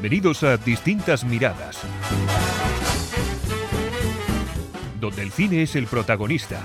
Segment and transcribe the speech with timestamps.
[0.00, 1.78] Bienvenidos a Distintas Miradas,
[4.98, 6.62] donde el cine es el protagonista.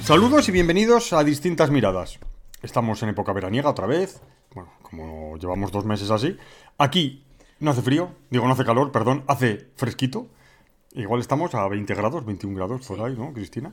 [0.00, 2.18] Saludos y bienvenidos a Distintas Miradas.
[2.62, 4.22] Estamos en época veraniega otra vez.
[4.54, 6.38] Bueno, como llevamos dos meses así.
[6.78, 7.22] Aquí
[7.60, 10.28] no hace frío, digo no hace calor, perdón, hace fresquito.
[10.94, 13.72] Igual estamos a 20 grados, 21 grados por ahí, ¿no, Cristina?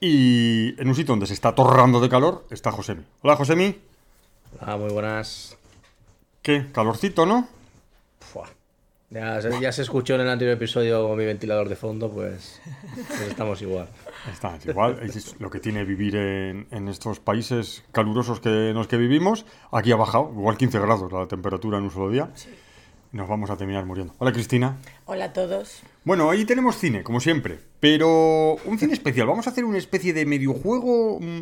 [0.00, 3.02] Y en un sitio donde se está torrando de calor está Josemi.
[3.22, 3.76] Hola, Josemi.
[4.60, 5.56] Hola, muy buenas.
[6.42, 6.66] ¿Qué?
[6.72, 7.46] Calorcito, ¿no?
[8.20, 8.48] Fua.
[9.10, 12.60] Ya, se- ya se escuchó en el anterior episodio con mi ventilador de fondo, pues,
[13.08, 13.88] pues estamos igual.
[14.30, 18.74] Está, es igual, es lo que tiene vivir en, en estos países calurosos que, en
[18.74, 19.46] los que vivimos.
[19.72, 22.30] Aquí ha bajado, igual 15 grados la temperatura en un solo día.
[23.10, 24.14] Nos vamos a terminar muriendo.
[24.18, 24.76] Hola, Cristina.
[25.06, 25.82] Hola a todos.
[26.04, 29.26] Bueno, ahí tenemos cine, como siempre, pero un cine especial.
[29.26, 31.40] Vamos a hacer una especie de mediojuego, mm,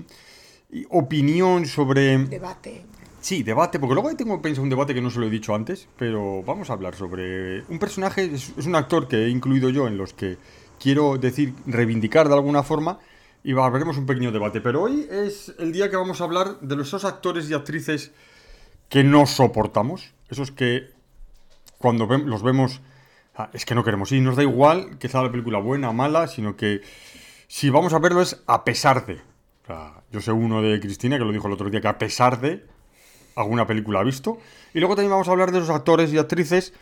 [0.70, 2.19] y opinión sobre...
[2.19, 2.84] Debate.
[3.20, 5.55] Sí, debate, porque luego ahí tengo pensado un debate que no se lo he dicho
[5.55, 9.70] antes, pero vamos a hablar sobre un personaje, es, es un actor que he incluido
[9.70, 10.39] yo en los que
[10.78, 13.01] quiero decir, reivindicar de alguna forma,
[13.42, 14.61] y veremos un pequeño debate.
[14.61, 18.12] Pero hoy es el día que vamos a hablar de esos actores y actrices
[18.89, 20.95] que no soportamos, esos que
[21.78, 22.80] cuando los vemos
[23.36, 25.92] ah, es que no queremos ir, nos da igual que sea la película buena o
[25.92, 26.83] mala, sino que
[27.48, 29.14] si vamos a verlo es a pesar de.
[29.14, 31.98] O sea, yo sé uno de Cristina que lo dijo el otro día, que a
[31.98, 32.64] pesar de
[33.34, 34.38] alguna película ha visto.
[34.74, 36.72] Y luego también vamos a hablar de esos actores y actrices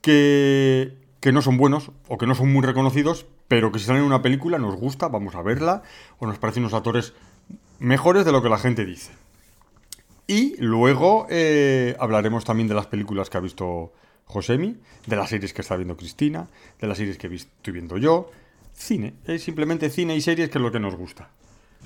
[0.00, 4.02] que, que no son buenos o que no son muy reconocidos, pero que si salen
[4.02, 5.82] en una película nos gusta, vamos a verla,
[6.18, 7.14] o nos parecen unos actores
[7.78, 9.12] mejores de lo que la gente dice.
[10.26, 13.92] Y luego eh, hablaremos también de las películas que ha visto
[14.26, 14.76] Josemi,
[15.06, 16.48] de las series que está viendo Cristina,
[16.80, 18.30] de las series que estoy viendo yo.
[18.72, 21.28] Cine, es simplemente cine y series que es lo que nos gusta.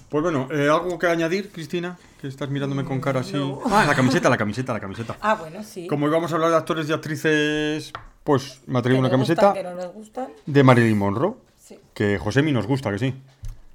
[0.09, 1.99] Pues bueno, eh, ¿algo que añadir, Cristina?
[2.21, 3.34] Que estás mirándome con cara así.
[3.34, 3.60] no.
[3.66, 5.16] Ah, la camiseta, la camiseta, la camiseta.
[5.21, 5.87] Ah, bueno, sí.
[5.87, 7.93] Como íbamos a hablar de actores y actrices,
[8.25, 10.28] pues me ha traído una camiseta gustan, que no nos gustan.
[10.47, 11.78] de Marilyn Monroe, Sí.
[11.93, 13.15] que Josemi nos gusta, que sí.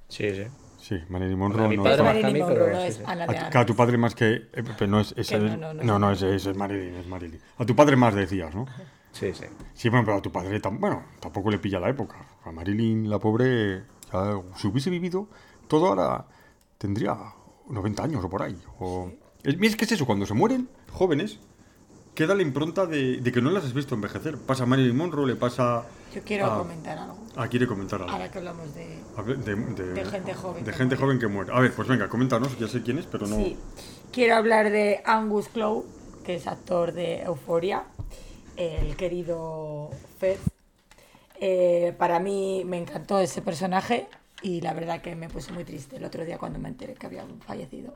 [0.09, 0.43] Sí, sí.
[0.83, 1.69] Sí, Marilyn Monroe.
[1.69, 3.01] Mi no padre a Marilyn Monroe no es.
[3.05, 4.33] Ana A, de tu- a padre más que.
[4.33, 5.15] eh, pero no es.
[5.15, 7.39] no, es- no, no, no, es Marilyn, es Marilyn.
[7.57, 8.65] A tu padre más decías, ¿no?
[9.13, 9.45] Sí, sí.
[9.73, 12.17] Sí, bueno, pero a tu padre tam- bueno, tampoco le pilla la época.
[12.43, 15.29] A Marilyn, la pobre, ya, si hubiese vivido
[15.69, 16.25] todo ahora,
[16.77, 17.15] tendría
[17.69, 18.57] 90 años o por ahí.
[18.79, 19.09] O...
[19.43, 21.39] Es, es que es eso, cuando se mueren jóvenes,
[22.13, 24.37] queda la impronta de, de que no las has visto envejecer.
[24.37, 25.83] Pasa a Marilyn Monroe, le pasa.
[26.13, 26.57] Yo quiero Ah.
[26.59, 27.17] comentar algo.
[27.35, 28.11] Ah, quiere comentar algo.
[28.13, 28.99] Ahora que hablamos de.
[29.17, 31.01] A ver, De, de- De gente joven De que gente muere.
[31.05, 31.51] joven que muere.
[31.53, 33.35] A ver, pues venga, coméntanos, ya sé quién es, pero no.
[33.37, 33.57] Sí.
[34.11, 35.85] Quiero hablar de Angus Clow,
[36.23, 37.83] que es actor de Euforia,
[38.55, 40.37] el querido Fed.
[41.39, 44.07] Eh, para mí me encantó ese personaje
[44.41, 47.07] y la verdad que me puse muy triste el otro día cuando me enteré que
[47.07, 47.93] había fallecido.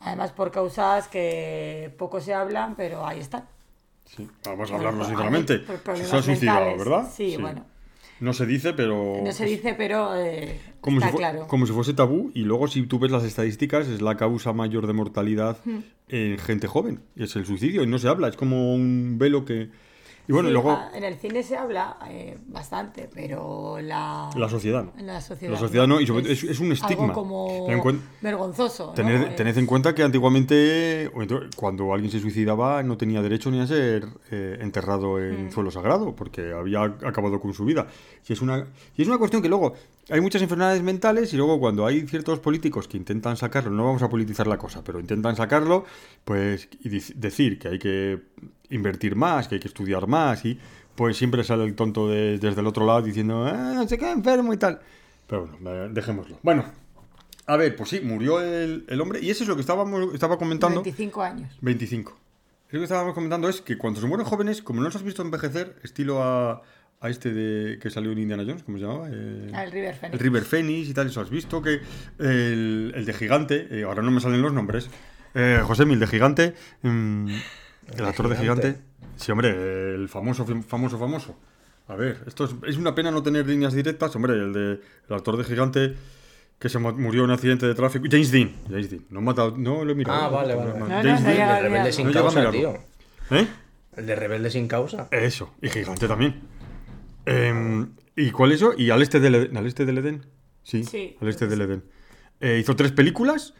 [0.00, 3.46] Además por causas que poco se hablan, pero ahí están.
[4.16, 5.62] Sí, vamos a hablarlo sinceramente.
[6.04, 6.76] Se ha suicidado.
[6.76, 7.08] ¿verdad?
[7.14, 7.64] Sí, bueno.
[8.18, 9.20] No se dice, pero.
[9.24, 11.46] No se dice, pero eh, Como está si, claro.
[11.46, 14.86] como si fuese tabú, y luego si tú ves las estadísticas, es la causa mayor
[14.86, 15.56] de mortalidad
[16.08, 19.70] en gente joven, es el suicidio, y no se habla, es como un velo que...
[20.30, 24.48] Y bueno, y luego ah, en el cine se habla eh, bastante, pero la, la
[24.48, 27.06] sociedad, la sociedad, La sociedad no, y sobre es, es un estigma.
[27.06, 28.86] Algo como Ten vergonzoso.
[28.86, 28.92] ¿no?
[28.92, 31.10] Tened, tened en cuenta que antiguamente,
[31.56, 35.50] cuando alguien se suicidaba, no tenía derecho ni a ser eh, enterrado en Mm.
[35.50, 37.88] suelo sagrado, porque había acabado con su vida.
[38.28, 39.74] Y es, una, y es una cuestión que luego
[40.10, 44.02] hay muchas enfermedades mentales y luego cuando hay ciertos políticos que intentan sacarlo, no vamos
[44.02, 45.84] a politizar la cosa, pero intentan sacarlo,
[46.24, 48.20] pues y decir que hay que
[48.70, 50.58] invertir más, que hay que estudiar más, y
[50.94, 54.10] pues siempre sale el tonto de- desde el otro lado diciendo, ah, no sé qué,
[54.10, 54.80] enfermo y tal.
[55.26, 56.38] Pero bueno, eh, dejémoslo.
[56.42, 56.64] Bueno,
[57.46, 59.20] a ver, pues sí, murió el, el hombre.
[59.22, 60.82] Y eso es lo que estábamos, estaba comentando.
[60.82, 61.56] 25 años.
[61.60, 62.16] 25.
[62.70, 65.22] Lo que estábamos comentando es que cuando se mueren jóvenes, como no los has visto
[65.22, 66.62] envejecer, estilo a,
[67.02, 69.08] a este de que salió en Indiana Jones, ¿cómo se llamaba?
[69.10, 70.12] Eh, Al River Phoenix.
[70.12, 71.80] el River Phoenix y tal, eso has visto que
[72.18, 74.90] el, el de Gigante, eh, ahora no me salen los nombres,
[75.34, 77.30] eh, José Mil de Gigante, mm,
[77.96, 78.62] el actor de Gigante.
[78.68, 78.80] Gigante,
[79.16, 81.36] sí, hombre, el famoso, famoso, famoso.
[81.88, 85.14] A ver, esto es, es una pena no tener líneas directas, hombre, el de el
[85.16, 85.94] actor de Gigante
[86.58, 89.56] que se mu- murió en un accidente de tráfico, James Dean, James Dean, no, matado,
[89.56, 90.20] no lo he mirado.
[90.20, 90.94] Ah, vale, vale, no, vale.
[90.94, 92.74] No, James no, Dean, El rebelde sin causa, tío.
[93.30, 93.46] ¿eh?
[93.96, 95.08] El de rebelde sin causa.
[95.10, 96.59] Eso, y gigante también.
[97.30, 98.72] Em, ¿Y cuál es eso?
[98.76, 99.56] ¿Y al este del Edén?
[99.56, 100.26] ¿Al este del Edén?
[100.62, 101.84] Sí, Sí, al este del Edén.
[102.40, 103.54] Eh, hizo tres películas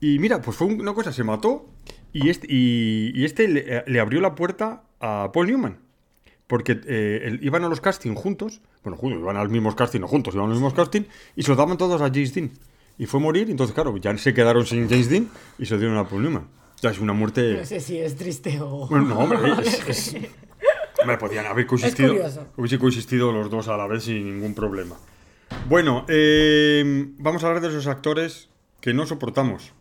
[0.00, 1.68] y mira, pues fue un- una cosa, se mató
[2.12, 5.78] y este, y, y este le, le abrió la puerta a Paul Newman.
[6.46, 10.06] porque eh, el- iban a los castings juntos, bueno, juntos, iban al mismos casting, no
[10.08, 11.02] juntos, iban a los mismos casting,
[11.36, 12.50] y se los daban todos a James Dean.
[12.98, 15.28] Y fue a morir, entonces, claro, ya se quedaron sin James Dean
[15.58, 16.46] y se dieron a Paul Newman.
[16.82, 17.54] Ya es una muerte...
[17.60, 18.86] No sé si es triste o...
[18.88, 20.16] Bueno, no, hombre, es, es-
[21.04, 22.14] hombre, podían haber coexistido,
[22.56, 24.96] hubiese coexistido los dos a la vez sin ningún problema.
[25.68, 26.82] Bueno, eh,
[27.18, 28.48] vamos a hablar de esos actores
[28.80, 29.72] que no soportamos.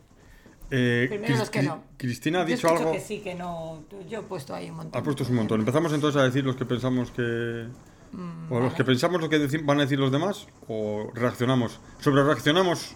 [0.71, 1.83] Eh, Primero los que no.
[1.97, 2.91] Cristina ha Yo dicho escucho algo.
[2.93, 3.83] que sí, que no.
[4.09, 4.99] Yo he puesto ahí un montón.
[4.99, 5.59] Ha puesto un montón.
[5.59, 7.67] Empezamos entonces a decir los que pensamos que.
[8.11, 11.79] Mm, o los que pensamos lo que van a decir los demás, o reaccionamos.
[11.99, 12.95] Sobre reaccionamos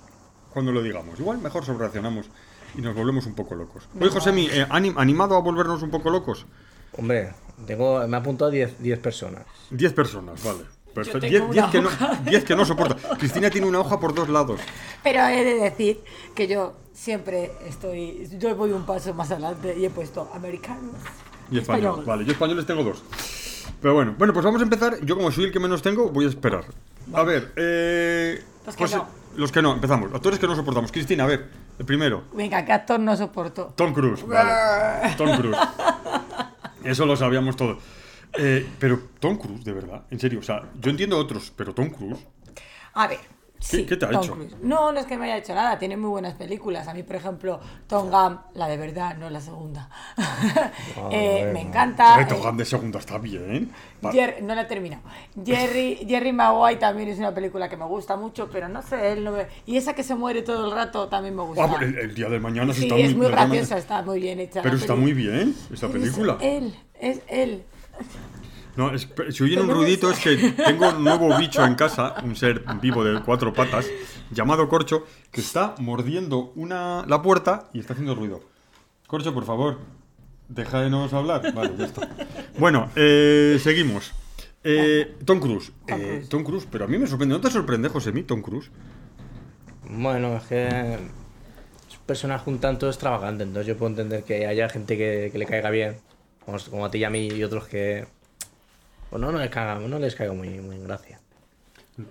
[0.53, 1.19] cuando lo digamos.
[1.19, 2.29] Igual mejor sobre reaccionamos
[2.75, 3.87] y nos volvemos un poco locos.
[3.99, 6.45] Oye, Josemi, eh, anim- ¿animado a volvernos un poco locos?
[6.97, 7.33] Hombre,
[7.65, 9.43] tengo, me ha apuntado 10 10 personas.
[9.71, 10.63] 10 personas, vale.
[10.93, 11.19] Perfecto.
[11.19, 12.21] tengo 10 una que, no, hoja.
[12.25, 13.17] 10 que no soporta.
[13.17, 14.59] Cristina tiene una hoja por dos lados.
[15.03, 15.99] Pero he de decir
[16.33, 18.27] que yo siempre estoy.
[18.39, 20.95] Yo voy un paso más adelante y he puesto americanos.
[21.51, 21.85] Y español.
[21.85, 22.05] Español.
[22.05, 23.03] Vale, yo españoles tengo dos.
[23.81, 24.99] Pero bueno, bueno, pues vamos a empezar.
[25.05, 26.65] Yo como soy el que menos tengo, voy a esperar.
[27.13, 29.07] A ver, eh, Los que no.
[29.35, 30.11] Los que no, empezamos.
[30.13, 30.91] Actores que no soportamos.
[30.91, 32.23] Cristina, a ver, el primero.
[32.33, 33.73] Venga, ¿qué actor no soporto?
[33.75, 35.13] Tom Cruise, vale.
[35.17, 35.57] Tom Cruise.
[36.87, 37.83] Eso lo sabíamos todos.
[38.37, 40.39] Eh, pero Tom Cruise, de verdad, en serio.
[40.39, 42.25] O sea, yo entiendo otros, pero Tom Cruise.
[42.93, 43.19] A ver.
[43.59, 44.33] Sí, qué te ha Tom hecho?
[44.33, 44.55] Cruise.
[44.61, 46.87] No, no es que me haya hecho nada, tiene muy buenas películas.
[46.87, 49.89] A mí, por ejemplo, Tom Gunn, la de verdad, no la segunda.
[51.11, 51.53] Eh, bueno.
[51.53, 52.21] me encanta.
[52.21, 53.71] Eh, Gun de segunda está bien.
[54.41, 55.01] No la he terminado.
[55.43, 59.23] Jerry, Jerry Maguire también es una película que me gusta mucho, pero no sé, él
[59.23, 59.47] no me...
[59.65, 61.63] Y esa que se muere todo el rato también me gusta.
[61.63, 64.19] Ah, pero el, el día de mañana sí está es muy de graciosa, está muy
[64.19, 64.61] bien hecha.
[64.61, 66.37] Pero está muy bien esta Pero es película.
[66.41, 67.63] él, es él.
[68.77, 72.35] No, es- si oyen un ruidito es que tengo un nuevo bicho en casa, un
[72.35, 73.87] ser vivo de cuatro patas,
[74.31, 78.41] llamado Corcho, que está mordiendo una, la puerta y está haciendo ruido.
[79.07, 79.79] Corcho, por favor,
[80.47, 81.53] déjanos hablar.
[81.53, 82.07] Vale, ya está.
[82.59, 84.13] Bueno, eh, seguimos.
[84.63, 85.71] Eh, Tom Cruise.
[85.87, 86.29] Tom Eh, Cruise.
[86.29, 87.35] Tom Cruise, pero a mí me sorprende.
[87.35, 88.69] ¿No te sorprende, José, mí, Tom Cruise?
[89.89, 90.99] Bueno, es que es
[91.97, 95.45] un personaje un tanto extravagante, entonces yo puedo entender que haya gente que, que le
[95.45, 95.97] caiga bien,
[96.45, 98.05] como, como a ti y a mí, y otros que
[99.09, 101.19] pues no, no les caiga, no les caiga muy, muy en gracia.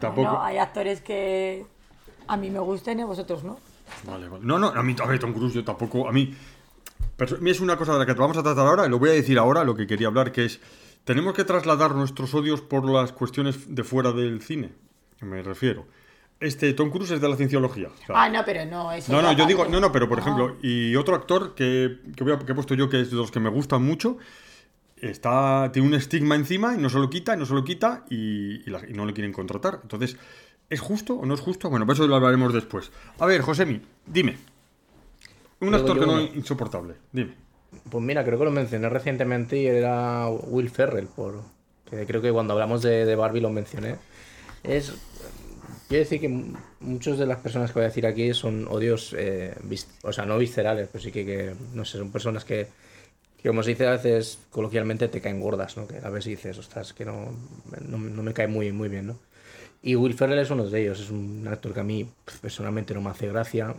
[0.00, 0.28] Tampoco.
[0.32, 1.64] No, hay actores que
[2.26, 3.58] a mí me gustan y a vosotros no.
[4.04, 4.44] Vale, vale.
[4.44, 6.08] No, no, a mí, a ver, Tom Cruise, yo tampoco.
[6.08, 6.34] A mí.
[7.40, 9.12] mí es una cosa de la que vamos a tratar ahora, y lo voy a
[9.12, 10.60] decir ahora, lo que quería hablar, que es.
[11.04, 14.72] Tenemos que trasladar nuestros odios por las cuestiones de fuera del cine.
[15.20, 15.86] Me refiero.
[16.40, 17.88] Este Tom Cruise es de la cienciología.
[17.88, 20.18] o sea, Ah, no, pero no, eso no, no, yo digo, no, no, pero por
[20.18, 20.22] Ah.
[20.22, 23.16] ejemplo, y otro actor que, que, voy a- que he puesto yo, que es de
[23.16, 24.18] los que me gustan mucho,
[25.00, 28.04] está, tiene un estigma encima y no se lo quita, y no se lo quita
[28.10, 29.80] y, y la- y no le quieren contratar.
[29.82, 30.16] Entonces,
[30.70, 31.68] ¿es justo o no es justo?
[31.70, 32.90] Bueno, pues eso lo hablaremos después.
[33.18, 34.36] A ver, Josemi, dime.
[35.60, 37.34] Un Luego actor que no es insoportable, dime.
[37.90, 41.42] Pues mira, creo que lo mencioné recientemente y era Will Ferrell, por,
[41.90, 43.96] que creo que cuando hablamos de, de Barbie lo mencioné.
[44.62, 44.94] Es,
[45.88, 46.44] quiero decir que
[46.80, 49.54] muchas de las personas que voy a decir aquí son odios, eh,
[50.02, 52.68] o sea, no viscerales, pero sí que, que, no sé, son personas que,
[53.42, 55.86] que como se dice a veces coloquialmente te caen gordas, ¿no?
[55.86, 57.30] Que a veces dices, ostras, que no,
[57.86, 59.18] no, no me cae muy, muy bien, ¿no?
[59.82, 62.08] Y Will Ferrell es uno de ellos, es un actor que a mí
[62.40, 63.74] personalmente no me hace gracia,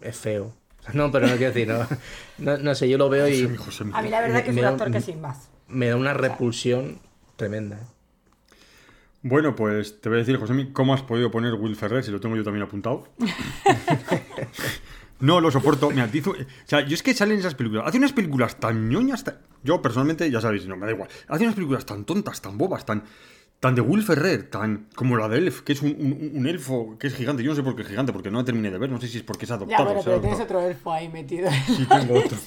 [0.00, 0.52] es feo.
[0.94, 1.86] No, pero no quiero decir, no,
[2.38, 3.44] no, no sé, yo lo veo y.
[3.92, 5.50] A mí la verdad que es Me un actor un- que sin más.
[5.68, 6.98] me da una repulsión
[7.36, 7.76] tremenda.
[7.76, 7.84] ¿eh?
[9.22, 12.18] Bueno, pues te voy a decir, Josemi, ¿cómo has podido poner Will Ferrer si lo
[12.20, 13.06] tengo yo también apuntado?
[15.20, 15.90] no lo soporto.
[15.90, 16.34] Mira, dice- o
[16.64, 17.84] sea, yo es que salen esas películas.
[17.86, 19.24] Hace unas películas tan ñoñas.
[19.24, 21.08] tan- Yo personalmente, ya sabéis, no me da igual.
[21.28, 23.04] Hace unas películas tan tontas, tan bobas, tan.
[23.60, 26.96] Tan de Will Ferrer, tan como la de Elf, que es un, un- un elfo
[26.98, 27.42] que es gigante.
[27.42, 28.88] Yo no sé por qué es gigante, porque no la terminé de ver.
[28.88, 29.84] No sé si es porque es Ya, adoptado.
[29.84, 31.50] bueno, sea pero tienes otro elfo ahí metido.
[31.66, 32.38] Sí, tengo otro.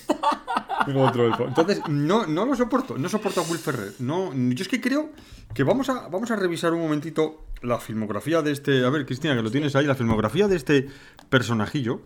[0.87, 1.47] Tengo otro elfo.
[1.47, 2.97] Entonces, no, no lo soporto.
[2.97, 3.93] No soporto a Will Ferrer.
[3.99, 5.11] No, yo es que creo
[5.53, 8.83] que vamos a, vamos a revisar un momentito la filmografía de este.
[8.83, 9.85] A ver, Cristina, que lo tienes ahí.
[9.85, 10.87] La filmografía de este
[11.29, 12.01] personajillo.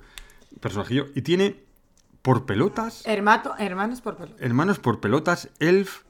[0.59, 1.07] Personajillo.
[1.15, 1.63] Y tiene
[2.21, 3.03] por pelotas.
[3.05, 4.35] Hermato, hermanos por pelo.
[4.39, 6.01] Hermanos por pelotas, Elf.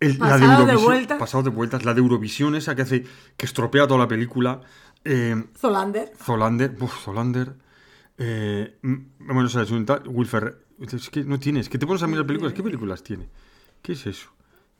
[0.00, 1.18] el- la Pasado de Eurovisión- vueltas.
[1.18, 1.84] Pasado de vueltas.
[1.84, 3.04] La de Eurovisión, esa que hace.
[3.36, 4.60] que estropea toda la película.
[5.04, 6.12] Eh, Zolander.
[6.16, 7.54] Zolander, uf, Zolander.
[8.18, 10.02] Eh, bueno, o sea, es un tal.
[10.06, 10.56] Will Ferrell.
[10.80, 11.68] Es que no tienes.
[11.68, 12.52] que te pones a mirar películas?
[12.52, 13.28] ¿Qué películas tiene?
[13.82, 14.30] ¿Qué es eso?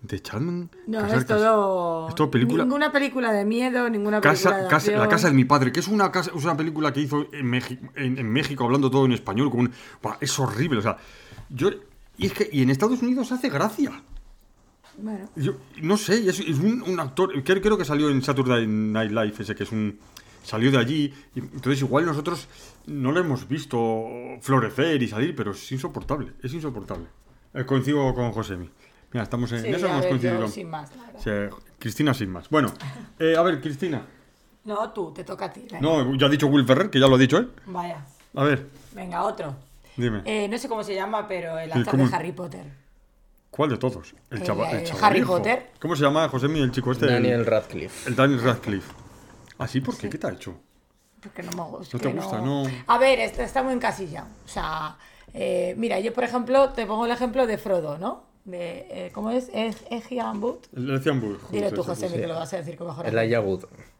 [0.02, 0.68] ¿De Chapman?
[0.88, 2.08] No, Casar, es todo.
[2.08, 2.64] es todo película.
[2.64, 5.78] Ninguna película de miedo, ninguna película Casa, de casa- la casa de mi padre, que
[5.80, 9.04] es una, casa, es una película que hizo en México, en, en México hablando todo
[9.06, 9.50] en español.
[9.50, 9.72] Con un-
[10.20, 10.78] es horrible.
[10.80, 10.96] O sea,
[11.50, 11.70] yo.
[12.18, 14.02] Y es que y en Estados Unidos hace gracia.
[14.98, 18.66] Bueno, Yo no sé, es, es un, un actor, creo, creo que salió en Saturday
[18.66, 19.98] Night Live, ese que es un...
[20.42, 22.48] Salió de allí, entonces igual nosotros
[22.86, 24.04] no lo hemos visto
[24.40, 27.06] florecer y salir, pero es insoportable, es insoportable.
[27.54, 28.68] Eh, coincido con Josemi.
[29.12, 30.48] Mira, estamos en Sí, eso hemos ver, coincidido.
[30.48, 30.90] sin más,
[31.78, 32.48] Cristina sin más.
[32.48, 32.72] Bueno,
[33.18, 34.06] eh, a ver, Cristina.
[34.64, 35.60] No, tú, te toca a ti.
[35.70, 35.80] venga.
[35.80, 37.50] No, ya ha dicho Will Ferrer, que ya lo ha dicho él.
[37.66, 38.04] Vaya.
[38.34, 39.54] A ver, Venga, otro.
[39.96, 40.22] dime.
[40.24, 42.08] Eh, no sé cómo se llama, pero el Sí, actor ¿cómo?
[42.08, 42.64] de Harry Potter.
[43.50, 44.14] ¿Cuál de todos?
[44.30, 44.70] El el chaval.
[44.70, 45.22] de El Harry.
[45.22, 45.72] Potter.
[45.80, 47.06] ¿Cómo se llama, José el chico este?
[47.06, 48.08] El- Daniel Radcliffe.
[48.08, 48.90] El Daniel Radcliffe.
[49.58, 49.80] ¿Ah, sí?
[49.82, 50.08] ¿Por qué?
[50.08, 50.54] ¿Qué te ha hecho?
[51.22, 51.98] Porque no me gusta.
[51.98, 52.40] ¿No te gusta?
[52.40, 52.62] No.
[52.86, 54.28] A ver, esto está muy encasillado.
[54.44, 54.96] O sea,
[55.34, 58.24] eh, mira, yo por ejemplo te pongo el ejemplo de Frodo, ¿no?
[58.44, 59.50] De, eh, ¿Cómo es?
[60.72, 61.38] Le decían Bull.
[61.52, 63.06] Dile tú, José, que lo vas a decir con mejor.
[63.06, 63.38] El Elijah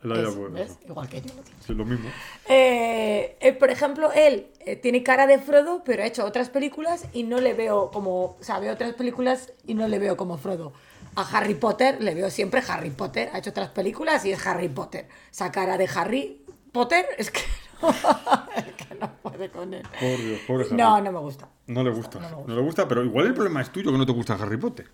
[0.03, 0.79] Es, Wood, ¿ves?
[0.89, 1.57] Igual que yo lo digo.
[1.65, 2.11] Sí, lo mismo.
[2.49, 7.07] Eh, él, por ejemplo, él eh, tiene cara de Frodo, pero ha hecho otras películas
[7.13, 8.25] y no le veo como.
[8.25, 10.73] O sea, veo otras películas y no le veo como Frodo.
[11.15, 13.31] A Harry Potter le veo siempre Harry Potter.
[13.33, 15.07] Ha hecho otras películas y es Harry Potter.
[15.31, 17.43] Esa cara de Harry Potter es que
[18.77, 19.83] que no puede con él.
[19.83, 20.77] Por Dios, pobre Harry.
[20.77, 21.49] No, no me gusta.
[21.67, 22.19] No le gusta.
[22.47, 24.87] No le gusta, pero igual el problema es tuyo que no te gusta Harry Potter.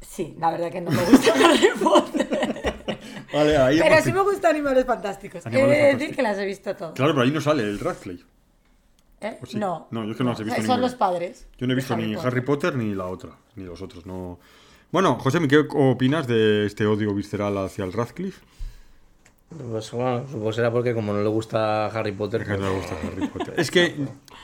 [0.00, 2.74] Sí, la verdad que no me gusta Harry Potter.
[3.32, 5.44] Vale, ahí Pero sí me gustan Animales Fantásticos.
[5.46, 6.94] He de decir que las he visto todas.
[6.94, 8.24] Claro, pero ahí no sale el Radcliffe.
[9.20, 9.38] ¿Eh?
[9.54, 9.88] No.
[9.90, 10.82] No, yo es que no las he visto Son ninguna.
[10.82, 11.48] los padres.
[11.58, 12.26] Yo no he visto ni Potter.
[12.28, 14.06] Harry Potter ni la otra, ni los otros.
[14.06, 14.38] No.
[14.92, 18.40] Bueno, José, ¿qué opinas de este odio visceral hacia el Radcliffe?
[19.48, 22.68] Pues bueno, supongo que será porque como no le gusta Harry Potter, Que no pues-
[22.68, 23.54] le gusta Harry Potter.
[23.56, 23.94] Es que,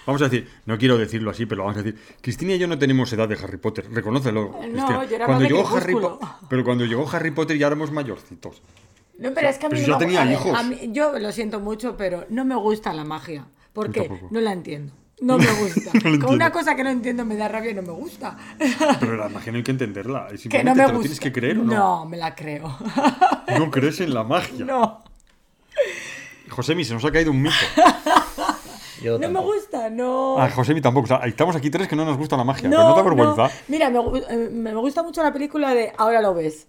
[0.07, 2.79] vamos a decir, no quiero decirlo así, pero vamos a decir, Cristina y yo no
[2.79, 4.53] tenemos edad de Harry Potter, reconócelo.
[4.61, 5.05] Cristina.
[5.05, 5.97] yo era cuando llegó Harry
[6.49, 8.63] Pero cuando llegó Harry Potter ya éramos mayorcitos.
[9.19, 10.59] No, pero es que a mí Pero no ya me tenía hijos.
[10.59, 13.47] a mí- yo lo siento mucho, pero no me gusta la magia.
[13.73, 14.09] ¿Por Yo qué?
[14.09, 14.29] tampoco.
[14.31, 14.93] No la entiendo.
[15.23, 15.91] No me gusta.
[16.05, 18.37] No Con una cosa que no entiendo me da rabia y no me gusta.
[18.99, 20.29] Pero la magia no hay que entenderla.
[20.51, 20.93] que no me te gusta.
[20.93, 21.73] lo tienes que creer o no.
[21.75, 22.77] No, me la creo.
[23.59, 24.65] No crees en la magia.
[24.65, 25.05] no.
[26.49, 27.55] Josemi, se nos ha caído un mito.
[29.03, 30.39] yo No me gusta, no.
[30.39, 31.05] Ah, Josemi tampoco.
[31.05, 32.69] O sea, estamos aquí tres que no nos gusta la magia.
[32.69, 33.17] no, pero no te no.
[33.17, 33.57] vergüenza.
[33.69, 36.67] Mira, me, eh, me gusta mucho la película de Ahora lo ves.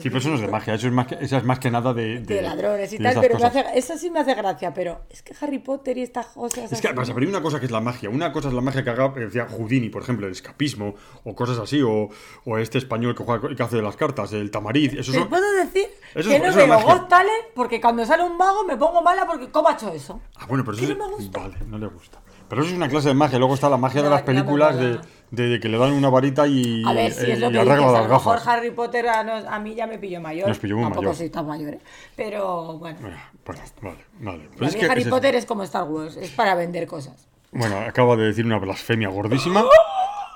[0.00, 0.72] Sí, pero eso no es de magia.
[0.74, 3.20] Eso es más que, esa es más que nada de, de ladrones y de tal,
[3.20, 6.28] pero me hace, eso sí me hace gracia, pero es que Harry Potter y estas
[6.28, 8.08] cosas Es que pero hay una cosa que es la magia.
[8.08, 10.94] Una cosa es la magia que haga, decía Houdini, por ejemplo, el escapismo,
[11.24, 12.08] o cosas así, o,
[12.46, 14.94] o este español que, juega, que hace de las cartas, el tamariz.
[14.94, 16.80] Eso Te son- puedo decir Eso que es- no eso es veo.
[16.80, 20.22] Got Talent porque cuando sale un mago me pongo mala porque ¿cómo ha hecho eso?
[20.36, 21.38] Ah, bueno, pero eso es- no me gusta.
[21.38, 22.18] Vale, no le gusta.
[22.48, 23.38] Pero eso es una clase de magia.
[23.38, 25.00] Luego está la magia de No, las no me películas de.
[25.32, 27.58] De- que le dan una varita y, A ver, si eh, es lo y que
[27.58, 28.48] arregla dices, a las lo mejor gafas.
[28.54, 30.46] Harry Potter a, nos- a mí ya me pilló mayor.
[30.48, 31.16] Nos pilló muy Tampoco mayor.
[31.16, 31.80] soy tan mayor, ¿eh?
[32.14, 32.98] Pero bueno.
[33.02, 34.38] Ah, Bueno, vale, vale.
[34.44, 35.16] Pero Para es que Harry es eso.
[35.16, 37.26] Potter es como Star Wars, es para vender cosas.
[37.50, 39.64] Bueno, acaba de decir una blasfemia gordísima.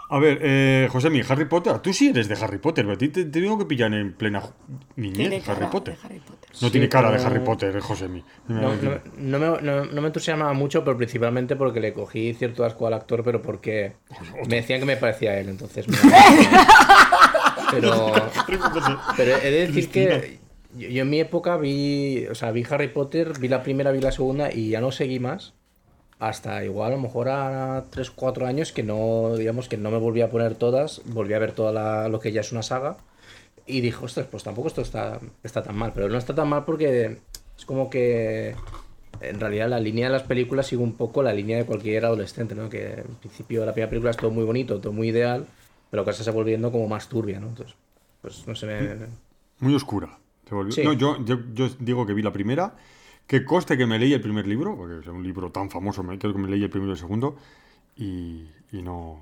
[0.08, 3.08] A ver, eh, Josemi, Harry Potter, tú sí eres de Harry Potter, pero a ti
[3.08, 4.40] te, te tengo que pillar en plena
[4.94, 5.94] niñez, Tiene Harry cara Potter.
[5.96, 6.48] de Harry Potter.
[6.52, 8.22] No Sí, tiene cara de Harry Potter, eh, Josemi.
[8.46, 12.64] No, no, no me, no- no me entusiasmaba mucho, pero principalmente porque le cogí cierto
[12.64, 13.94] asco al actor, pero porque
[14.48, 15.96] me decían que me parecía a él, entonces me
[17.70, 18.12] pero,
[19.16, 20.38] pero he de decir que
[20.76, 24.00] yo, yo en mi época vi, o sea, vi Harry Potter, vi la primera, vi
[24.00, 25.54] la segunda y ya no seguí más.
[26.18, 29.98] Hasta igual, a lo mejor a 3 4 años que no, digamos, que no me
[29.98, 32.96] volví a poner todas, volví a ver toda la- lo que ya es una saga.
[33.66, 35.92] Y dije, ostras, pues tampoco esto está, está tan mal.
[35.94, 37.18] Pero no está tan mal porque
[37.58, 38.54] es como que
[39.20, 42.54] en realidad la línea de las películas sigue un poco la línea de cualquier adolescente,
[42.54, 42.68] ¿no?
[42.70, 45.46] Que en principio la primera película es todo muy bonito, todo muy ideal,
[45.90, 47.48] pero que se está volviendo como más turbia, ¿no?
[47.48, 47.74] Entonces,
[48.22, 49.06] pues no sé, me-
[49.60, 50.18] Muy oscura.
[50.48, 50.82] Se volvió- Sí.
[50.84, 52.74] No, yo, yo, yo digo que vi la primera,
[53.26, 56.18] que coste que me leí el primer libro, porque es un libro tan famoso, me,
[56.18, 57.36] creo que me leí el primero y el segundo,
[57.96, 59.20] y, y no,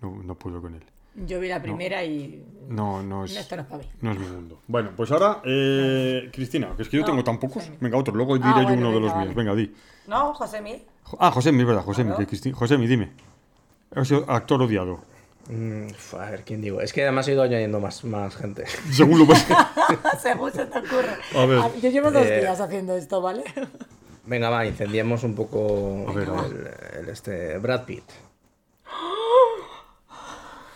[0.00, 0.82] no, no puedo con él.
[1.26, 2.44] Yo vi la primera y.
[2.68, 3.88] No, no es, No, esto no es para mí.
[4.02, 4.60] no es mi mundo.
[4.68, 7.70] Bueno, pues ahora, eh, Cristina, que es que yo No, tengo tan pocos.
[7.80, 9.24] Venga, otro, luego diré Ah, yo bueno, uno de venga, los vale.
[9.24, 9.34] míos.
[9.34, 9.74] Venga, di.
[10.08, 10.84] No, José.
[11.04, 12.16] Jo- Ah, Josemi, es verdad, Claro.
[12.18, 13.12] que Cristi- Josemi, dime.
[13.94, 15.00] Es actor odiado.
[15.48, 15.86] Mm,
[16.18, 16.80] a ver, ¿quién digo?
[16.80, 18.64] Es que además he ido añadiendo más, más gente.
[18.90, 19.46] Según lo ves.
[20.20, 21.16] Según se te ocurre.
[21.36, 21.80] A ver.
[21.80, 23.44] Yo llevo dos Eh, días haciendo esto, ¿vale?
[24.24, 28.02] Venga, va, incendiemos un poco A ver, el, el este Brad Pitt.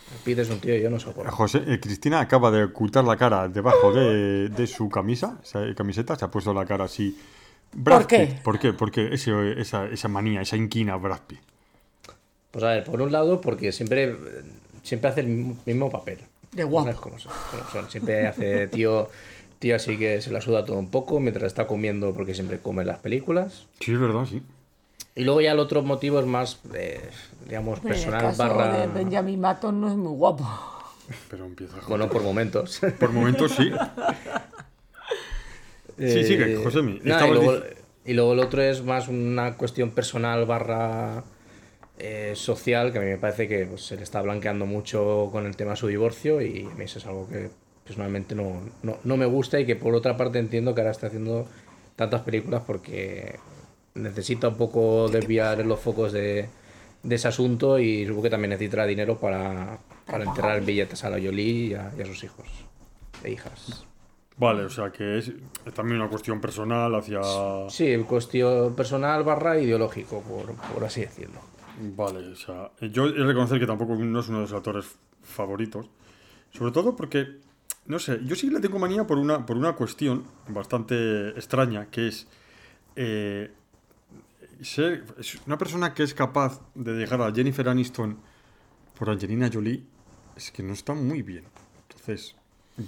[0.08, 1.32] Brad Pitt es un tío, yo no soporto.
[1.32, 6.16] José, eh, Cristina acaba de ocultar la cara debajo de, de su camisa, esa camiseta,
[6.16, 7.18] se ha puesto la cara así.
[7.72, 8.26] Brad ¿Por qué?
[8.26, 8.72] Pitt, ¿Por qué?
[8.72, 11.40] Porque ese- esa, esa manía, esa inquina Brad Pitt.
[12.50, 14.16] Pues a ver, por un lado, porque siempre,
[14.82, 15.28] siempre hace el
[15.64, 16.18] mismo, papel.
[16.52, 16.87] De guapo.
[16.87, 17.90] No es como son, como son.
[17.90, 19.08] Siempre hace tío,
[19.58, 22.82] tío así que se la suda todo un poco mientras está comiendo, porque siempre come
[22.82, 23.66] en las películas.
[23.80, 24.42] Sí, es verdad, sí.
[25.14, 27.00] Y luego ya el otro motivo es más, eh,
[27.46, 28.78] digamos, el personal caso barra...
[28.78, 30.49] de Benjamin Button no es muy guapo.
[31.28, 32.80] Pero empieza a Bueno, por momentos.
[32.99, 33.70] Por momentos sí.
[35.99, 37.00] Sí, sigue, Eh, Josemi.
[37.04, 37.64] nada, Estabas y, luego,
[38.06, 41.25] y luego el otro es más una cuestión personal barra
[42.00, 45.47] eh, social que a mí me parece que pues, se le está blanqueando mucho con
[45.47, 47.50] el tema de su divorcio y a mí eso es algo que
[47.85, 51.09] personalmente no, no, no me gusta y que por otra parte entiendo que ahora está
[51.09, 51.47] haciendo
[51.97, 53.38] tantas películas porque
[53.95, 56.49] necesita un poco desviar los focos de,
[57.02, 61.16] de ese asunto y supongo que también necesitará dinero para, para enterrar billetes a la
[61.16, 62.47] Jolie y a, y a sus hijos
[63.25, 63.85] e hijas.
[64.37, 65.28] Vale, o sea que es,
[65.66, 67.21] es también una cuestión personal hacia...
[67.69, 71.50] Sí, cuestión personal barra ideológico, por, por así decirlo.
[71.82, 74.84] Vale, o sea, yo he de reconocer que tampoco no es uno de los actores
[75.22, 75.88] favoritos.
[76.52, 77.38] Sobre todo porque,
[77.87, 81.87] no sé, yo sí que le tengo manía por una, por una cuestión bastante extraña,
[81.87, 82.26] que es
[82.96, 83.50] eh,
[84.60, 85.04] ser
[85.46, 88.18] una persona que es capaz de dejar a Jennifer Aniston
[88.99, 89.82] por Angelina Jolie,
[90.37, 91.44] es que no está muy bien.
[91.88, 92.37] Entonces,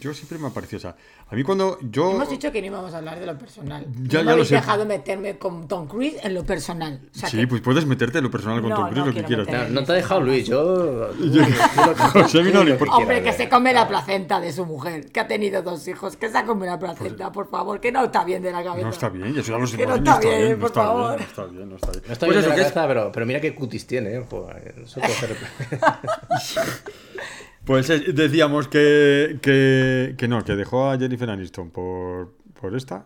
[0.00, 0.96] yo siempre me ha parecido, o sea,
[1.28, 2.12] a mí cuando yo...
[2.12, 3.84] Hemos dicho que no íbamos a hablar de lo personal.
[3.84, 4.54] Ya- no ya me lo habéis sé.
[4.54, 7.00] dejado meterme con Tom Cruise en lo personal.
[7.14, 9.06] O sea Sí, que- pues puedes meterte en lo personal con No, Tom Cruise no
[9.06, 9.62] lo que quiero quieras.
[9.68, 9.74] meterme.
[9.74, 11.10] No, no te ha dejado Luis, yo.
[12.12, 12.96] José, importa.
[12.96, 16.30] Hombre, que se come la placenta de su mujer, que ha tenido dos hijos, que
[16.30, 18.86] se ha comido la placenta, por favor, que no está bien de la cabeza.
[18.86, 19.76] No está bien, ya lo sé.
[19.76, 21.18] Que no está bien, por favor.
[21.18, 22.02] no está bien, no está bien.
[22.06, 23.86] No está Pues bien de eso, la que es- cabeza, pero, pero mira qué cutis
[23.86, 24.24] tiene, ¿eh?
[24.30, 25.36] Joder, eso puede ser-
[27.64, 33.04] Pues eh, decíamos que, que, que no, que dejó a Jennifer Aniston por, por esta,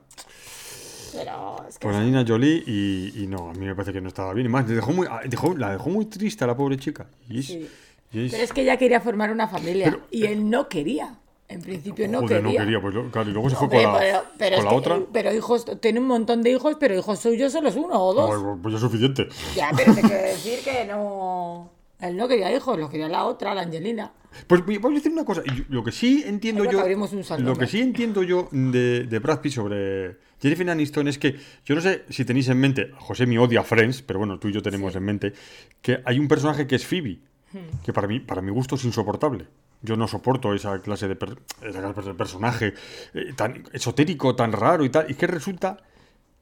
[1.13, 4.09] Pero es que por Anina Jolie, y, y no, a mí me parece que no
[4.09, 4.47] estaba bien.
[4.47, 7.07] Y más, dejó muy, ah, dejó, la dejó muy triste a la pobre chica.
[7.29, 7.69] Y es, Sí.
[8.13, 11.17] y es- Pero es que ella quería formar una familia y él no quería.
[11.49, 12.59] En principio no joder, quería.
[12.59, 14.65] no quería, pues claro, y luego se fue Hombre, con la, pero, pero con es
[14.65, 15.01] la que- otra.
[15.13, 18.31] pero hijos, tiene un montón de hijos, pero hijos suyos solo es uno o dos.
[18.43, 19.29] Pues, pues ya es suficiente.
[19.55, 21.71] Ya, pero te quiero decir que no.
[22.01, 24.13] Él no quería hijos, lo quería la otra, la Angelina.
[24.47, 25.43] Pues voy a decir una cosa.
[25.71, 26.81] Lo que sí entiendo yo.
[26.81, 31.09] abrimos un salón, Lo que sí entiendo yo de, de Brad Pitt sobre Jennifer Aniston
[31.09, 34.19] es que yo no sé si tenéis en mente, José mi odia a Friends, pero
[34.19, 35.33] bueno, tú y yo tenemos en mente
[35.81, 37.21] que hay un personaje que es Phoebe,
[37.53, 37.59] Hmm.
[37.85, 39.47] que para mí, para mi gusto es insoportable.
[39.81, 42.75] Yo no soporto esa clase de, per- esa clase de personaje
[43.15, 45.09] eh, tan esotérico, tan raro y tal.
[45.09, 45.77] Y que resulta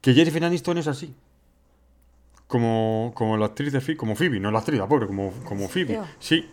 [0.01, 1.13] que Jennifer Aniston es así.
[2.47, 5.67] Como, como la actriz de Phoebe, como Phoebe, no la actriz, la pobre, como, como
[5.67, 5.99] Phoebe.
[6.19, 6.47] Sí.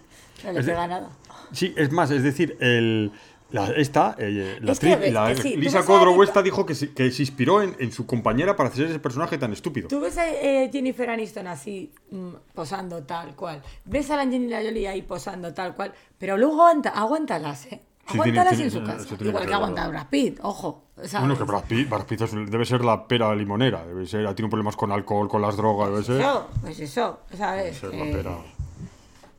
[0.44, 1.10] No le Es pega nada.
[1.52, 3.12] Sí, es más, es decir, el,
[3.50, 7.10] la, esta, eh, la Es actriz, la- sí, Lisa Kudrow esta dijo que se, que
[7.10, 9.88] se inspiró en, en su compañera para hacer ese personaje tan estúpido.
[9.88, 13.62] Tú ves a eh, Jennifer Aniston así, mm, posando tal cual.
[13.84, 15.92] Ves a la Angelina Jolie ahí posando tal cual.
[16.18, 17.82] Pero luego aguanta, aguántalas, ¿eh?
[18.08, 19.14] Sí, Aguántalas tiene- en su casa.
[19.14, 19.90] Igual que que ser aguanta verdad.
[20.02, 20.82] Brad Pitt, ojo.
[20.96, 21.12] ¿sabes?
[21.20, 24.48] Bueno, que Brad Pitt, Brad Pitt es- debe ser la pera limonera, debe ser, tiene
[24.50, 27.76] problemas con alcohol, con las drogas, debe ser, Eso, pues eso, ¿sabes?
[27.78, 28.36] ser Que- la pera.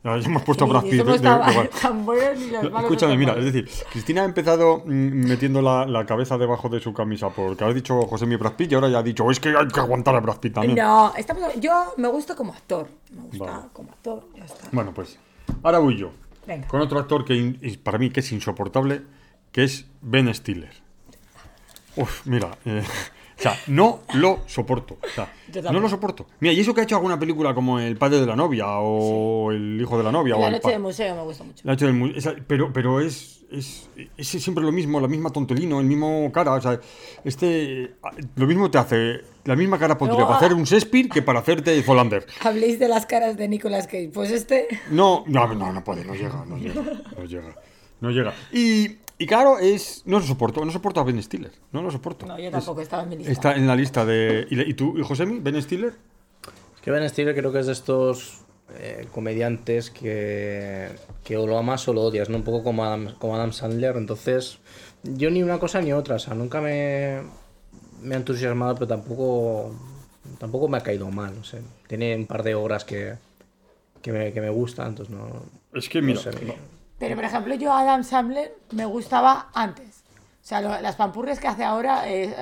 [0.02, 0.92] Ya hemos puesto a Brad Pitt.
[0.92, 1.70] de- de- tan, igual.
[1.80, 2.82] tan buenos ni los malos.
[2.90, 6.92] Escúchame, mira, es decir, Cristina ha empezado mm, metiendo la, la cabeza debajo de su
[6.92, 9.50] camisa porque ha dicho José mi Brad Pitt y ahora ya ha dicho, es que
[9.56, 10.74] hay que aguantar a Brad Pitt también.
[10.76, 12.86] No, estamos, yo me gusta como actor.
[13.12, 13.62] Me gusta Vale.
[13.72, 14.68] como actor, ya está.
[14.72, 15.18] Bueno, pues
[15.62, 16.10] ahora voy yo.
[16.68, 19.02] Con otro actor que para mí que es insoportable,
[19.52, 20.72] que es Ben Stiller.
[21.96, 22.82] Uf, mira, eh,
[23.50, 24.98] sea, no lo soporto.
[25.02, 25.32] O sea,
[25.72, 26.26] no lo soporto.
[26.40, 29.52] Mira, y eso que ha hecho alguna película como El padre de la novia o
[29.52, 31.60] El hijo de la novia o La el noche del museo me gusta mucho.
[31.64, 35.30] la noche del mu- esa- pero, pero es, es, es siempre lo mismo, la misma
[35.30, 36.52] tontelino, el mismo cara.
[36.54, 36.80] O sea,
[37.24, 37.94] este
[38.36, 40.56] lo mismo te hace, la misma cara pondría Luego, para hacer ah.
[40.60, 42.26] un Shakespeare que para hacerte Zolander.
[42.42, 44.10] Habléis de las caras de Nicolas Cage.
[44.12, 44.66] Pues este.
[44.90, 46.82] No, no, no, no puede, no llega, no llega,
[47.16, 47.54] no llega,
[48.00, 48.34] no llega.
[48.52, 52.26] Y, y claro, es, no lo soporto, no soporto a Ben Stiller, no lo soporto.
[52.26, 53.32] No, yo Es- tampoco, estaba en mi lista.
[53.32, 54.46] Está en la lista de...
[54.50, 55.94] ¿Y, y tú, y Josemi, Ben Stiller?
[56.74, 58.40] Es que Ben Stiller creo que es de estos
[58.74, 60.88] eh, comediantes que,
[61.22, 62.36] que o lo amas o lo odias, ¿no?
[62.38, 63.96] Un poco como Adam, como Adam Sandler.
[63.96, 64.58] Entonces,
[65.02, 66.16] yo ni una cosa ni otra.
[66.16, 67.20] O sea, nunca me,
[68.02, 69.74] me ha entusiasmado, pero tampoco,
[70.38, 71.34] tampoco me ha caído mal.
[71.36, 71.60] No sé.
[71.86, 73.14] Tiene un par de obras que,
[74.02, 75.28] que, me, que me gustan, entonces no...
[75.72, 76.54] Es que, no mira, sé, no.
[77.04, 80.02] Pero, por ejemplo, yo Adam Sandler me gustaba antes.
[80.42, 82.08] O sea, lo- las pampurrias que hace ahora.
[82.08, 82.34] eh,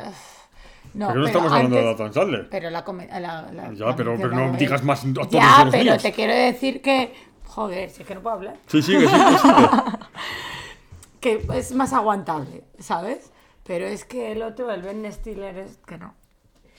[0.94, 2.48] no, Porque no pero estamos hablando de Adam Sandler.
[2.50, 2.84] Pero la,
[3.20, 6.02] la, la- Ya, pero- pero no digas más actores Ya, de los pero míos.
[6.02, 7.14] te quiero decir que.
[7.46, 8.56] Joder, si es que no puedo hablar.
[8.66, 9.68] Sí, sigue, sigue, sigue.
[11.20, 13.30] Que es más aguantable, ¿sabes?
[13.64, 16.14] Pero es que el otro, el Ben Stiller, es que no.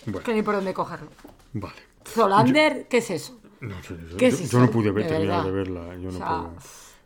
[0.06, 1.08] Bueno, Que ni por dónde cogerlo.
[1.54, 1.76] vale.
[2.06, 3.40] Zolander, ¿qué es eso?
[3.62, 5.46] No sé, yo, ¿Qué yo- es yo no pude ver, De terminar verdad.
[5.46, 6.50] de verla, yo no O sea, pude.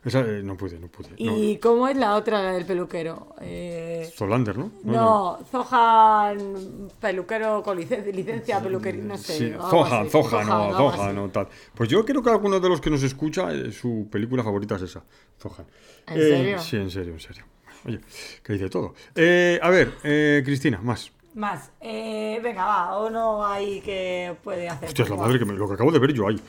[0.04, 1.08] Esa, eh, no pude, no pude.
[1.18, 1.36] no.
[1.36, 3.34] ¿Y cómo es la otra, la del peluquero?
[3.40, 4.70] Eh, Zolander, ¿no?
[4.84, 9.36] no, Zohan, peluquero con licencia, licencia peluquería, no sé.
[9.38, 10.08] Sí, Zohan.
[10.08, 11.18] Zohan, o algo Zohan así.
[11.18, 11.48] o tal.
[11.74, 14.82] Pues yo creo que alguno de los que nos escucha, eh, su película favorita es
[14.82, 15.02] esa,
[15.40, 15.66] Zohan.
[16.06, 16.58] ¿En Eh, serio?
[16.60, 17.44] Sí, en serio, en serio.
[17.84, 18.00] Oye,
[18.42, 18.94] que dice todo.
[19.14, 21.10] Eh, a ver, eh, Cristina, más.
[21.34, 21.70] Más.
[21.80, 24.88] Eh, venga, va, o no hay que puede hacer.
[24.88, 26.40] Hostia, es la madre que me, lo que acabo de ver yo ahí.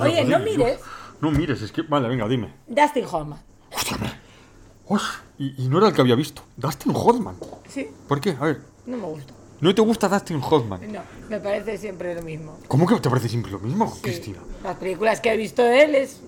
[0.00, 0.80] Oye, no mires.
[1.20, 1.82] No mires, es que.
[1.82, 2.52] Vale, venga, dime.
[2.66, 3.40] Dustin Hoffman.
[5.38, 6.42] Y, y no era el que había visto.
[6.56, 7.36] Dustin Hoffman.
[7.68, 8.36] Sí, ¿Por qué?
[8.40, 8.60] A ver.
[8.86, 9.32] no me gusta.
[9.60, 10.80] ¿No te gusta Dustin Hoffman?
[10.92, 12.58] No, me parece siempre lo mismo.
[12.66, 14.00] ¿Cómo que te parece siempre lo mismo, Sí.
[14.02, 14.38] Cristina?
[14.64, 16.20] Las películas que he visto de él es.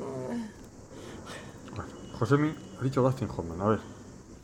[1.74, 3.60] Bueno, Josemi ha dicho Dustin Hoffman.
[3.60, 3.78] A ver,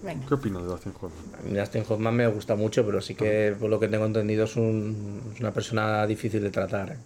[0.03, 0.27] Venga.
[0.27, 1.35] ¿qué opinas de Dustin Hoffman?
[1.39, 4.45] A mí Dustin Hoffman me gusta mucho, pero sí que, por lo que tengo entendido,
[4.45, 6.93] es, un- es una persona difícil de tratar.
[6.93, 6.99] ¿eh?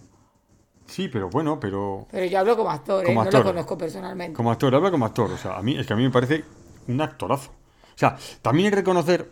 [0.93, 2.07] Sí, pero bueno, pero.
[2.11, 3.07] Pero yo hablo como actor, ¿eh?
[3.07, 3.39] Como no actor.
[3.39, 4.35] lo conozco personalmente.
[4.35, 5.31] Como actor, habla como actor.
[5.31, 6.43] O sea, a mí es que a mí me parece
[6.87, 7.49] un actorazo.
[7.49, 9.29] O sea, también hay que reconocer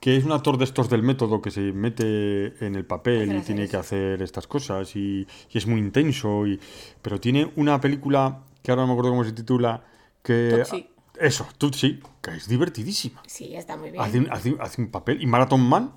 [0.00, 3.40] que es un actor de estos del método que se mete en el papel y
[3.42, 6.46] tiene que hacer estas cosas y, y es muy intenso.
[6.46, 6.58] Y,
[7.00, 9.82] pero tiene una película que ahora no me acuerdo cómo se titula.
[10.22, 10.90] Que, Tutsi.
[11.20, 13.22] Eso, Tutsi, que es divertidísima.
[13.26, 14.02] Sí, está muy bien.
[14.02, 15.22] Hace un, hace hace un papel.
[15.22, 15.92] Y Marathon Man,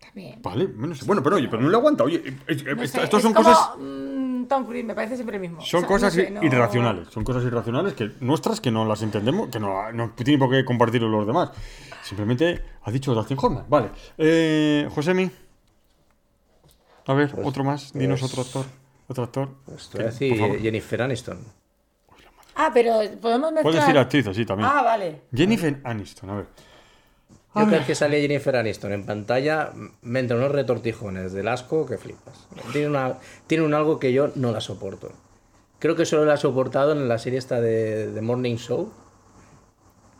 [0.00, 0.40] También.
[0.42, 0.66] vale.
[0.66, 2.04] Bueno, bueno, pero oye, pero no le aguanta.
[2.04, 3.70] Oye, es- es- No sé, estos es son como, cosas.
[4.46, 5.60] Tom Cruise, me parece siempre el mismo.
[5.60, 8.84] Son O sea, cosas no sé, no- irracionales, son cosas irracionales que nuestras que no
[8.84, 11.50] las entendemos, que no, no tienen por qué compartirlo los demás.
[12.02, 13.64] Simplemente ha dicho Dustin Hoffman.
[13.68, 13.90] Vale.
[14.18, 15.30] Eh, Josemi.
[17.06, 17.92] A ver, Pues, otro más.
[17.92, 18.66] Dinos pues- otro actor.
[19.08, 19.48] Otro actor.
[19.66, 20.58] Pues Que, te voy a por decir favor.
[20.60, 21.38] Jennifer Aniston.
[22.56, 23.62] Ah, pero podemos mezclar.
[23.62, 24.70] Puedes decir actriz, sí, también.
[24.72, 25.22] Ah, vale.
[25.34, 26.46] Jennifer Aniston, a ver.
[27.54, 31.86] Yo cada vez que sale Jennifer Aniston en pantalla, me entran unos retortijones del asco
[31.86, 32.48] que flipas.
[32.72, 35.12] Tiene, una, tiene un algo que yo no la soporto.
[35.78, 38.90] Creo que solo la ha soportado en la serie esta de, de Morning Show,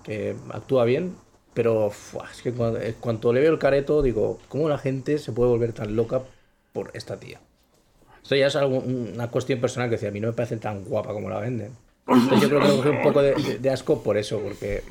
[0.02, 1.14] que actúa bien,
[1.54, 5.18] pero fuah, es que cuando, eh, cuando le veo el careto digo, ¿cómo la gente
[5.18, 6.20] se puede volver tan loca
[6.72, 7.40] por esta tía?
[8.22, 10.84] Esto ya es algo- una cuestión personal que decía, a mí no me parece tan
[10.84, 11.72] guapa como la venden.
[12.06, 14.82] Entonces yo creo que cogí un poco de, de- de asco por eso, porque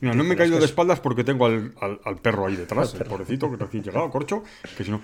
[0.00, 2.56] Mira, no me he caído de es- espaldas porque tengo al, al- al perro ahí
[2.56, 4.42] detrás, el pobrecito que recién llegado, corcho,
[4.76, 5.00] que si no...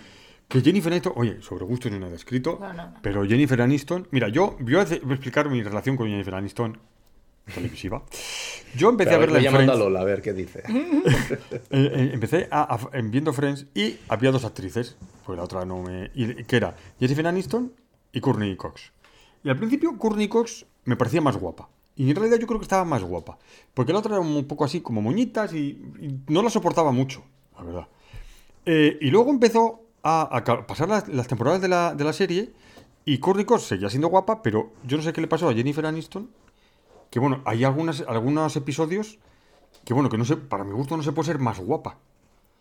[0.48, 2.94] Que Jennifer Aniston, oye, sobre gusto no hay nada escrito, No, no, no.
[3.00, 6.34] pero Jennifer Aniston, mira, yo voy a, hacer- voy a explicar mi relación con Jennifer
[6.34, 6.78] Aniston
[7.54, 8.02] televisiva.
[8.76, 10.62] Yo empecé a verla en llamando a Friends, Lola a ver qué dice.
[10.68, 15.64] eh, eh, empecé a, a- en viendo Friends y había dos actrices, pues la otra
[15.64, 16.10] no me...
[16.14, 17.72] y- que era Jennifer Aniston
[18.12, 18.92] y Courtney Cox.
[19.44, 21.68] Y al principio Courtney Cox me parecía más guapa.
[21.96, 23.38] Y en realidad yo creo que estaba más guapa.
[23.74, 27.22] Porque la otra era un poco así, como moñitas y, y no la soportaba mucho,
[27.56, 27.88] la verdad.
[28.64, 32.52] Eh, y luego empezó a, a pasar las, las temporadas de la, de la serie
[33.04, 36.30] y Courtney seguía siendo guapa, pero yo no sé qué le pasó a Jennifer Aniston.
[37.10, 39.18] Que bueno, hay algunas, algunos episodios
[39.84, 41.98] que bueno, que no sé, para mi gusto no se puede ser más guapa.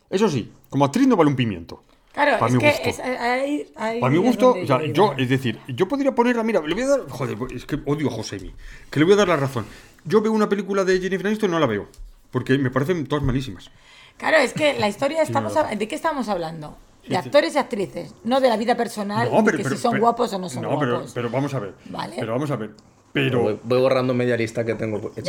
[0.09, 1.83] Eso sí, como actriz no vale un pimiento.
[2.13, 2.89] Claro, Para es mi que gusto.
[2.89, 6.59] es, ahí, ahí Para mi gusto, o sea, yo, es decir, yo podría ponerla, mira,
[6.61, 8.53] le voy a dar, joder, es que odio a Josemi,
[8.89, 9.65] que le voy a dar la razón.
[10.03, 11.87] Yo veo una película de Jennifer Aniston y no la veo,
[12.31, 13.71] porque me parecen todas malísimas.
[14.17, 16.77] Claro, es que la historia estamos hab- ¿de qué estamos hablando?
[17.07, 20.33] De actores y actrices, no de la vida personal, ni que si son pero- guapos
[20.33, 21.11] o no son no, pero, guapos.
[21.13, 21.73] pero vamos a ver.
[21.85, 22.15] Vale.
[22.19, 22.71] Pero vamos a ver.
[23.13, 23.41] Pero.
[23.41, 25.11] Voy, voy borrando media lista que tengo.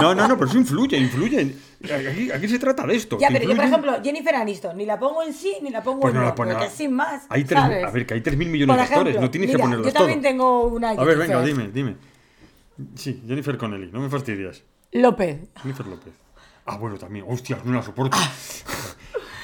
[0.00, 1.54] No, no, no, pero eso influye, influye.
[1.84, 3.18] Aquí, aquí se trata de esto.
[3.18, 6.00] Ya, pero yo, por ejemplo, Jennifer Aniston, ni la pongo en sí, ni la pongo
[6.00, 7.84] Pues en no la pone porque sin más, Hay tres, ¿sabes?
[7.84, 10.22] a ver, que hay 3.000 millones de actores, no tienes mira, que ponerlos yo también
[10.22, 11.96] tengo una A ver, venga, dime, dime.
[12.94, 14.62] Sí, Jennifer Connelly, no me fastidias.
[14.92, 15.38] López.
[15.62, 16.12] Jennifer López.
[16.66, 17.24] Ah, bueno, también.
[17.28, 18.16] Hostia, no la soporto.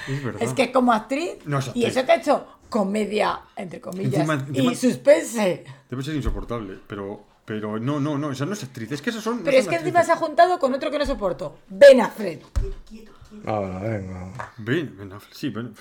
[0.08, 0.42] es verdad.
[0.42, 4.34] Es que como actriz, No es y eso que ha hecho comedia, entre comillas, Encima-
[4.34, 5.64] encima- y suspense.
[5.88, 8.90] Debe ser insoportable, pero, pero no, no, no, esa no es actriz.
[8.92, 9.38] Es que esas son.
[9.38, 12.00] no Pero es son que encima se ha juntado con otro que no soporto, Ben
[12.00, 12.42] Affleck.
[13.44, 14.32] Ahora, venga.
[14.58, 15.74] Ven, Ben Affleck, sí, Ben.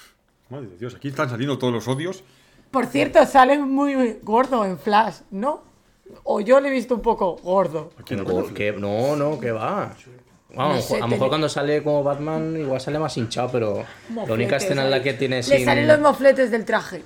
[0.50, 2.24] Madre de Dios, aquí están saliendo todos los odios.
[2.70, 5.64] Por cierto, sale muy gordo en Flash, ¿no?
[6.24, 7.92] O yo le he visto un poco gordo.
[7.98, 8.20] ¿A quién?
[8.20, 9.96] ¿A Ben no, no, que va.
[10.54, 13.74] Vamos, No sé, a lo mejor cuando sale como Batman igual sale más hinchado, pero
[13.78, 13.84] la
[14.24, 15.66] única Mofletes escena en la que tiene Le sin...
[15.66, 17.04] salen los mofletes del traje.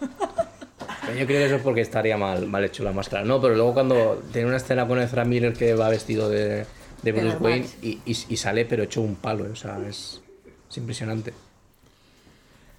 [0.00, 3.24] Yo creo que eso es porque estaría mal, mal hecho la máscara.
[3.24, 6.66] No, pero luego cuando tiene una escena con Ezra Miller que va vestido de,
[7.02, 10.20] de Bruce Wayne y, y- y sale pero hecho un palo, o sea, es,
[10.70, 11.34] es impresionante.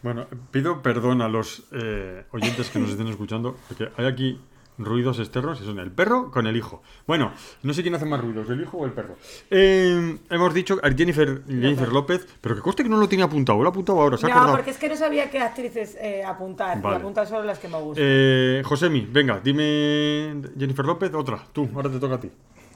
[0.02, 4.40] Bueno, pido perdón a los eh, oyentes que nos estén escuchando, porque hay aquí
[4.78, 6.82] ruidos externos son el perro con el hijo.
[7.08, 7.32] Bueno,
[7.64, 9.16] no sé quién hace más ruidos, el hijo o el perro.
[9.50, 13.60] Eh, hemos dicho a Jennifer, Jennifer López, pero que coste que no lo tenía apuntado,
[13.62, 14.58] lo ha apuntado ahora, se ha No, acordado.
[14.58, 16.82] porque es que no sabía qué actrices eh, apuntar.
[16.82, 16.96] Vale.
[16.96, 18.04] Y apuntar solo las que me gustan.
[18.08, 22.30] Eh, Josemi, venga, dime Jennifer López, otra, tú, ahora te toca a ti.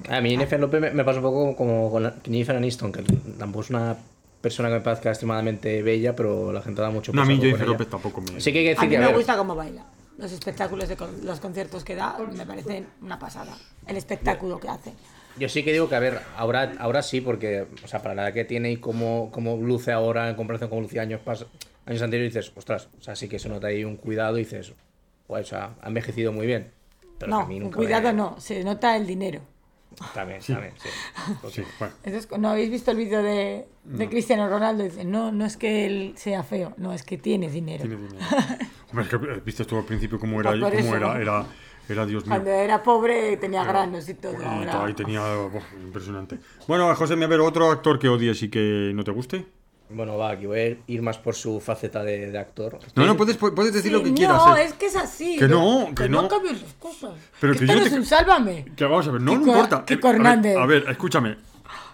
[0.10, 3.01] A mí Jennifer López me, me pasa un poco como con Jennifer Aniston, que
[3.39, 3.95] tampoco es una
[4.41, 7.67] persona que me parezca extremadamente bella, pero la gente da mucho No, a mí Jennifer.
[7.67, 8.39] López tampoco me...
[8.39, 9.84] Sí que hay que a decir mí que, a me ver, gusta cómo baila.
[10.17, 13.56] Los espectáculos de con- los conciertos que da me parecen una pasada.
[13.86, 14.93] El espectáculo que hace.
[15.38, 18.23] Yo sí que digo que, a ver, ahora, ahora sí, porque, o sea, para la
[18.28, 21.45] edad que tiene y cómo, cómo luce ahora en comparación con lucía años, pas-
[21.86, 24.71] años anteriores, dices, ostras, o sea, sí que se nota ahí un cuidado y dices,
[25.28, 26.71] pues, o sea, ha envejecido muy bien.
[27.19, 29.41] Pero No, a mí nunca cuidado me- no, se nota el dinero.
[30.13, 30.89] También, también, sí.
[31.51, 31.93] Sí, bueno.
[32.03, 34.84] Eso es- ¿No habéis visto el vídeo de, de Cristiano Ronaldo?
[34.84, 37.84] Dice, no, no es que él sea feo, no, es que tiene dinero.
[37.86, 38.25] Tiene dinero.
[38.91, 40.95] Hombre, es que eh, viste tú al principio cómo era, Pues cómo eso.
[40.97, 41.45] era, era,
[41.88, 42.31] era Dios mío.
[42.31, 44.34] Cuando era pobre tenía granos y todo.
[44.41, 45.21] Y ahora- ahí tenía.
[45.36, 46.39] buah, impresionante.
[46.67, 49.45] Bueno, José, a ver, otro actor que odies y que no te guste.
[49.95, 52.77] Bueno, va, aquí voy a ir más por su faceta de, de actor.
[52.95, 54.38] No, no, puedes, puedes decir Sí, lo que quieras.
[54.45, 54.65] No, eh.
[54.65, 55.38] es que es así.
[55.38, 56.23] Que no, que no.
[56.23, 57.12] no cambies las cosas.
[57.39, 58.65] Pero que que yo no te- es un sálvame.
[58.75, 59.86] Que vamos a ver, no, no importa.
[59.88, 60.58] Eh, a ver, Hernández.
[60.58, 61.38] A ver, escúchame.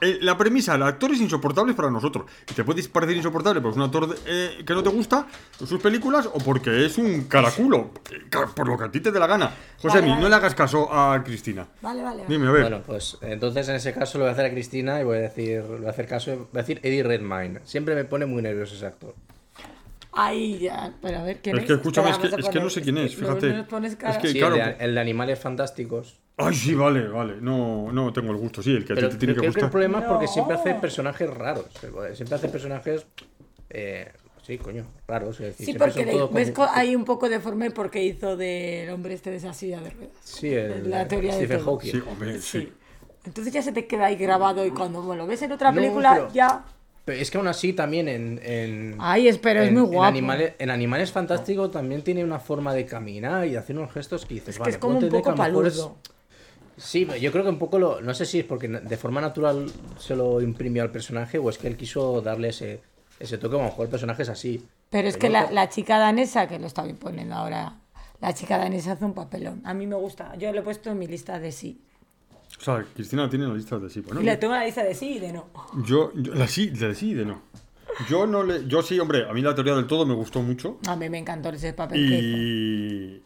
[0.02, 2.26] Eh, la premisa, el actor es insoportable para nosotros.
[2.50, 5.28] Y te puede parecer insoportable porque es un actor de- eh, que no te gusta
[5.64, 7.92] sus películas o porque es un caraculo.
[8.10, 8.18] eh,
[8.56, 9.52] Por lo que a ti te dé la gana.
[9.78, 10.22] José, Vale, vale.
[10.24, 11.68] no le hagas caso a Cristina.
[11.82, 12.18] Vale, vale.
[12.24, 12.28] vale.
[12.28, 12.62] Dime, a ver.
[12.64, 15.22] Bueno, pues entonces en ese caso lo voy a hacer a Cristina y voy a
[15.22, 17.60] decir, le voy a hacer caso, voy a decir Eddie Redmayne.
[17.64, 19.14] Siempre me pone muy nervioso ese actor.
[20.14, 20.94] Ahí ya.
[21.02, 21.68] Pero a ver, ¿quién Es es?
[21.68, 23.54] que escúchame, es que, es que no sé quién es, fíjate.
[23.54, 24.14] nos pones cara.
[24.14, 24.56] Es que, Sí, claro.
[24.56, 26.20] el, de, el de Animales Fantásticos.
[26.38, 27.36] Ay, sí, vale, vale.
[27.40, 29.42] No, no tengo el gusto, sí, el que a ti Pero te tiene que creo
[29.42, 29.72] que el gustar.
[29.72, 30.32] problema es porque No.
[30.34, 31.66] siempre hace personajes raros.
[32.14, 33.06] Siempre hace personajes...
[33.70, 35.40] eh, sí, coño, raros.
[35.40, 38.90] es decir, Sí, porque le- ves como- co- hay un poco deforme porque hizo del
[38.90, 40.16] hombre este de esa silla de ruedas.
[40.24, 41.76] Sí, el, la teoría de Stephen todo.
[41.78, 41.92] Hawking.
[41.92, 42.60] Sí, hombre, sí.
[42.62, 42.74] Sí.
[43.24, 46.14] Entonces ya se te queda ahí grabado y cuando lo ves en otra No, película
[46.16, 46.66] pero- ya.
[47.12, 48.40] Pero es que aún así también en...
[48.42, 50.08] en Ay, espero, es en- muy en guapo.
[50.08, 54.26] Animales, en Animales Fantásticos también tiene una forma de caminar y de hacer unos gestos
[54.26, 55.98] que dices, Es que vale, es como un poco paludo.
[56.78, 58.00] Sí, pero yo creo que un poco lo.
[58.02, 59.70] No sé si es porque de forma natural
[60.00, 62.80] se lo imprimió al personaje o es que él quiso darle ese,
[63.20, 63.56] ese toque.
[63.56, 64.66] A lo mejor el personaje es así.
[64.90, 67.76] Pero es que no la, la chica danesa, que lo estaba poniendo ahora,
[68.22, 69.62] la chica danesa hace un papelón.
[69.66, 70.34] A mí me gusta.
[70.38, 71.82] Yo lo he puesto en mi lista de sí.
[72.60, 74.02] O sea, Cristina tiene la lista de sí.
[74.02, 75.48] Bueno, y le tengo la lista de sí y de no.
[75.86, 77.42] yo, yo- la sí, de sí y de no.
[78.08, 78.68] Yo no le.
[78.68, 80.78] Yo sí, hombre, a mí la teoría del todo me gustó mucho.
[80.88, 82.00] A mí me encantó ese papel.
[82.00, 83.24] Y.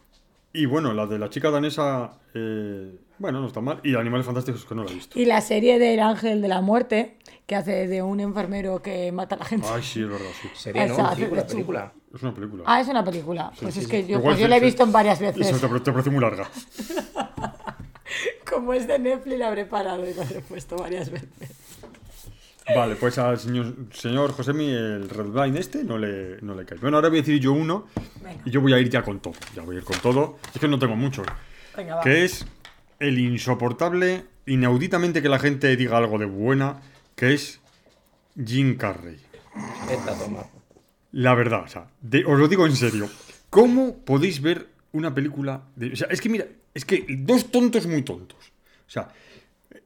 [0.52, 2.12] Y bueno, la de la chica danesa.
[2.34, 3.80] eh, bueno, no está mal.
[3.84, 5.18] Y Animales Fantásticos que no la he visto.
[5.18, 9.34] Y la serie del Ángel de la Muerte, que hace de un enfermero que mata
[9.36, 9.66] a la gente.
[9.70, 10.48] Ay, sí, es verdad, sí.
[10.54, 10.96] Sería, ¿no?
[11.14, 11.92] Película, película.
[12.14, 12.62] Es una película.
[12.66, 13.52] Ah, es una película.
[13.60, 15.60] Pues es que yo, pues yo la he visto en varias Eso veces.
[15.60, 16.48] te, te parece muy larga.
[18.50, 21.28] Como es de Netflix, la habré parado y la habré puesto varias veces.
[22.74, 26.78] Vale, pues al señor, señor Josemi, el Red Line este no le, no le cae.
[26.78, 27.86] Bueno, ahora voy a decir yo uno.
[28.22, 28.42] Venga.
[28.44, 29.34] Y yo voy a ir ya con todo.
[29.54, 30.38] Ya voy a ir con todo.
[30.52, 31.22] Es que no tengo mucho.
[31.76, 32.00] Venga, va.
[32.02, 32.44] Que es
[32.98, 36.80] el insoportable, inauditamente que la gente diga algo de buena,
[37.14, 37.60] que es
[38.44, 39.18] Jim Carrey.
[39.88, 40.44] Esta toma.
[41.12, 43.08] La verdad, o sea, de- os lo digo en serio.
[43.48, 44.66] ¿Cómo podéis ver
[44.96, 45.92] una película de...
[45.92, 48.38] O sea, es que mira, es que dos tontos muy tontos.
[48.86, 49.08] O sea,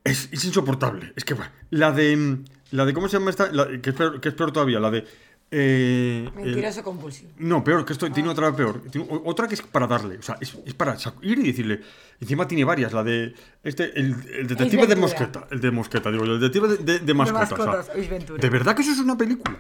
[0.04, 1.12] es, es insoportable.
[1.16, 2.38] Es que, bueno, la de...
[2.72, 3.50] La de ¿Cómo se llama esta?
[3.50, 5.04] La- que, es peor, que es peor todavía, la de...
[5.50, 7.32] eh, Mentiroso compulsivo.
[7.38, 8.82] no, peor, que esto tiene otra peor.
[8.90, 10.18] Tiene o- otra que es para darle.
[10.18, 11.80] O sea, es, es para ir y decirle.
[12.20, 12.92] Encima tiene varias.
[12.92, 13.34] La de.
[13.64, 14.94] Este, el, el detective de.
[14.94, 15.48] Mosqueta.
[15.50, 16.22] El de Mosqueta, digo.
[16.24, 17.50] El detective de, de, de mascotas.
[17.52, 18.40] o sea, mascotas, Ace Ventura.
[18.40, 19.58] de verdad que eso es una película.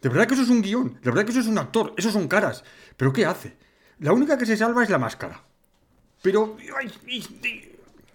[0.00, 0.94] De verdad que eso es un guion.
[1.02, 1.92] De verdad que eso es un actor.
[1.98, 2.64] Eso son caras.
[2.96, 3.54] Pero ¿qué hace?
[4.00, 5.40] La única que se salva es la máscara.
[6.22, 6.56] Pero.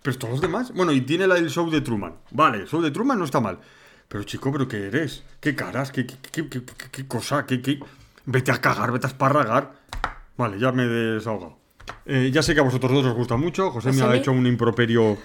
[0.02, 0.74] pero todos los demás.
[0.74, 2.16] Bueno, y tiene la del show de Truman.
[2.32, 3.60] Vale, el show de Truman no está mal.
[4.08, 5.24] Pero chico, ¿pero qué eres?
[5.40, 5.92] ¿Qué caras?
[5.92, 7.46] ¿Qué, qué, qué, qué- cosa?
[7.46, 7.80] ¿Qué, qué?
[8.26, 9.72] Vete a cagar, vete a esparragar.
[10.38, 11.58] Vale, ya me he desahogado.
[12.06, 13.72] Eh, ya sé que a vosotros dos os gusta mucho.
[13.72, 15.18] José me ha hecho un improperio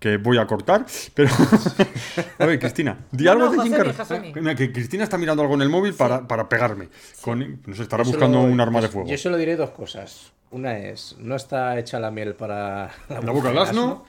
[0.00, 0.84] que voy a cortar.
[1.14, 1.28] Pero.
[2.38, 4.56] a ver, Cristina, di No, algo no, de Jim Carrey.
[4.56, 6.88] Que Cristina está mirando algo en el móvil para, para pegarme.
[7.20, 9.08] Con, nos estará Yo buscando solo- un arma de fuego.
[9.08, 10.32] Yo solo diré dos cosas.
[10.50, 14.04] Una es, no está hecha la miel para La boca del asno.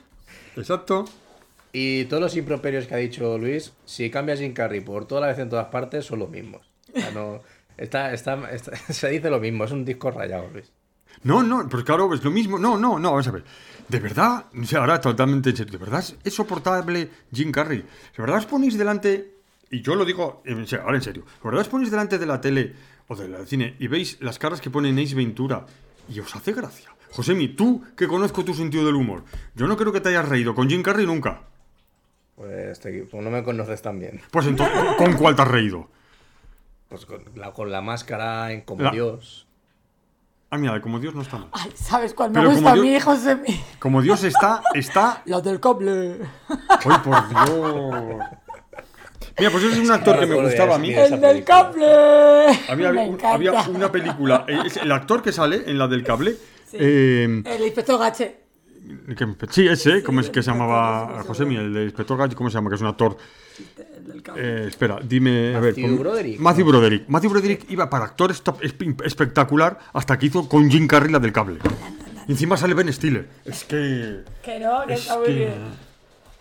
[0.56, 1.04] Exacto.
[1.72, 5.26] Y todos los improperios que ha dicho Luis, si cambias Jim Carrey por toda la
[5.28, 6.62] vez en todas partes, son los mismos.
[6.94, 7.40] O sea, no,
[7.78, 10.70] está, está, está- se dice lo mismo, es un disco rayado, Luis.
[11.24, 12.58] No, no, pues claro, es lo mismo.
[12.58, 13.44] No, no, no, vamos a ver.
[13.88, 17.78] De verdad, o sea, ahora totalmente en serio, de verdad es- soportable Jim Carrey.
[17.78, 17.86] De
[18.18, 19.34] verdad os ponéis delante,
[19.70, 22.26] y yo lo digo en serio, ahora en serio, de verdad os ponéis delante de
[22.26, 22.74] la tele
[23.08, 25.66] o del cine y veis las caras que pone Ace Ventura
[26.08, 26.90] y os hace gracia.
[27.10, 30.54] Josemi, tú que conozco tu sentido del humor, yo no creo que te hayas reído
[30.54, 31.42] con Jim Carrey nunca.
[32.36, 34.20] Pues, te- pues no me conoces tan bien.
[34.30, 35.90] Pues entonces, ¿con cuál te has reído?
[36.88, 39.46] Pues con la, con la máscara en como La- Dios.
[40.54, 41.48] Ah, mira, como Dios no está mal.
[41.52, 43.38] Ay, ¿sabes cuál me Pero gusta a mí, José?
[43.78, 46.18] Como Dios está, está La del cable.
[46.68, 48.20] ¡Ay, por Dios!
[49.38, 50.92] Mira, pues ese es un actor que me gustaba a mí.
[50.92, 51.86] El del cable.
[52.68, 53.32] Había, me un- encanta.
[53.34, 56.36] había una película, eh, el actor que sale en la del cable,
[56.74, 58.36] eh, El inspector Gache.
[59.16, 61.56] que sí, ese, ¿cómo es que se llamaba Josemi?
[61.56, 62.68] El Inspector Gadget, ¿cómo se llama?
[62.68, 63.16] Que es un actor.
[64.04, 64.64] El del cable.
[64.64, 65.54] Eh, espera, dime.
[65.54, 66.38] a ver, Matthew pon- Broderick.
[66.40, 67.08] Matthew Broderick.
[67.08, 68.30] Matthew Broderick iba para actor
[69.04, 71.58] espectacular hasta que hizo con Jim Carrey la del cable.
[72.28, 73.28] Y encima sale Ben Stiller.
[73.44, 74.20] Es que.
[74.42, 75.32] Que no, que Es está muy que.
[75.34, 75.52] bien.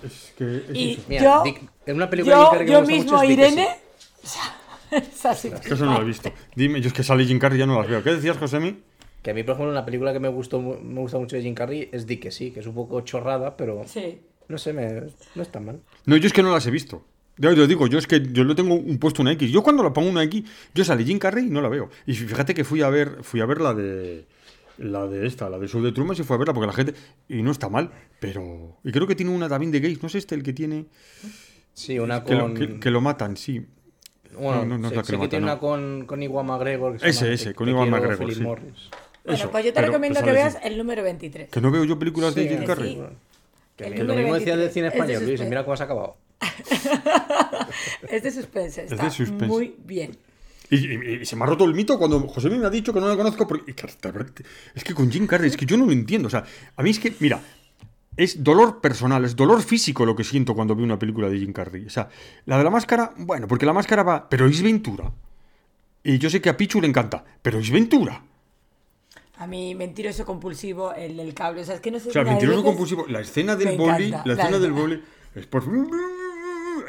[0.03, 0.55] Es que.
[0.69, 1.01] es Y eso.
[1.07, 3.67] Mira, yo, Dick- en una película yo, que yo me gusta mismo, mucho es Irene,
[4.91, 5.47] es así.
[5.49, 6.31] Es que eso no lo he visto.
[6.55, 8.03] Dime, yo es que sale Jim Carrey y ya no las veo.
[8.03, 8.79] ¿Qué decías, Josemi?
[9.21, 11.53] Que a mí, por ejemplo, una película que me gustó me gusta mucho de Jim
[11.53, 14.19] Carrey es Dick que sí, que es un poco chorrada, pero Sí.
[14.47, 15.03] no sé, me,
[15.35, 15.79] no está mal.
[16.05, 17.03] No, yo es que no las he visto.
[17.37, 19.49] Yo lo digo, yo es que yo lo tengo un puesto una X.
[19.51, 20.43] Yo cuando la pongo una X,
[20.75, 21.89] yo sale Jim Carrey y no la veo.
[22.05, 24.25] Y fíjate que fui a ver, fui a ver la de
[24.77, 26.93] la de esta, la de Show de Truman, y fue a verla porque la gente
[27.29, 30.15] y no está mal, pero y creo que tiene una también de gays, no es
[30.15, 30.85] este el que tiene
[31.73, 32.53] Sí, una que, con...
[32.53, 33.65] lo, que- que lo matan, sí.
[34.37, 35.51] Bueno, no, no es sé, la que sé lo que mata, tiene no.
[35.51, 36.93] una con, con Iwan McGregor.
[36.93, 38.41] que se Ese, ese, con quiero, McGregor, Philip sí.
[38.41, 38.89] Morris.
[39.23, 41.49] Bueno, Eso, pues yo te pero- recomiendo pero que veas el número 23.
[41.49, 42.95] Que no veo yo películas de Jim Carrey.
[42.95, 43.01] sí.
[43.77, 46.15] Que lo mismo decía del 23 cine es español, Luis, mira cómo has acabado.
[48.09, 49.45] Es de suspense, de está suspense.
[49.47, 50.17] muy bien.
[50.69, 52.99] Y, y- y se me ha roto el mito cuando José me ha dicho que
[52.99, 53.47] no la conozco.
[53.47, 54.43] Porque, de
[54.75, 56.27] es que con Jim Carrey, es que yo no lo entiendo.
[56.27, 56.43] O sea,
[56.75, 57.41] a mí es que, mira,
[58.17, 61.51] es dolor personal, es dolor físico lo que siento cuando veo una película de Jim
[61.53, 61.85] Carrey.
[61.85, 62.09] O sea,
[62.45, 64.29] la de la máscara, bueno, porque la máscara va.
[64.29, 65.11] Pero es Ventura.
[66.03, 68.23] Y yo sé que a Pichu le encanta, pero es Ventura.
[69.37, 71.61] A mí, mentiroso compulsivo, el del cable.
[71.61, 73.05] O sea, es que no sé O sea, la de mentiroso veces- compulsivo.
[73.07, 75.03] La escena del boli, encanta, la escena la- del boli
[75.35, 75.63] es por.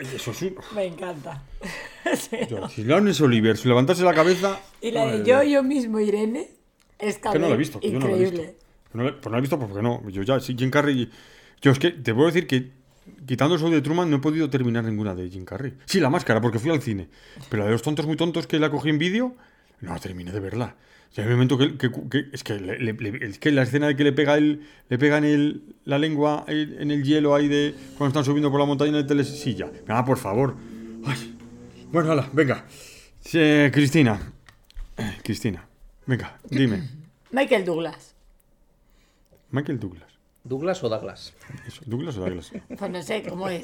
[0.01, 0.55] Eso es un.
[0.75, 1.43] Me encanta.
[2.75, 4.59] Si Laurence Olivier, si levantase la cabeza.
[4.81, 6.49] Y la de yo, yo mismo, Irene,
[6.99, 8.43] es Que no la he visto, que yo no la he increíble.
[8.49, 8.67] visto.
[8.95, 10.09] No la- pues no la he visto porque no.
[10.11, 11.11] Yo ya, sí, Jim Carrey.
[11.61, 12.73] Yo es que te puedo decir que
[13.27, 15.75] quitando eso de Truman no he podido terminar ninguna de Jim Carrey.
[15.87, 17.09] Sí, la máscara, porque fui al cine.
[17.49, 19.35] Pero la de los tontos muy tontos que la cogí en vídeo,
[19.81, 20.77] no terminé de verla.
[21.14, 23.62] Y hay un momento que, que- que- es, que le- le- le- es que la
[23.62, 27.48] escena de que le pega el, le pegan el, la lengua en el hielo ahí
[27.48, 29.70] de cuando están subiendo por la montaña de telesilla.
[29.88, 30.57] Ah, por favor.
[31.05, 31.37] Ay.
[31.92, 32.64] Bueno, hala, venga.
[33.72, 34.33] Cristina.
[34.96, 35.66] Eh, Cristina,
[36.07, 36.83] venga, dime.
[37.31, 38.14] Michael Douglas.
[39.51, 40.12] Michael Douglas.
[40.45, 41.35] ¿Douglas o Douglas?
[41.87, 42.51] ¿Douglas o Douglas?
[42.79, 43.63] Pues no sé cómo es.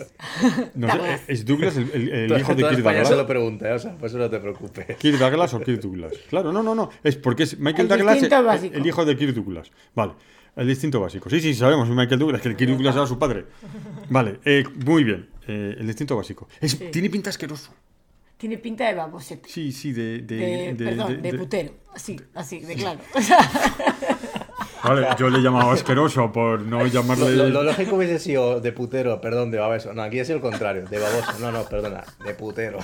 [0.75, 1.21] No sé, Douglas.
[1.27, 3.27] ¿Es Douglas el, el- el hijo de Kirk España se lo Douglas?
[3.27, 3.73] pregunta, ¿eh?
[3.73, 4.97] o sea, por eso no te preocupes.
[4.97, 6.13] ¿Kirk Douglas o Kirk Douglas?
[6.31, 6.91] Claro, no, no, no.
[7.03, 8.77] Es porque es Michael El Douglas, el, distinto básico.
[8.77, 9.71] el hijo de Kirk Douglas.
[9.95, 10.13] Vale.
[10.57, 11.29] El distinto básico.
[11.31, 13.47] Sí, sí, sabemos, Michael Douglas, que el Kirk Douglas era su padre.
[14.09, 15.29] Vale, eh, muy bien.
[15.47, 16.49] Eh, el distinto básico.
[16.61, 17.73] Es- Tiene pinta asqueroso.
[18.37, 19.49] Tiene pinta de babosete.
[19.49, 20.19] Sí, sí, de.
[20.21, 21.73] de, De, de- perdón, de, de- putero.
[21.95, 23.01] Así, así, de claro.
[23.15, 23.39] O sea,
[24.85, 27.35] Vale, yo le he llamado asqueroso por no Lo, llamarle.
[27.37, 29.93] lo- lo lógico hubiese sido de putero, perdón, de baboso.
[29.95, 31.33] No, aquí ha sido el contrario, de baboso.
[31.41, 32.79] No, no, perdona, de putero.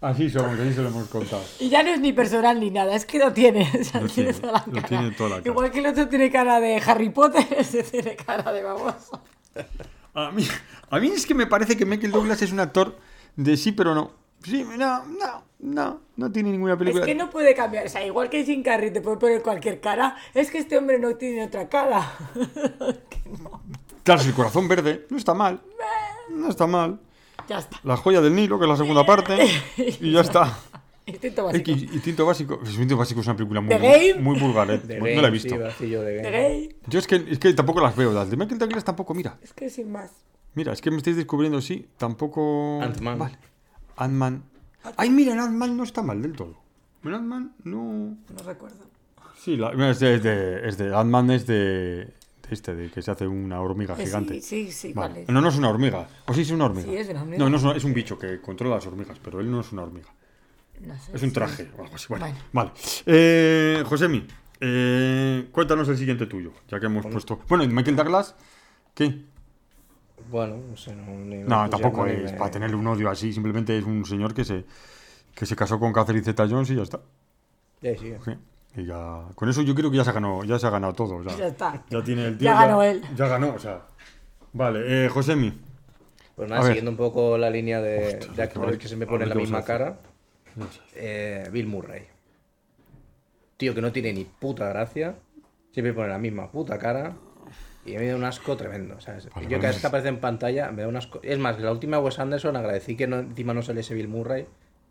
[0.00, 1.42] Así somos, así se lo hemos contado.
[1.58, 3.70] y ya no es ni personal ni nada, es que lo tiene.
[3.80, 4.88] O sea, Lo tiene, tiene, toda la lo cara.
[4.88, 5.48] tiene toda la cara.
[5.50, 9.22] Igual que el otro tiene cara de Harry Potter, ese tiene cara de baboso.
[10.14, 10.46] A mí,
[10.90, 12.96] a mí es que me parece que Michael Douglas es un actor
[13.36, 14.12] de sí, pero no.
[14.42, 17.04] Sí, no, no, no, no tiene ninguna película.
[17.04, 17.86] Es que no puede cambiar.
[17.86, 20.98] O sea, igual que Jim Carrey te puede poner cualquier cara, es que este hombre
[20.98, 22.10] no tiene otra cara.
[23.44, 23.62] No.
[24.02, 25.60] Claro, el corazón verde no está mal.
[26.30, 26.98] No está mal.
[27.48, 27.78] Ya está.
[27.84, 29.38] La joya del Nilo, que es la segunda parte,
[29.76, 30.58] y ya está.
[31.06, 31.70] Instinto básico.
[31.70, 32.60] X, Instinto Básico.
[32.64, 34.80] Instinto Básico es una película muy, muy vulgar, ¿eh?
[35.14, 35.56] No la he visto.
[35.78, 35.90] Sí.
[36.86, 38.12] Yo es que, es que tampoco las veo.
[38.12, 39.38] Las de Michael Douglas tampoco, mira.
[39.42, 40.10] Es que sin más.
[40.54, 42.80] Mira, es que me estáis descubriendo, sí, tampoco...
[42.82, 43.18] Ant-Man.
[43.18, 43.38] Vale.
[44.04, 44.42] Ant-Man.
[44.96, 46.56] Ay, mira, en Ant-Man no está mal del todo.
[47.04, 48.16] En Ant-Man no...
[48.34, 48.84] No recuerdo.
[49.38, 52.12] Sí, la- es de, es de, es de- Ant-Man es de, de
[52.50, 54.34] este, de que se hace una hormiga Eh, gigante.
[54.40, 55.20] Sí, sí, sí, Vale.
[55.22, 55.26] vale.
[55.32, 56.06] No, no es una hormiga.
[56.26, 56.88] O sí, es una hormiga.
[56.88, 57.38] Sí, es una hormiga.
[57.38, 59.72] No, no es, una- es un bicho que controla las hormigas, pero él no es
[59.72, 60.08] una hormiga.
[60.80, 61.34] No sé, Es un sí.
[61.34, 62.06] traje o algo así.
[62.08, 62.38] Bueno, Bueno.
[62.52, 62.70] vale.
[63.06, 64.26] Eh, Josemi,
[64.60, 67.40] eh, cuéntanos el siguiente tuyo, ya que hemos puesto...
[67.48, 68.34] Bueno, ¿y Michael Douglas,
[68.94, 69.24] ¿qué?
[70.30, 73.32] Bueno, no sé, no, ni No, tampoco ni es me- para tenerle un odio así,
[73.32, 74.64] simplemente es un señor que se,
[75.34, 77.00] que se casó con Catherine Zeta-Jones y ya está.
[77.80, 78.14] Ya, sí.
[78.24, 78.32] Sí.
[78.76, 80.92] Y ya, con eso yo creo que ya se ha ganado, ya se ha ganado
[80.92, 81.16] todo.
[81.16, 81.82] o sea, Ya está.
[81.90, 82.44] Ya tiene el tío.
[82.44, 83.02] Ya ganó él.
[83.16, 83.82] Ya ganó, o sea.
[84.52, 85.52] Vale, eh, Josemi.
[86.36, 86.68] Pues A nada, ver.
[86.72, 89.26] siguiendo un poco la línea de, Hostia, de ¿qué actores vas- que se me ver
[89.28, 89.98] la misma cara,
[90.94, 92.02] eh, Bill Murray.
[93.56, 95.16] Tío que no tiene ni puta gracia,
[95.72, 97.14] siempre pone la misma puta cara
[97.84, 99.00] y me da un asco tremendo.
[99.00, 99.28] ¿sabes?
[99.34, 101.20] Vale, Yo cada vez que aparece en pantalla me da un asco.
[101.22, 104.46] Es más, la última Wes Anderson agradecí que no, encima no saliese Bill Murray,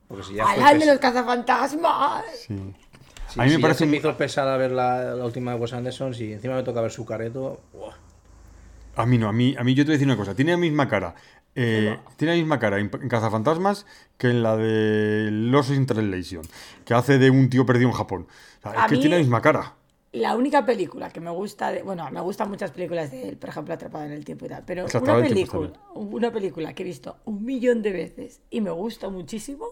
[0.07, 2.23] porque si ya fue ¡Al de los cazafantasmas!
[2.47, 2.55] Sí.
[3.27, 5.59] si- a mí me si ya parece me hizo pesada ver la, la última de
[5.59, 7.93] Wes Anderson, si encima me toca ver su careto, ¡buah!
[8.95, 10.35] A mí no, a mí, a mí yo te voy a decir una cosa.
[10.35, 11.15] Tiene la misma cara.
[11.55, 13.85] eh, tiene la misma cara en, en Cazafantasmas
[14.17, 16.41] que en la de Lost in Translation,
[16.85, 18.27] que hace de un tío perdido en Japón.
[18.59, 19.73] O sea, es A que mí- tiene la misma cara.
[20.11, 23.49] La única película que me gusta, de, bueno, me gustan muchas películas de él, por
[23.49, 27.17] ejemplo, Atrapada en el tiempo y tal, pero una película, una película que he visto
[27.25, 29.65] un millón de veces y me gusta muchísimo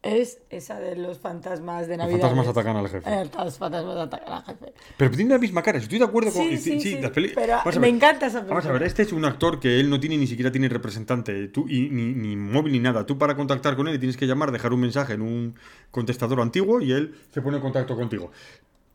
[0.00, 2.20] es esa de los fantasmas de Los Navidad.
[2.20, 3.10] fantasmas atacan al jefe.
[3.20, 4.72] Eh, los fantasmas atacan al jefe.
[4.96, 6.42] Pero tiene la misma cara, estoy de acuerdo con.
[6.44, 7.94] Sí, sí, sí, las peli- pero me ver.
[7.94, 8.72] encanta esa Vamos a película.
[8.74, 11.88] ver, este es un actor que él no tiene ni siquiera tiene representante, tú, y,
[11.90, 13.06] ni, ni móvil ni nada.
[13.06, 15.56] Tú para contactar con él tienes que llamar, dejar un mensaje en un
[15.90, 18.30] contestador antiguo y él se pone en contacto contigo.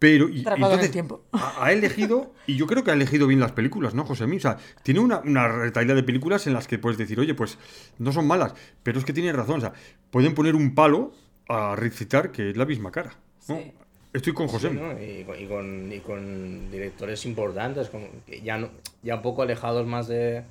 [0.03, 1.23] Pero y, entonces, tiempo.
[1.31, 4.39] Ha, ha elegido, y yo creo que ha elegido bien las películas, ¿no, José O
[4.41, 7.57] sea, tiene una, una de películas en las que puedes decir, oye, pues
[7.99, 9.59] no son malas, pero es que tiene razón.
[9.59, 9.71] O sea,
[10.11, 11.13] pueden poner un palo
[11.47, 13.15] a recitar que es la misma cara.
[13.47, 13.55] ¿no?
[13.55, 13.71] Sí.
[14.11, 14.71] Estoy con José.
[14.71, 14.91] Sí, ¿no?
[15.01, 18.71] y, con, y, con, y con directores importantes, como que ya, no,
[19.03, 20.43] ya un poco alejados más de,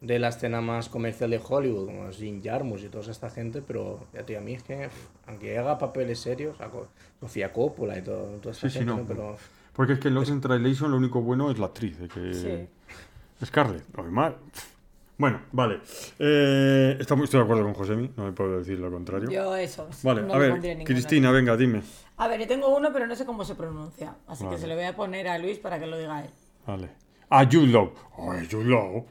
[0.00, 4.06] de la escena más comercial de Hollywood, como Jim Jarmusch y toda esta gente, pero
[4.12, 4.88] ya te digo, a mí es que,
[5.26, 6.56] aunque haga papeles serios,
[7.20, 8.98] Sofía Coppola y todo, toda esta Sí, sí, gente, no.
[9.02, 9.06] ¿no?
[9.08, 9.36] pero
[9.72, 12.34] Porque es que en Lost in Translation lo único bueno es la actriz, de que
[12.34, 13.44] Sí.
[13.44, 14.34] Scarlett, lo demás.
[15.18, 15.80] Bueno, vale.
[16.18, 19.30] Eh, estamos- estoy de acuerdo con Josemi, no me puedo decir lo contrario.
[19.30, 19.88] Yo eso.
[20.02, 20.84] vale, no a ver.
[20.84, 21.82] Cristina, venga, dime.
[22.18, 24.14] A ver, yo tengo uno, pero no sé cómo se pronuncia.
[24.26, 24.56] Así Vale.
[24.56, 26.30] que se lo voy a poner a Luis para que lo diga él.
[26.66, 26.90] Vale.
[27.30, 27.92] Ah, Jude Law.
[28.30, 29.06] Ay, Jude Law.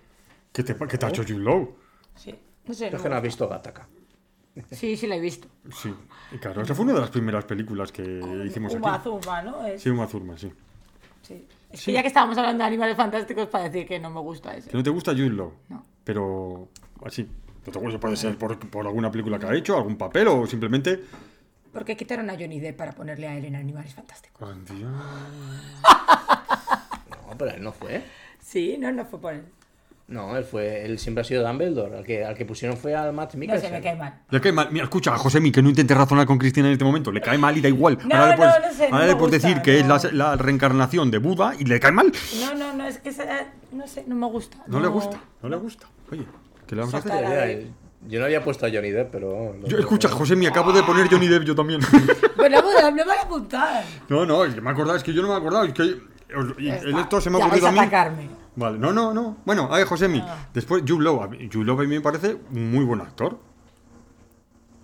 [0.55, 1.75] ¿Qué te, qué te ha hecho Jude Law?
[2.15, 2.33] Sí.
[2.65, 2.87] No sé.
[2.87, 3.89] es que no has visto Gattaca.
[4.71, 5.49] Sí, sí, la he visto.
[5.69, 5.93] Sí,
[6.31, 9.03] y claro, esa fue una de las primeras películas que hicimos Uma aquí.
[9.03, 9.65] Zuma, ¿no?
[9.67, 10.49] Es- Sí, Uma Thurman, sí.
[11.23, 11.45] sí.
[11.69, 11.87] Es Sí.
[11.87, 14.69] que ya que estábamos hablando de animales fantásticos, para decir que no me gusta ese.
[14.69, 15.51] ¿Que no te gusta Jude Law?
[15.67, 15.85] No.
[16.05, 16.69] Pero
[17.03, 17.29] así.
[17.65, 20.47] No te gusta, puede ser por, por alguna película que ha hecho, algún papel o
[20.47, 21.03] simplemente...
[21.73, 24.49] ¿Por qué quitaron a Johnny Depp para ponerle a él en Animales Fantásticos?
[24.49, 24.89] Ay, Dios.
[27.27, 28.03] No, pero él no fue.
[28.39, 29.45] Sí, no, no fue por él.
[30.07, 31.97] No, él fue, él siempre ha sido Dumbledore.
[31.97, 33.69] Al que, al que pusieron fue al Matt No Mikkelsen.
[33.69, 34.21] sé, me cae mal.
[34.29, 34.67] Le cae mal.
[34.71, 37.11] Mira, escucha, a Josemi, que no intente razonar con Cristina en este momento.
[37.11, 37.97] Le cae mal y da igual.
[38.05, 39.83] No, ahora le no, puedes, no sé, no ahora me le puedes gusta, decir que
[39.83, 39.95] no.
[39.95, 42.11] es la, la reencarnación de Buda y le cae mal.
[42.39, 44.57] No, no, no, es que esa- no sé, no me gusta.
[44.67, 45.87] No, le gusta, no le gusta.
[46.11, 46.23] Oye,
[46.67, 47.67] ¿qué le vamos a hacer?
[48.07, 49.55] Yo no había puesto a Johnny Depp, pero...
[49.59, 51.81] lo- Yo, escucha, Josemi, acabo de poner Johnny Depp yo también.
[52.37, 53.83] Bueno, no me voy a apuntar.
[54.07, 55.63] no, no, es que me he acordado, es que yo no me he acordado.
[55.65, 58.29] Es que el esto se me ha ocurrido a a mí.
[58.55, 59.37] Vale, no, no, no.
[59.45, 60.19] Bueno, a ver, Josemi.
[60.23, 60.47] Ah.
[60.53, 61.21] Después, Jude Law.
[61.23, 63.37] A mí- Jude Law a mí me parece un muy buen actor.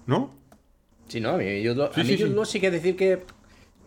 [0.05, 0.31] ¿No?
[1.07, 2.59] Sí, no, a mí, yo, Sí, mí sí, sí.
[2.59, 3.23] que decir que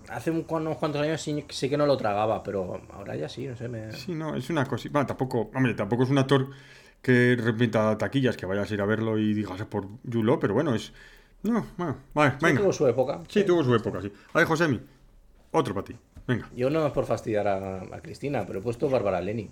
[0.09, 3.47] hace un- unos cuantos años sí, sí que no lo tragaba, pero ahora ya sí,
[3.47, 3.93] no sé, me...
[3.93, 4.89] Sí, no, es una cosa.
[4.91, 6.49] Bueno, tampoco, hombre, tampoco es un actor
[7.03, 10.39] que repita taquillas, que vayas a ir a verlo y digas "Es por Jude Law,
[10.39, 10.93] pero bueno, es.
[11.43, 12.61] No, bueno, vale, Sí venga.
[12.63, 13.21] tuvo su época.
[13.29, 14.11] Sí, tuvo su época, sí.
[14.33, 14.81] A ver, Josemi,
[15.51, 15.97] otro para ti.
[16.27, 16.49] Venga.
[16.57, 19.51] Yo no es por fastidiar a, a Cristina, pero he puesto Bárbara Leni.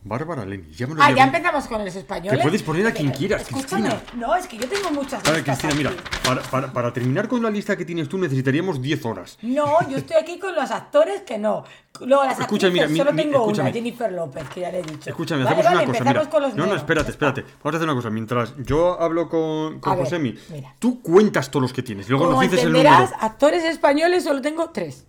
[0.00, 0.70] Bárbara Leni.
[0.72, 2.38] Ya me lo Ah, ya empezamos con los españoles.
[2.38, 4.02] Que puedes poner a quien quieras, Escúchame, Cristina.
[4.26, 6.18] no, es que yo tengo muchas A ver, listas Cristina, mira, aquí.
[6.26, 9.38] para, para- para terminar con la lista que tienes tú necesitaríamos 10 horas.
[9.42, 11.64] No, yo estoy aquí con los actores que no.
[12.00, 13.70] Luego las Escucha, mira, solo mi- tengo escúchame.
[13.70, 15.10] una, Jennifer López, que ya le he dicho.
[15.10, 15.98] Escúchame, Vale, hacemos vale, una
[16.30, 16.44] cosa.
[16.48, 16.54] Mira.
[16.54, 17.42] no, no, espérate, espérate.
[17.42, 18.10] Vamos a hacer una cosa.
[18.10, 20.74] Mientras yo hablo con, con Josemi, mira.
[20.78, 22.08] tú cuentas todos los que tienes.
[22.08, 22.90] Luego Como nos dices el número.
[23.20, 25.04] actores españoles solo tengo tres.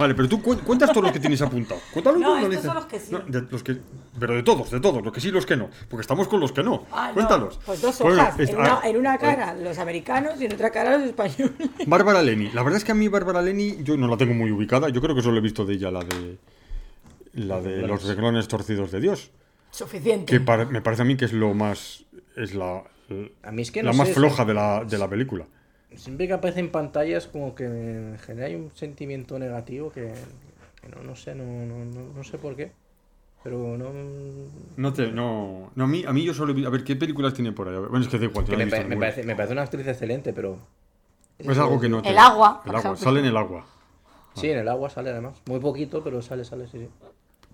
[0.00, 1.82] Vale, pero tú cu- cuentas todos los que tienes apuntados.
[1.92, 2.64] Cuéntalo No, estos dices.
[2.64, 3.12] son los que sí.
[3.12, 3.76] No, de los que,
[4.18, 5.68] pero de todos, de todos, los que sí y los que no.
[5.90, 6.86] Porque estamos con los que no.
[6.90, 7.60] Ah, no, Cuéntalos.
[7.66, 8.40] Pues dos Bueno, hojas.
[8.40, 11.06] es- en, una, ah, en una eh, cara los americanos y en otra cara los
[11.08, 11.52] españoles.
[11.86, 12.50] Bárbara Leni.
[12.52, 14.88] La verdad es que a mí Bárbara Leni yo no la tengo muy ubicada.
[14.88, 16.38] Yo creo que solo he visto de ella la de
[17.34, 19.30] la de los reglones torcidos de Dios.
[19.70, 20.24] Suficiente.
[20.32, 22.04] Que para- me parece a mí que es lo más
[22.36, 22.84] es la
[23.42, 25.44] A mí es que la más sé, floja de la, de la película.
[25.96, 30.12] Siempre que aparece en pantalla es como que me genera un sentimiento negativo que,
[30.80, 32.72] que no, no sé, no, no, no, no sé por qué.
[33.42, 33.90] Pero no...
[34.76, 37.52] No te, no, no a mí, a mí yo solo a ver qué películas tiene
[37.52, 37.76] por ahí.
[37.76, 38.44] Bueno, es que da igual.
[38.44, 40.58] que me, pa- parece, me parece una actriz excelente, pero...
[41.38, 43.64] Es algo que no te- El agua, El agua, sale en el agua.
[44.34, 45.40] Sí, en el agua sale además.
[45.46, 46.78] Muy poquito, pero sale, sale, sí.
[46.80, 46.88] sí.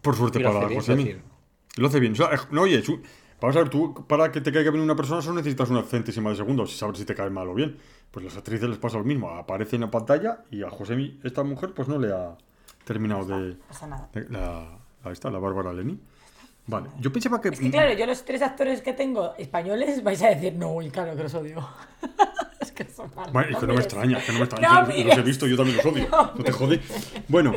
[0.02, 1.22] Por suerte para decir.
[1.76, 2.12] Lo hace bien.
[2.12, 2.82] O sea, eh, no, oye,
[3.46, 6.30] vamos a ver, tú para que te caiga bien una persona solo necesitas una centésima
[6.30, 7.76] de segundo, si saber si te cae mal o bien.
[8.10, 9.30] Pues las actrices les pasa lo mismo.
[9.30, 12.36] Aparece en la pantalla y a Josemi, esta mujer, pues no le ha
[12.84, 14.08] terminado de, No pasa nada.
[14.12, 14.60] de- la,
[15.04, 15.98] ahí está, la Bárbara Leni.
[16.68, 17.48] Vale, yo pensaba que...
[17.50, 20.90] Es que claro, yo los tres actores que tengo españoles vais a decir, no, y
[20.90, 21.64] claro que los odio.
[22.60, 23.32] es que son malos.
[23.32, 23.84] Bueno, es que no me mires.
[23.86, 24.82] extraña, que no me extraña.
[24.82, 26.08] No Yo- los he visto, yo también los odio.
[26.10, 26.80] No No te jode.
[27.28, 27.52] Bueno,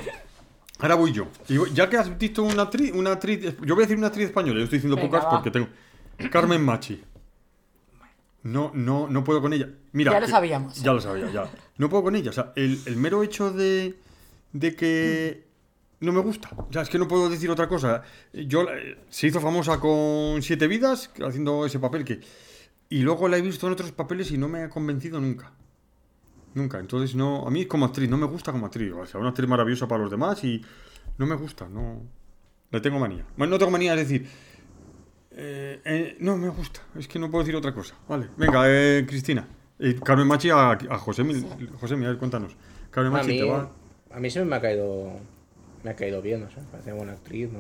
[0.80, 1.28] ahora voy yo.
[1.48, 4.26] Y ya que has visto una actriz, una actriz, yo voy a decir una actriz
[4.28, 5.30] española, yo estoy diciendo Venga, pocas va.
[5.32, 5.68] porque tengo.
[6.32, 7.02] Carmen Machi.
[8.44, 9.70] No, no, no puedo con ella.
[9.92, 10.82] Mira, Ya lo que- sabíamos.
[10.82, 11.50] Ya lo sabía, ya.
[11.78, 12.30] No puedo con ella.
[12.30, 13.96] O sea, el, el mero hecho de,
[14.54, 15.46] de que
[16.00, 16.50] no me gusta.
[16.56, 18.04] O sea, es que no puedo decir otra cosa.
[18.34, 22.22] Yo eh, se hizo famosa con Siete Vidas, haciendo ese papel que.
[22.90, 25.52] Y luego la he visto en otros papeles y no me ha convencido nunca.
[26.54, 26.80] Nunca.
[26.80, 27.46] Entonces, no.
[27.48, 28.92] A mí, como actriz, no me gusta como actriz.
[28.94, 30.62] O sea, una actriz maravillosa para los demás y.
[31.18, 32.02] No me gusta, no.
[32.72, 33.26] Le tengo manía.
[33.38, 34.28] Bueno, no tengo manía, es decir.
[35.32, 36.82] eh, eh, no me gusta.
[36.98, 37.96] Es que no puedo decir otra cosa.
[38.08, 38.28] Vale.
[38.38, 39.48] Venga, eh, Cristina.
[39.80, 41.46] Y Carmen Machi a, a José Mil.
[41.80, 42.56] José Mil, a ver, cuéntanos.
[42.92, 43.70] Carmen A Machi, mí, te va.
[44.12, 45.12] a mí se me ha caído.
[45.84, 47.50] Me ha caído bien, no sé, me parece buena actriz.
[47.52, 47.60] No,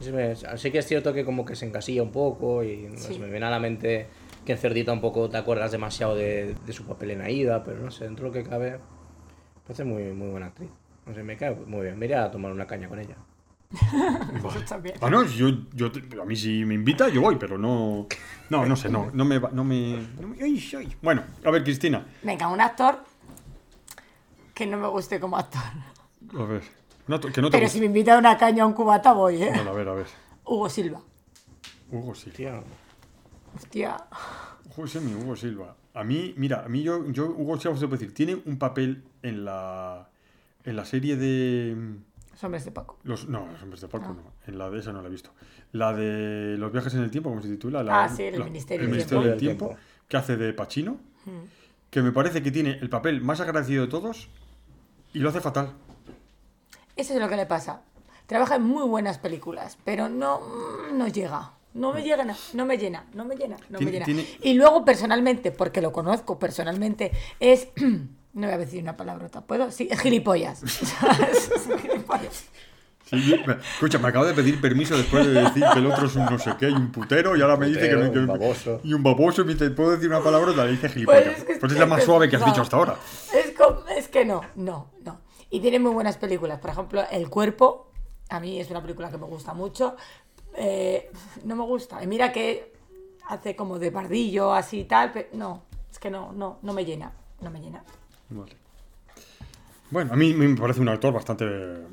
[0.00, 2.96] Sí me- sí que es cierto que como que se encasilla un poco y no
[2.96, 3.18] Sí.
[3.18, 4.06] me viene a la mente
[4.48, 7.80] que en Cerdita un poco te acuerdas demasiado de, de su papel en Aida, pero
[7.80, 8.78] no sé, dentro de lo que cabe,
[9.64, 10.70] parece muy, muy buena actriz.
[11.04, 11.98] No sé, me cae muy bien.
[11.98, 13.16] Me iré a tomar una caña con ella.
[14.38, 14.94] Eso también.
[15.02, 15.48] Ah, yo,
[16.22, 18.06] a mí si me invita, yo voy, pero no.
[18.48, 19.10] No, no sé, no.
[19.12, 19.38] No me.
[19.38, 20.96] va- No me, no me- ay, ay.
[21.02, 22.06] Bueno, a ver, Cristina.
[22.22, 23.04] Venga, un actor
[24.54, 25.60] que no me guste como actor.
[26.38, 26.62] A ver.
[27.06, 29.42] No, que no te Pero si me invita a una caña a un cubata, voy,
[29.42, 29.50] ¿eh?
[29.54, 30.06] Bueno, a ver, a ver.
[30.46, 31.02] Hugo Silva.
[31.90, 32.36] Hugo Silva.
[32.36, 32.64] Tío,
[33.58, 33.96] Hostia.
[34.74, 35.74] José mi Hugo Silva.
[35.94, 39.04] A mí, mira, a mí yo, yo Hugo Silva, se puede decir, tiene un papel
[39.22, 40.08] en la.
[40.64, 41.76] En la serie de.
[42.32, 42.98] Los hombres de Paco.
[43.02, 44.14] Los, no, los hombres de Paco Ah.
[44.14, 44.32] no.
[44.46, 45.30] En la de esa no la he visto.
[45.72, 47.82] La de los viajes en el tiempo, ¿cómo se titula?
[47.82, 49.66] La- Ah, sí, el la- Ministerio el del Ministerio del Tiempo.
[49.66, 50.92] tiempo, que hace de Pachino,
[51.24, 51.46] Hmm.
[51.90, 54.28] que me parece que tiene el papel más agradecido de todos
[55.12, 55.72] y lo hace fatal.
[56.96, 57.82] Eso es lo que le pasa.
[58.26, 60.40] Trabaja en muy buenas películas, pero no,
[60.92, 61.52] no llega.
[61.78, 62.24] No me llega,
[62.54, 64.04] no me llena, no me llena, no me llena.
[64.04, 67.68] tiene- Y luego personalmente, porque lo conozco personalmente, es...
[68.34, 69.70] No voy a decir una palabrota, ¿puedo?
[69.72, 70.62] Sí, es gilipollas.
[70.62, 72.44] Es gilipollas.
[73.06, 76.14] Sí, me- escucha, me acabo de pedir permiso después de decir que el otro es
[76.14, 78.26] un no sé qué y un putero y ahora me dice que, me, que un
[78.26, 78.80] baboso.
[78.84, 80.62] y un baboso y me dice, ¿puedo decir una palabrota?
[80.66, 81.24] Le dice gilipollas.
[81.24, 82.48] Pues es que- Pues es la más suave que has no.
[82.48, 82.96] dicho hasta ahora.
[83.34, 85.20] Es, co- es que no, no, no.
[85.50, 86.58] Y tiene muy buenas películas.
[86.60, 87.90] Por ejemplo, El Cuerpo,
[88.28, 89.96] a mí es una película que me gusta mucho.
[90.56, 91.10] Eh,
[91.44, 92.02] no me gusta.
[92.02, 92.72] Y mira que
[93.28, 96.84] hace como de pardillo, así y tal, pero no, es que no, no, no me
[96.84, 97.82] llena, no me llena.
[98.30, 98.52] Vale.
[99.90, 101.44] Bueno, a mí me parece un actor bastante.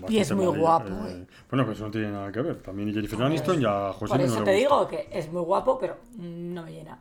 [0.09, 1.11] Y es bastante muy mal, guapo, eh.
[1.11, 1.25] eh.
[1.49, 2.57] Bueno, pues eso no tiene nada que ver.
[2.61, 5.41] También Jennifer Aniston y a José Por no eso le te digo que es muy
[5.43, 6.99] guapo, pero no me llena.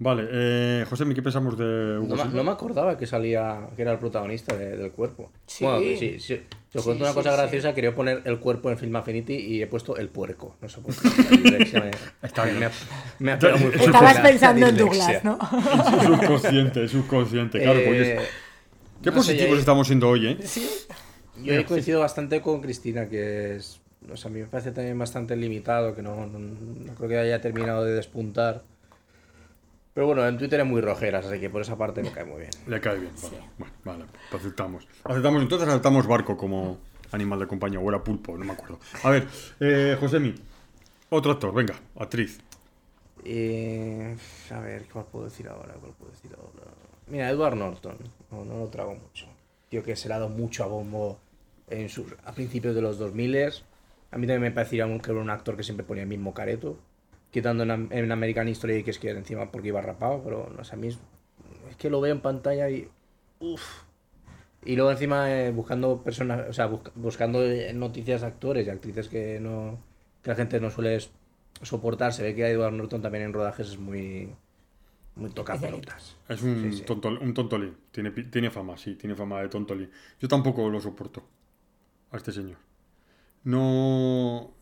[0.00, 2.36] Vale, eh, José, ¿qué pensamos de Hugo No, me- Silva?
[2.36, 5.32] no me acordaba que salía, que era el protagonista de- del cuerpo.
[5.44, 5.64] Sí.
[5.64, 6.40] Bueno, que sí, sí.
[6.70, 7.36] Sí, cuento una sí, cosa sí.
[7.38, 10.56] graciosa, quería poner el cuerpo en Film Affinity y he puesto el puerco.
[10.60, 11.08] No sé por qué.
[12.20, 12.58] Me, Está bien.
[12.58, 12.70] me ha,
[13.18, 14.76] me ha pegado muy fuerte Estabas pensando en.
[14.76, 15.38] Douglas, ¿no?
[16.04, 17.78] subconsciente, subconsciente, claro.
[17.78, 18.28] Eh, es-
[19.02, 20.38] Qué no sé, positivos yo- estamos siendo hoy, ¿eh?
[20.44, 20.68] Sí.
[21.42, 23.80] Yo he coincidido bastante con Cristina, que es.
[24.12, 27.18] O sea, a mí me parece también bastante limitado, que no, no, no creo que
[27.18, 28.62] haya terminado de despuntar.
[29.98, 32.42] Pero bueno, en Twitter es muy rojeras, así que por esa parte me cae muy
[32.42, 32.50] bien.
[32.68, 33.38] Le cae bien, vale.
[33.58, 34.86] Bueno, vale, pues aceptamos.
[35.02, 36.78] Aceptamos, entonces aceptamos barco como
[37.10, 38.78] animal de compañía, o era pulpo, no me acuerdo.
[39.02, 39.26] A ver,
[39.58, 40.36] eh, Josemi,
[41.10, 42.38] otro actor, venga, actriz.
[43.24, 44.16] Eh,
[44.52, 45.74] a ver, ¿cuál puedo decir ahora?
[45.80, 46.70] ¿Cuál puedo decir ahora?
[47.08, 47.96] Mira, Edward Norton.
[48.30, 49.26] No, no lo trago mucho.
[49.68, 51.18] Tío que se le ha dado mucho a bombo
[51.70, 53.36] en sus, a principios de los 2000
[54.12, 56.32] A mí también me parecía un- que era un actor que siempre ponía el mismo
[56.34, 56.78] careto.
[57.30, 60.74] Quitando en, en American History que es que encima porque iba rapado, pero no sé,
[60.74, 60.98] a mí es,
[61.70, 62.88] es que lo veo en pantalla y...
[63.40, 63.82] Uf.
[64.64, 69.08] Y luego encima eh, buscando personas, o sea, busca- buscando eh, noticias actores y actrices
[69.08, 69.78] que no
[70.22, 70.98] que la gente no suele
[71.62, 72.12] soportar.
[72.12, 74.30] Se ve que Edward Norton también en rodajes es muy
[75.14, 76.16] muy tocapelotas.
[76.28, 76.84] Es un, Sí, sí.
[76.84, 79.90] tontol- un tontolín, tiene, tiene fama, sí, tiene fama de tontolín.
[80.20, 81.22] Yo tampoco lo soporto
[82.10, 82.58] a este señor.
[83.44, 84.52] No...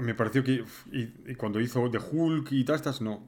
[0.00, 0.64] Me pareció que...
[0.92, 3.22] Y, y cuando hizo The Hulk y tal, estas, no.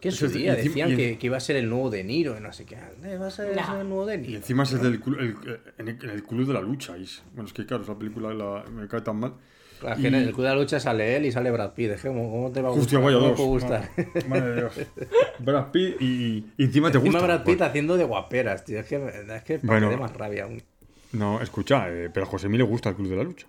[0.00, 1.90] Que en su día y encima- decían y- que, que iba a ser el nuevo
[1.90, 2.76] De Niro, y no sé qué.
[3.04, 4.36] Eh, Va a ser el nuevo De Y Niro.
[4.36, 6.96] encima es el del clu- el- en, el, club de la lucha.
[6.98, 9.34] y es- bueno, es que claro, esa película la- me cae tan mal.
[9.80, 11.90] Claro, y- en el Club de la Lucha sale él y sale Brad Pitt.
[11.90, 13.02] Es que, ¿Cómo, cómo te va a Hostia, gustar?
[13.02, 13.36] vaya ¿Cómo dos.
[13.36, 14.28] te puede gustar?
[14.28, 14.72] Madre de Dios.
[15.40, 17.26] Brad Pitt y, y encima te Encima gusta.
[17.26, 18.78] Brad Pitt Bueno, haciendo de guaperas, tío.
[18.80, 19.88] Es que, es que Bueno.
[19.88, 20.62] me da más rabia aún.
[21.12, 23.46] No, escucha, eh, pero a José Mí le gusta el club de la lucha.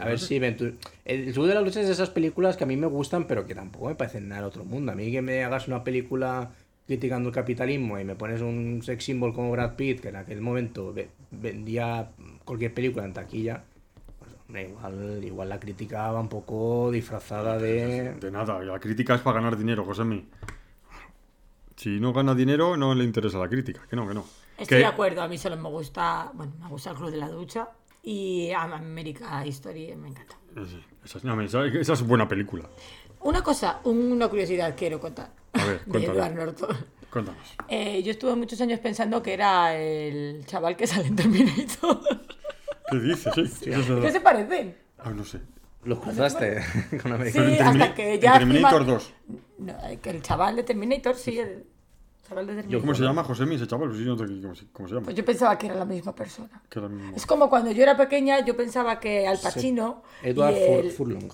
[0.00, 0.72] A ver si Ventura...
[1.04, 3.46] El Club de la Lucha es de esas películas que a mí me gustan, pero
[3.46, 4.92] que tampoco me parecen nada del otro mundo.
[4.92, 6.50] A mí que me hagas una película
[6.86, 10.40] criticando el capitalismo y me pones un sex symbol como Brad Pitt, que en aquel
[10.40, 12.10] momento ve- vendía
[12.44, 13.62] cualquier película en taquilla,
[14.18, 18.14] pues hombre, igual, igual la crítica va un poco disfrazada de...
[18.14, 20.26] De nada, la crítica es para ganar dinero, José Mí.
[21.76, 23.80] Si no gana dinero, no le interesa la crítica.
[23.88, 24.24] Que no, que no.
[24.58, 27.28] Estoy de acuerdo, a mí solo me gusta, bueno, me gusta el Club de la
[27.28, 27.68] Ducha
[28.02, 30.36] y America History me encanta.
[30.54, 32.68] Sí, esa, no, esa- esa es buena película.
[33.20, 36.04] Una cosa, una curiosidad quiero contar A ver, de.
[36.04, 36.76] Edward Norton.
[37.10, 37.56] Cuéntanos.
[37.68, 42.00] Eh, yo estuve muchos años pensando que era el chaval que sale en Terminator.
[42.90, 43.32] ¿Qué dices?
[43.34, 44.76] Sí, es ¿Qué se parecen?
[44.98, 45.40] Ah, no sé.
[45.84, 46.62] Los cruzaste
[47.02, 49.12] con American Sí, hasta que ya Terminator encima- 2.
[49.58, 51.64] No, eh, que el chaval de Terminator sí, el-
[52.26, 52.80] chaval de Yo-.
[52.80, 53.88] ¿Cómo se llama Josemi ese chaval?
[53.88, 55.04] Pues sí, no sé ¿Cómo se, cómo se llama?
[55.04, 56.62] Pues yo pensaba que era la misma persona.
[56.68, 57.16] Que era el mismo.
[57.16, 61.30] Es como cuando yo era pequeña, yo pensaba que Al Pacino Edward y, el, Furlong.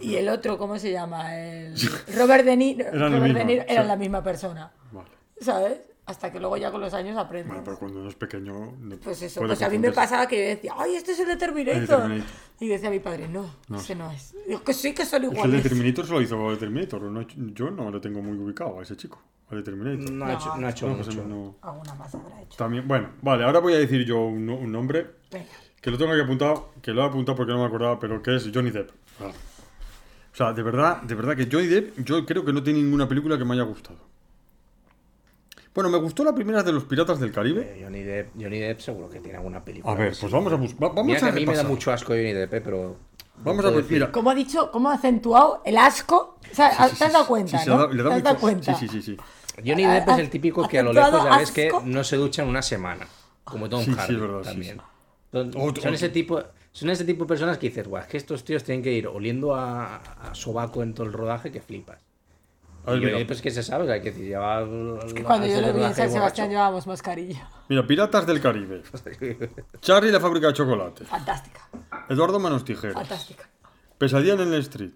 [0.00, 1.36] Y el otro, ¿cómo se llama?
[1.36, 1.74] El
[2.16, 3.88] Robert De Niro, Eran Robert De mismo, Niro eran sí.
[3.88, 4.72] la misma persona.
[4.92, 5.08] Vale.
[5.40, 5.80] ¿Sabes?
[6.04, 7.48] Hasta que luego ya con los años aprendes.
[7.48, 8.74] Bueno, pero cuando uno es pequeño.
[8.78, 11.28] no Pues eso, pues a mí me pasaba que yo decía, ay, este es el
[11.28, 12.10] de Terminator.
[12.10, 12.24] El de.
[12.58, 13.46] Y decía mi padre, no,
[13.76, 14.34] ese no es.
[14.46, 15.62] Digo, que sí, que son Es que el de iguales.
[15.62, 17.02] Terminator se lo hizo el Terminator.
[17.02, 19.22] no- yo no lo tengo muy ubicado a ese chico.
[19.52, 20.10] Al de Terminator.
[20.10, 21.28] No ha hecho, no ha hecho No, Josemi, mucho.
[21.28, 21.56] no.
[21.60, 22.56] Alguna más habrá hecho.
[22.56, 25.44] También, bueno, vale, ahora voy a decir yo un, no- un nombre Venga.
[25.80, 28.34] que lo tengo aquí apuntado, que lo he apuntado porque no me acordaba, pero que
[28.36, 28.90] es Johnny Depp.
[29.20, 29.26] Ah.
[29.26, 33.06] O sea, de verdad, de verdad que Johnny Depp, yo creo que no tiene ninguna
[33.06, 33.98] película que me haya gustado.
[35.74, 37.60] Bueno, me gustó la primera de los Piratas del Caribe.
[37.76, 39.92] Eh, Johnny Depp, Johnny Depp seguro que tiene alguna película.
[39.92, 40.26] A ver, pues sí.
[40.30, 40.80] vamos a buscar.
[40.80, 42.96] Vamos Mira que a a mí me da mucho asco Johnny Depp, eh, pero...
[43.44, 43.92] Vamos no a ver, decir.
[43.98, 44.12] mira.
[44.12, 46.38] ¿Cómo ha dicho, cómo ha acentuado el asco?
[46.50, 47.78] O sea, Sí, sí, ¿te has dado cuenta, sí, no?
[47.78, 48.74] da- ¿Te has dado cuenta?
[48.74, 49.16] Sí, sí, sí, sí.
[49.56, 52.42] Johnny Depp es el típico que a lo lejos ya ves que no se ducha
[52.42, 53.06] en una semana.
[53.44, 54.78] Como Tom Sí, sí, Hardy verdad, también.
[54.78, 55.80] sí.
[55.80, 56.42] Son, ese tipo,
[56.72, 59.06] son ese tipo de personas que dices, guau, es que estos tíos tienen que ir
[59.08, 61.98] oliendo a, a sobaco en todo el rodaje que flipas.
[62.84, 64.62] A ver, y Johnny Depp es que se sabe, o sea, que decir, lleva
[65.06, 67.48] Es que cuando yo lo vi en San Sebastián llevábamos mascarilla.
[67.68, 68.82] mira, Piratas del Caribe.
[69.80, 71.04] Charlie la fábrica de chocolate.
[71.04, 71.68] Fantástica,
[72.08, 72.94] Eduardo Manos Tijeras.
[72.94, 73.48] fantástica.
[73.98, 74.90] Pesadilla en el Street.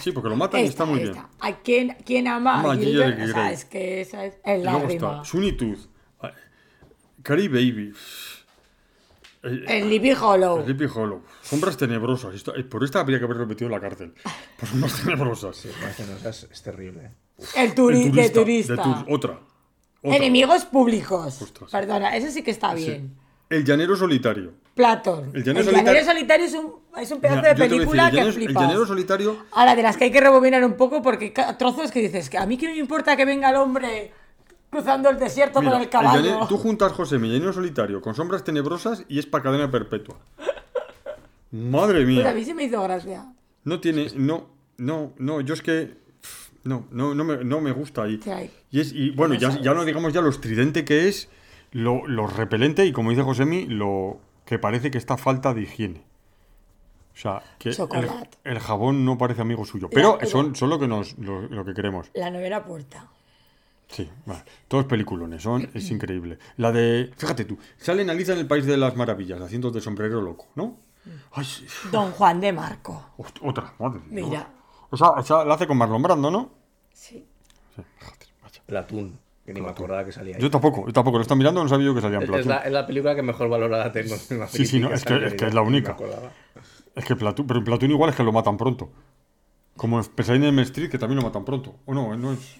[0.00, 1.14] Sí, porque lo matan y está muy bien.
[1.40, 3.14] ¿A quién, quién ama Ama a Gilbert?
[3.16, 3.54] Gilbert O sea, Grey.
[3.54, 4.92] es que esa es el lágrima.
[4.92, 5.76] está Sunitud.
[7.22, 7.92] Cari Baby.
[9.42, 10.64] Eh, El Libby Hollow.
[10.64, 11.22] Sleepy Hollow.
[11.42, 12.34] Sombras tenebrosas.
[12.34, 14.12] Esto- eh, por esta habría que haberlo metido en la cárcel.
[14.58, 15.64] Por sombras tenebrosas.
[15.64, 17.10] es, es terrible.
[17.56, 18.74] El, turi- El de turista.
[18.74, 19.04] de otra.
[19.08, 19.40] Otra.
[20.02, 21.42] Enemigos públicos.
[21.42, 21.70] Ostras.
[21.70, 22.84] Perdona, eso sí que está Sí.
[22.86, 23.16] bien.
[23.50, 24.54] El llanero solitario.
[24.76, 25.30] Platón.
[25.32, 28.10] El El llanero llanero, solitario- solitario es un, es un pedazo de decir, película el
[28.10, 28.62] que llanero, el flipas.
[28.62, 29.36] llanero solitario.
[29.52, 32.46] Ahora, de las que hay que rebobinar un poco porque trozos que dices que a
[32.46, 34.12] mí que me importa que venga el hombre
[34.70, 36.20] cruzando el desierto Mira, con el el caballo.
[36.22, 40.16] llanero- tú juntas José mi llanero solitario con sombras tenebrosas y es para cadena perpetua.
[41.52, 42.32] Madre Pues a mía.
[42.34, 43.26] mí se me hizo gracia.
[43.64, 44.08] No tiene.
[44.16, 44.46] No,
[44.78, 45.40] no, no.
[45.40, 45.94] Yo es que.
[46.64, 48.20] No, no, no me, no me gusta hay.
[48.72, 51.28] Y, es, y bueno, ya, ya no digamos ya lo estridente que es,
[51.70, 56.02] lo, lo repelente y como dice Josemi, lo que parece que está falta de higiene.
[57.12, 57.70] O sea, que
[58.44, 59.88] el, jabón no parece amigo suyo.
[59.90, 62.10] Pero son, son lo que nos, lo, lo que queremos.
[62.14, 63.08] La novena puerta.
[63.88, 64.42] Sí, vale.
[64.68, 66.38] Todos peliculones, son, es increíble.
[66.56, 69.80] La de, fíjate tú, sale en Alicia en el País de las Maravillas, haciendo de
[69.80, 70.78] sombrero loco, ¿no?
[71.32, 71.66] Ay, sí.
[71.90, 73.10] Don Juan de Marco.
[73.42, 74.28] Otra, madre de Dios.
[74.28, 74.50] Mira.
[74.92, 76.50] Esa, esa la hace con Marlon Brando, ¿no?
[76.92, 77.26] Sí.
[77.74, 78.62] Sí, fíjate, vaya.
[78.66, 80.42] Platón, que ni me acordaba que salía ahí.
[80.42, 82.32] Yo tampoco, yo tampoco, lo está mirando, no sabía yo que salía en Es, es
[82.34, 82.48] Platón.
[82.50, 84.14] la, es la película que mejor valorada tengo.
[84.30, 85.96] la Sí, sí, no, es que- es que es la única.
[86.94, 88.90] Es que Platón, pero en Platón igual es que lo matan pronto.
[89.76, 91.76] Como en Pesadilla en Street, que también lo matan pronto.
[91.84, 92.56] O no, no es.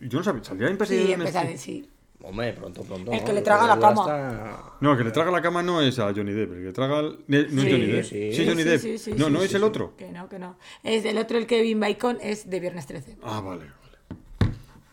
[0.00, 1.56] Yo no sabía, salía en Pesadilla Sí, en Street.
[1.58, 1.88] sí.
[2.24, 3.10] Hombre, pronto, pronto.
[3.10, 3.24] El ¿no?
[3.24, 4.00] que le traga la cama.
[4.02, 6.64] hasta- No, el que le traga la cama no es a Johnny Depp, el que
[6.66, 7.00] le traga.
[7.00, 8.04] el- No es Sí, Johnny Depp.
[8.04, 8.32] sí.
[8.32, 8.80] Sí, Johnny Sí, Depp.
[8.80, 9.66] sí, sí, no, sí, no sí, es el sí.
[9.66, 9.96] otro.
[9.96, 10.56] Que no, que no.
[10.84, 13.16] Es el otro, el Kevin Bacon, es de Viernes 13.
[13.24, 13.64] Ah, vale.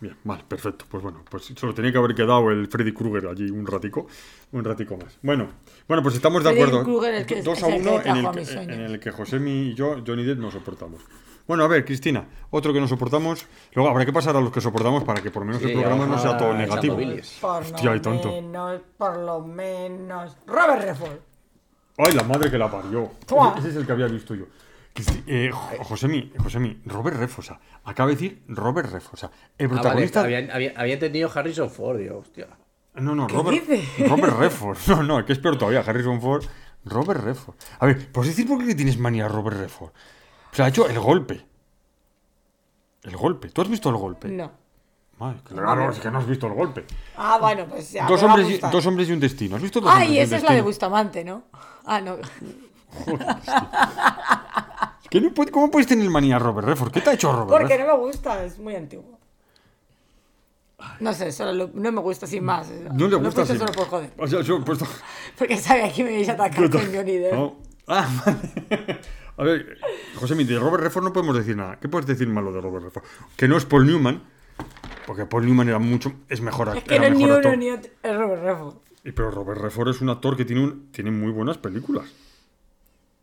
[0.02, 0.86] Bien, vale, perfecto.
[0.90, 4.08] Pues bueno, pues solo tenía que haber quedado el Freddy Krueger allí un ratico,
[4.54, 5.18] un ratico más.
[5.22, 5.50] Bueno,
[5.88, 6.84] bueno, pues estamos de Freddy acuerdo.
[6.86, 9.00] Krueger, el que es- 2 es a el que 1 en, el que, en el
[9.00, 11.02] que Josemi y yo, Johnny Depp, no soportamos.
[11.48, 13.46] Bueno, a ver, Cristina, otro que no soportamos.
[13.74, 15.74] Luego habrá que pasar a los que soportamos para que por lo menos Sí, el
[15.80, 16.96] programa no sea todo negativo.
[17.42, 18.30] Por Hostia, lo hay tanto.
[18.30, 20.38] menos, por lo menos.
[20.46, 21.18] Robert Redford.
[21.98, 23.12] Ay, la madre que la parió.
[23.26, 24.46] Ese, ese es el que había visto yo.
[25.28, 27.60] Eh, Jo- Josemi, Josemi, Robert Refosa.
[27.86, 29.32] Acaba de decir Robert Refosa.
[29.58, 30.22] El Ah, vale, protagonista.
[30.22, 32.48] había, había, había entendido Harrison Ford, digo, hostia.
[32.96, 34.08] No, no, ¿Qué Robert, dice?
[34.08, 34.78] Robert Redford.
[34.88, 35.82] No, no, que es peor todavía.
[35.82, 36.44] Harrison Ford.
[36.86, 37.56] Robert Redford.
[37.80, 39.92] A ver, ¿puedes decir por qué le tienes manía a Robert Redford?
[40.52, 41.46] O sea, ha hecho el golpe.
[43.04, 43.50] El golpe.
[43.50, 44.28] ¿Tú has visto el golpe?
[44.30, 44.52] No.
[45.20, 46.86] Madre, claro, es que no has visto el golpe.
[47.18, 48.08] Ah, bueno, pues ya.
[48.08, 49.58] Dos hombres, y, dos hombres y un destino.
[49.58, 50.62] ¿Has visto dos hombres Ay, y un esa es la de?
[50.62, 51.44] Bustamante, ¿no?
[51.86, 52.18] Ah, no.
[55.12, 56.92] No puede- ¿Cómo puedes tener manía a Robert Redford?
[56.92, 57.88] ¿Qué te ha hecho Robert Porque Redford?
[57.88, 59.18] no me gusta, es muy antiguo.
[61.00, 62.70] No sé, solo lo- no me gusta sin más.
[62.94, 63.58] No le gusta así.
[63.58, 64.12] solo por joder.
[64.18, 64.86] O sea, yo he puesto...
[65.38, 67.34] Porque sabía que me ibais a atacar con Johnny Depp.
[67.34, 67.56] No.
[67.88, 69.00] Ah, vale.
[69.38, 69.78] A ver,
[70.16, 71.80] José, de Robert Redford no podemos decir nada.
[71.80, 73.04] ¿Qué puedes decir malo de Robert Redford?
[73.38, 74.22] Que no es Paul Newman,
[75.08, 77.58] porque Paul Newman era mucho, es mejor, Es que no es ni uno actor.
[77.58, 77.90] ni otro.
[78.04, 78.76] Es Robert Redford.
[79.06, 82.06] Y Pero Robert Redford es un actor que tiene, un, tiene muy buenas películas.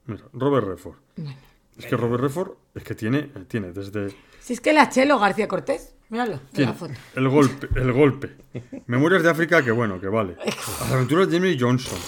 [0.07, 0.97] Mira, Robert Redford.
[1.77, 4.15] Es que Robert Redford es que tiene, tiene desde...
[4.41, 5.93] Si es que la Chelo García Cortés.
[6.09, 6.95] Míralo, Tiene la foto.
[7.17, 8.31] el golpe, el golpe.
[8.87, 10.37] Memorias de África, que bueno, que vale.
[10.45, 11.99] Las aventuras de Jamie Johnson.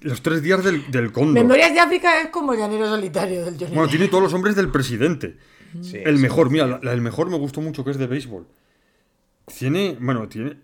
[0.00, 1.32] Los tres días del, del cóndor.
[1.42, 4.70] Memorias de África es como Llanero Solitario del Johnny Bueno, tiene todos los hombres del
[4.70, 5.38] presidente.
[5.80, 6.52] Sí, el mejor, sí.
[6.52, 8.46] mira, la, la- el mejor me gustó mucho que es de béisbol.
[9.58, 9.96] Tiene.
[9.98, 10.56] Bueno, tiene.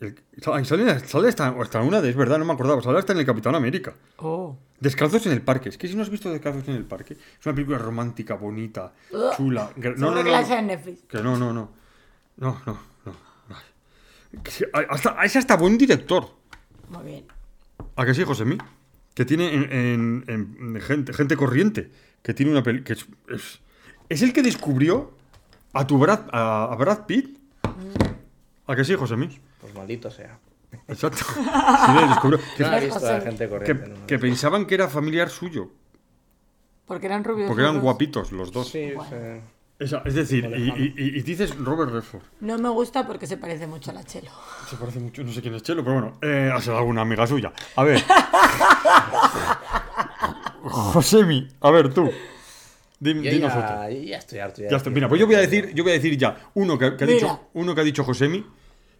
[0.00, 0.64] El- sale,
[1.06, 2.10] sale, hasta, hasta una de.
[2.10, 2.80] Es verdad, no me acordaba.
[2.82, 3.94] Sale hasta en el Capitán América.
[4.18, 4.56] Oh.
[4.80, 5.68] Descalzos en el parque.
[5.70, 8.92] Es que si no has visto Descalzos en el parque, es una película romántica, bonita,
[9.36, 9.70] chula.
[9.76, 11.02] Gra- Seguro que la en Netflix.
[11.08, 11.70] Que no, no, no.
[12.36, 13.12] No, no, no.
[14.72, 14.84] Ay.
[14.90, 16.28] Hasta, es hasta buen director.
[16.90, 17.24] Muy bien.
[17.96, 18.56] ¿A que sí, Josemi?
[19.14, 21.90] Que tiene en, en- en- en gente, gente corriente.
[22.22, 22.82] Que tiene una peli.
[22.84, 23.60] Que es, es,
[24.08, 25.12] es el que descubrió
[25.72, 27.36] a tu Brad, a, a Brad Pitt.
[28.68, 29.28] ¿A que sí, Josemi?
[29.60, 30.38] Pues maldito sea.
[30.86, 31.24] Exacto.
[31.34, 32.38] Sí, le descubrió.
[32.56, 33.20] Que, No he visto a la José.
[33.26, 33.88] gente que- corriente.
[33.88, 34.06] no, no.
[34.06, 35.70] que pensaban que era familiar suyo.
[36.86, 37.48] Porque eran rubios.
[37.48, 38.68] Porque eran guapitos los dos.
[38.68, 39.10] Sí, Bueno.
[39.10, 39.16] sí.
[40.04, 40.44] Es decir,
[40.76, 42.22] y, dices Robert Redford.
[42.40, 44.30] No me gusta porque se parece mucho a la Chelo.
[44.68, 47.24] Se parece mucho, no sé quién es Chelo, pero bueno, eh, ha sido alguna amiga
[47.28, 47.52] suya.
[47.76, 48.02] A ver.
[50.62, 52.10] Josemi, a ver tú.
[53.00, 53.90] Yo dinos ya, otro.
[54.00, 54.60] ya estoy harto.
[54.62, 54.90] Ya.
[54.90, 57.06] Mira, pues yo voy a decir, yo voy a decir ya uno que, que ha
[57.06, 57.18] Mira.
[57.20, 58.44] dicho, uno que ha dicho Josemi,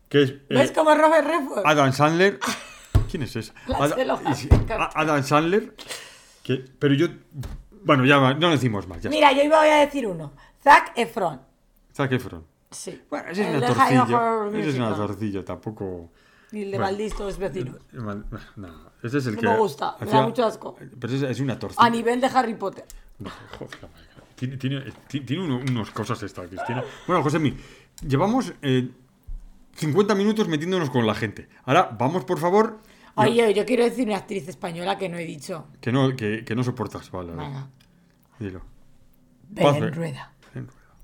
[0.08, 1.62] que es eh, ¿Ves como Robert Redford?
[1.66, 2.38] Adam Sandler.
[3.10, 3.52] ¿Quién es ese?
[4.94, 5.74] Adam Sandler.
[6.42, 7.08] Que, pero yo,
[7.84, 9.02] bueno, ya no decimos más.
[9.02, 9.10] Ya.
[9.10, 10.32] Mira, yo iba a decir uno.
[10.62, 11.40] Zac Efron.
[11.94, 12.44] Zac Efron.
[12.70, 13.00] Sí.
[13.08, 14.48] Bueno, ese es una torcilla.
[14.58, 16.10] Ese es una torcilla, tampoco.
[16.52, 16.96] Y el de Bueno.
[17.38, 17.76] vecinos.
[18.56, 19.46] No, ese es el No que.
[19.48, 20.76] me gusta, me da mucho asco.
[20.98, 21.84] Pero es, es una torcilla.
[21.86, 22.84] A nivel de Harry Potter.
[23.18, 23.78] No, joder.
[24.34, 26.82] Tiene, tiene, ti- tiene uno- unas cosas esta, Cristina.
[27.06, 27.54] Bueno, José,
[28.06, 28.88] llevamos eh,
[29.78, 31.48] 50 minutos metiéndonos con la gente.
[31.64, 32.78] Ahora, vamos, por favor.
[33.14, 35.66] Oye, yo quiero decir una actriz española que no he dicho.
[35.80, 37.32] Que no, que, que no soportas, vale.
[37.32, 37.68] Venga.
[38.38, 38.62] Dilo.
[39.48, 40.32] Belén Rueda.
[40.52, 40.94] Belén Rueda.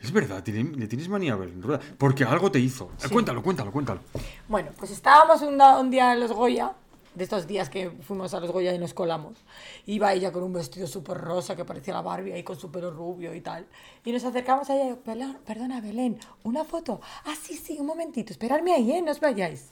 [0.00, 1.80] Es verdad, le tienes manía a Belén Rueda.
[1.98, 2.90] Porque algo te hizo.
[3.10, 4.00] Cuéntalo, cuéntalo, cuéntalo.
[4.48, 6.72] Bueno, pues estábamos un, un día en los Goya,
[7.14, 9.38] de estos días que fuimos a los Goya y nos colamos.
[9.86, 12.90] Iba ella con un vestido súper rosa que parecía la Barbie ahí con su pelo
[12.90, 13.66] rubio y tal.
[14.04, 17.00] Y nos acercamos a ella y yo, "Perdón- perdona, Belén, ¿una foto?
[17.24, 19.02] Ah, sí, sí, un momentito, esperadme ahí, ¿eh?
[19.02, 19.70] No os vayáis.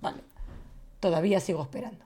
[0.00, 0.22] Vale.
[1.00, 2.04] Todavía sigo esperando.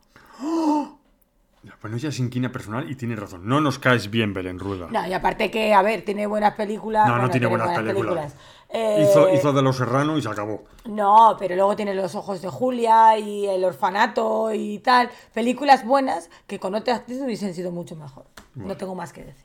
[1.64, 3.46] Ya, Pues no es sin quina personal y tiene razón.
[3.46, 4.88] No nos caes bien, Belén Rueda.
[4.90, 7.06] No, y aparte que, a ver, tiene buenas películas.
[7.06, 8.34] No, no bueno, tiene buenas películas.
[8.74, 10.64] Eh, Hizo, hizo de los serrano y se acabó.
[10.86, 15.10] No, pero luego tiene Los ojos de Julia y El orfanato y tal.
[15.34, 18.24] Películas buenas que con otra actriz hubiesen sido mucho mejor.
[18.54, 19.44] No tengo más que decir.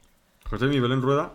[0.50, 1.34] José, mi Belén Rueda.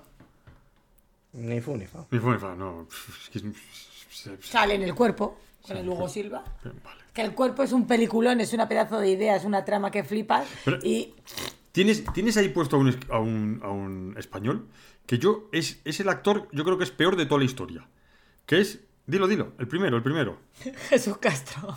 [1.34, 2.04] Ni fu ni fa.
[2.10, 2.86] Ni fue ni fa, no.
[2.90, 5.36] Es que es- Sale en el cuerpo,
[5.66, 6.44] con el Hugo Silva.
[6.64, 7.00] Vale.
[7.12, 10.04] Que el cuerpo es un peliculón, es una pedazo de idea, es una trama que
[10.04, 10.46] flipas.
[10.64, 11.14] Pero- Y
[11.72, 14.66] ¿Tienes, tienes ahí puesto a un, es- a un, a un español
[15.06, 17.86] que yo es, es el actor, yo creo que es peor de toda la historia.
[18.46, 20.38] Que es, dilo, dilo, el primero, el primero.
[20.88, 21.76] Jesús Castro.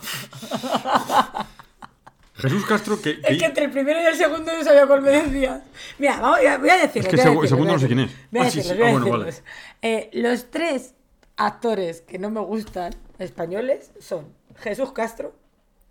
[2.34, 3.18] Jesús Castro, que...
[3.20, 5.62] que- Es que entre el primero y el segundo no sabía cuál me decías.
[5.98, 7.00] Mira, vamos, voy a- decirlo.
[7.00, 8.10] Es que decirlo, segundo no sé quién es.
[8.30, 8.80] Voy a Ah, sí, decirlo, sí.
[8.82, 9.50] voy a Ah, bueno, decirlos.
[9.82, 10.94] Eh, los tres
[11.36, 15.34] actores que no me gustan españoles son Jesús Castro,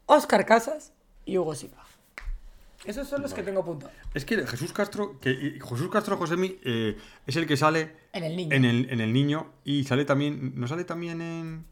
[0.06, 0.94] Óscar Casas
[1.26, 1.84] y Hugo Silva.
[2.86, 3.94] Esos son los que tengo apuntados.
[4.14, 8.36] es que Jesús Castro, que Jesús Castro Josemi eh, es el que sale En el
[8.36, 8.56] niño.
[8.56, 11.66] en el, en el niño y sale también, ¿no sale también en,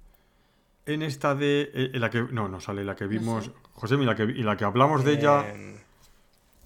[0.85, 1.69] en esta de...
[1.73, 3.51] eh, en la que, no, no sale la que vimos...
[3.73, 5.45] Josemi, la que, y la que hablamos de ella,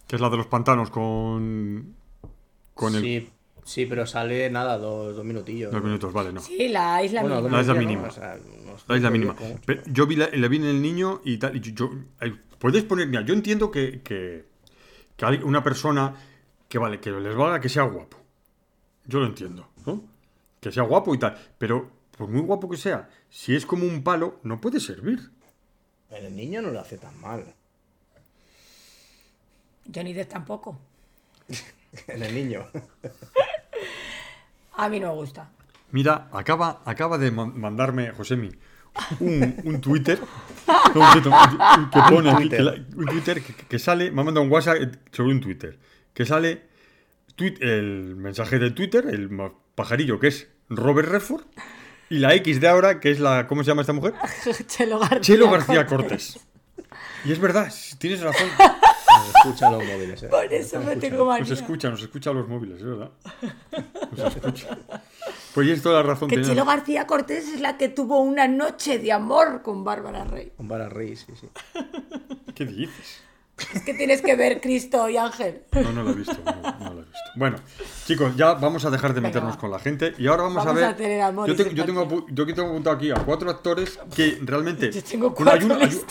[0.07, 1.95] que es la de los pantanos con...
[2.73, 3.01] Con el...
[3.01, 3.29] sí,
[3.63, 5.71] sí, pero sale nada, dos, dos minutillos.
[5.71, 6.41] Dos minutos, vale, no.
[6.41, 7.55] Sí, la isla Bueno, mínima.
[7.57, 8.01] La isla mínima.
[8.03, 8.07] ¿no?
[8.07, 9.35] O sea, unos La isla mínima.
[9.87, 11.55] yo vi la, la vi en el niño y tal.
[11.55, 11.91] Y yo, yo-
[12.59, 13.07] puedes poner.
[13.07, 14.45] Mira, yo entiendo que, que,
[15.15, 16.15] que hay una persona
[16.69, 18.17] que vale, que les valga que sea guapo.
[19.05, 20.03] Yo lo entiendo, ¿no?
[20.59, 21.37] Que sea guapo y tal.
[21.57, 25.29] Pero por muy guapo que sea, si es como un palo, no puede servir.
[26.09, 27.53] Pero el niño no lo hace tan mal.
[29.93, 30.77] Johnny Depp tampoco.
[32.07, 32.67] En el niño.
[34.75, 35.49] A mí no me gusta.
[35.91, 38.51] Mira, acaba, acaba de man- mandarme, Josemi,
[39.19, 40.19] un, un Twitter
[41.93, 44.77] que pone aquí, que la- un Twitter que, que sale, me ha mandado un WhatsApp
[45.11, 45.77] sobre un Twitter,
[46.13, 46.63] que sale
[47.37, 49.29] tuit- el mensaje de Twitter, el
[49.75, 51.43] pajarillo que es Robert Redford,
[52.09, 54.13] y la X de ahora, que es la, ¿cómo se llama esta mujer?
[54.67, 55.19] Chelo García.
[55.21, 56.39] Chelo García Cortés.
[57.25, 58.47] Y es verdad, tienes razón.
[59.17, 60.23] Nos escuchan los móviles.
[60.23, 60.27] eh.
[60.27, 61.39] Por eso me tengo manía.
[61.41, 63.11] Nos escucha, nos escucha a los móviles, es verdad.
[64.15, 64.77] Nos escucha.
[65.53, 66.29] Pues tienes toda la razón.
[66.29, 70.51] Que Chelo García Cortés es la que tuvo una noche de amor con Bárbara Rey.
[70.55, 71.49] Con Vara Rey, sí, sí.
[72.53, 73.21] ¿Qué dices?
[73.73, 75.63] Es que tienes que ver Cristo y Ángel.
[75.71, 76.37] No, no lo he visto.
[76.45, 77.19] No, no lo he visto.
[77.35, 77.57] Bueno,
[78.05, 80.71] chicos, ya vamos a dejar de Venga, meternos con la gente y ahora vamos, Vamos
[80.71, 80.85] a ver.
[80.85, 84.91] a tener amor yo, tengo, yo, tengo, yo apuntado aquí a cuatro actores que realmente.
[84.91, 86.01] Yo tengo hay, cuatro uno, hay.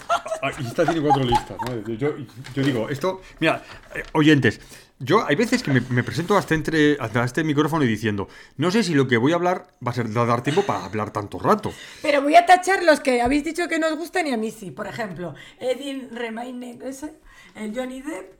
[0.42, 1.56] Ah, esta tiene cuatro listas.
[1.66, 1.94] ¿no?
[1.94, 2.14] Yo,
[2.54, 3.22] yo digo, esto.
[3.40, 3.62] Mira,
[3.94, 4.60] eh, oyentes,
[4.98, 8.70] yo hay veces que me, me presento hasta entre hasta este micrófono y diciendo, no
[8.70, 10.84] sé si lo que voy a hablar va a ser va a dar tiempo para
[10.84, 11.72] hablar tanto rato.
[12.02, 14.50] Pero voy a tachar los que habéis dicho que no os gustan y a mí
[14.50, 14.70] sí.
[14.70, 17.14] Por ejemplo, Edin Remaine, ese,
[17.56, 18.32] el Johnny Depp,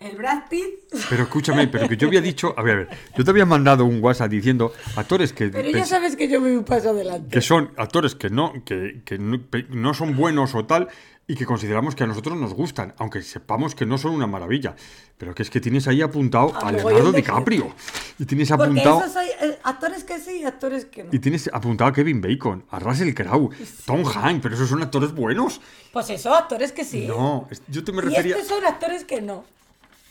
[0.00, 0.92] el Brad Pitt.
[1.08, 3.84] Pero escúchame, pero que yo había dicho, a ver, a ver, yo te había mandado
[3.84, 7.28] un WhatsApp diciendo actores que Pero ya sabes que yo voy un paso adelante.
[7.30, 10.88] que son actores que no que, que no, no son buenos o tal
[11.26, 14.76] y que consideramos que a nosotros nos gustan, aunque sepamos que no son una maravilla.
[15.16, 17.72] Pero que es que tienes ahí apuntado Ah, a Leonardo DiCaprio.
[18.18, 19.00] Y tienes Porque apuntado...
[19.00, 21.10] esos hay eh, actores que sí y actores que no.
[21.12, 23.50] Y tienes apuntado a Kevin Bacon, a Russell Crowe,
[23.86, 25.60] Tom Hanks, pero esos son actores buenos.
[25.92, 27.06] Pues eso, actores que sí.
[27.06, 28.36] No, yo te me y refería...
[28.36, 29.44] estos son actores que no.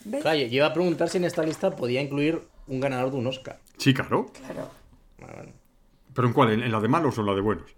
[0.05, 0.21] ¿Ves?
[0.21, 3.27] Claro, yo iba a preguntar si en esta lista podía incluir un ganador de un
[3.27, 3.59] Oscar.
[3.77, 4.31] Sí, claro.
[4.47, 4.69] Claro.
[5.19, 5.51] Bueno, bueno.
[6.13, 6.51] ¿Pero en cuál?
[6.53, 7.75] ¿En, en la de malos o en la de buenos?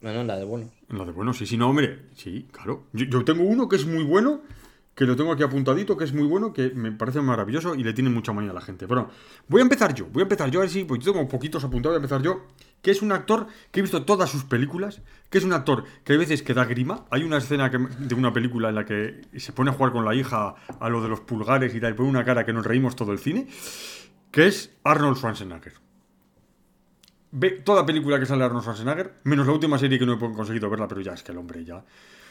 [0.00, 0.70] No, no, la de buenos.
[0.88, 2.06] En la de buenos, sí, sí, no, hombre.
[2.14, 2.84] Sí, claro.
[2.92, 4.42] Yo, tengo uno que es muy bueno,
[4.94, 7.92] que lo tengo aquí apuntadito, que es muy bueno, que me parece maravilloso y le
[7.92, 8.86] tiene mucha manía a la gente.
[8.86, 9.10] Bueno,
[9.48, 11.64] voy a empezar yo, voy a empezar yo, a ver si, pues yo tengo poquitos
[11.64, 12.46] apuntados, voy a empezar yo,
[12.80, 16.12] que es un actor que he visto todas sus películas, que es un actor que
[16.12, 17.04] hay veces que da grima.
[17.10, 20.04] Hay una escena que- de una película en la que se pone a jugar con
[20.04, 22.64] la hija a lo de los pulgares y tal, y pone una cara que nos
[22.64, 23.48] reímos todo el cine,
[24.30, 25.74] que es Arnold Schwarzenegger.
[27.30, 30.70] Ve toda película que sale Arnold Schwarzenegger, menos la última serie que no he conseguido
[30.70, 31.84] verla, pero ya es que el hombre ya.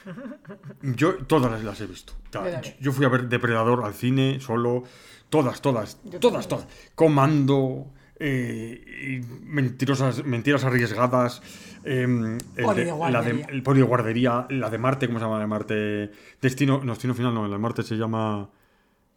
[0.82, 2.14] Yo todas las, las he visto.
[2.30, 4.84] Ta- Yo fui a ver Depredador al cine, solo.
[5.30, 6.68] Todas, todas, Yo todas, también.
[6.70, 6.92] todas.
[6.96, 11.42] Comando, eh, mentirosas, mentiras arriesgadas.
[11.84, 13.46] em, el Poli de- de la de, guardería.
[13.50, 16.12] el poli de guardería, la de Marte, ¿cómo se llama la de Marte?
[16.42, 18.50] Destino, no, destino final, no, la de Marte se llama.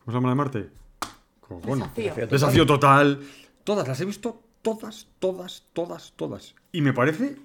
[0.05, 0.71] ¿Cómo se llama la de Marte?
[1.49, 2.27] Bueno, Desafío.
[2.27, 3.21] Desafío total.
[3.65, 6.55] Todas las he visto, todas, todas, todas, todas.
[6.73, 7.37] Y me parece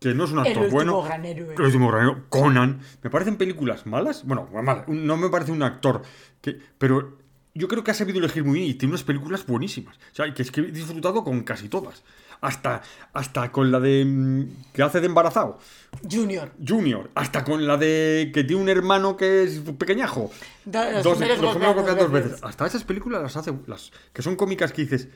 [0.00, 1.02] que no es un El actor último bueno.
[1.02, 1.54] gran héroe.
[1.54, 2.80] El último gran héroe, Conan.
[3.02, 4.24] Me parecen películas malas.
[4.24, 4.86] Bueno, malas.
[4.88, 6.02] No me parece un actor.
[6.40, 7.18] Que, pero
[7.54, 9.96] yo creo que ha sabido elegir muy bien y tiene unas películas buenísimas.
[9.96, 12.02] O sea, que es que he disfrutado con casi todas.
[12.42, 12.82] Hasta,
[13.14, 14.04] hasta con la de.
[14.04, 15.58] mm, que hace de embarazado.
[16.08, 16.52] Junior.
[16.64, 17.10] Junior.
[17.14, 18.30] Hasta con la de.
[18.34, 20.30] que tiene un hermano que es pequeñajo.
[20.66, 22.12] Do- los Dos- los dos dos veces.
[22.32, 22.44] veces.
[22.44, 23.54] Hasta esas películas las hace.
[23.66, 25.08] Las, que son cómicas que dices.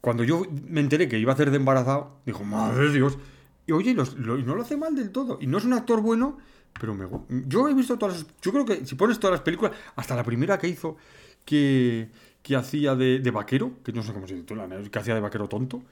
[0.00, 3.18] Cuando yo me enteré que iba a hacer de embarazado, dijo, madre de Dios.
[3.66, 5.38] Y oye, los- lo- y no lo hace mal del todo.
[5.40, 6.38] Y no es un actor bueno,
[6.80, 7.06] pero me
[7.46, 8.26] Yo he visto todas las.
[8.40, 10.96] Yo creo que si pones todas las películas, hasta la primera que hizo,
[11.44, 12.08] que,
[12.42, 15.48] que hacía de, de vaquero, que no sé cómo se titula, que hacía de vaquero
[15.48, 15.82] tonto.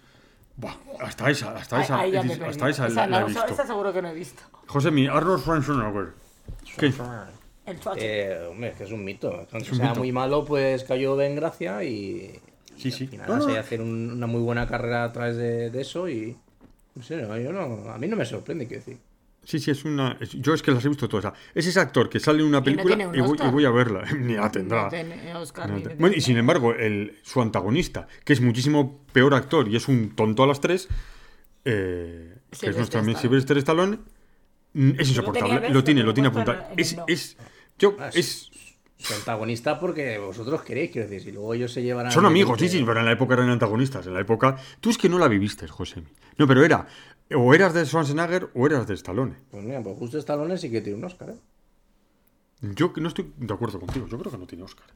[0.56, 3.26] Buah, hasta esa, hasta esa, Ahí ya me hasta esa, Esa la, la he no,
[3.28, 3.52] esa- visto.
[3.54, 4.42] esa seguro que no he visto.
[4.66, 6.14] José, mi Arnold Schwarzenegger.
[6.78, 6.86] ¿Qué?
[7.66, 7.78] El.
[7.96, 9.28] Eh, hombre, es que es un mito.
[9.52, 9.98] Aunque un sea mito.
[9.98, 12.40] muy malo, pues cayó en gracia y.
[12.76, 13.04] Sí, y sí.
[13.04, 13.54] Al final No, no.
[13.58, 16.36] hacer un- una muy buena carrera a través de, de eso y.
[16.94, 18.98] No sé, no, yo no, a mí no me sorprende, quiero decir.
[19.44, 20.16] Sí, sí, es una.
[20.20, 21.32] es- yo es que las he visto todas.
[21.54, 24.02] Es ese actor que sale en una película y, voy, y voy a verla.
[24.18, 24.84] Ni la tendrá.
[24.84, 28.32] No tiene Oscar, No ni te- tiene Bueno, y sin embargo, el, su antagonista, que
[28.32, 30.88] es muchísimo peor actor y es un tonto a las tres,
[31.64, 33.18] eh, que es nuestro amigo.
[33.18, 33.98] Sylvester Stallone,
[34.72, 35.70] mm, es insoportable.
[35.70, 36.64] Lo tiene, Lo tiene apuntado.
[36.76, 37.36] Es, es,
[37.78, 38.20] yo, Ah, sí.
[38.20, 38.50] es,
[38.98, 42.10] Su antagonista porque vosotros queréis, quiero decir, si luego ellos se llevan a.
[42.10, 44.06] son amigos, sí, sí, pero en la época eran antagonistas.
[44.06, 44.56] En la época.
[44.80, 46.02] Tú es que no la viviste, José.
[46.38, 46.86] No, pero era.
[47.34, 49.34] O eras de Schwarzenegger o eras de Stallone.
[49.50, 51.36] Pues mira, pues justo Stallone sí que tiene un Oscar, ¿eh?
[52.62, 54.06] Yo que no estoy de acuerdo contigo.
[54.08, 54.86] Yo creo que no tiene Oscar.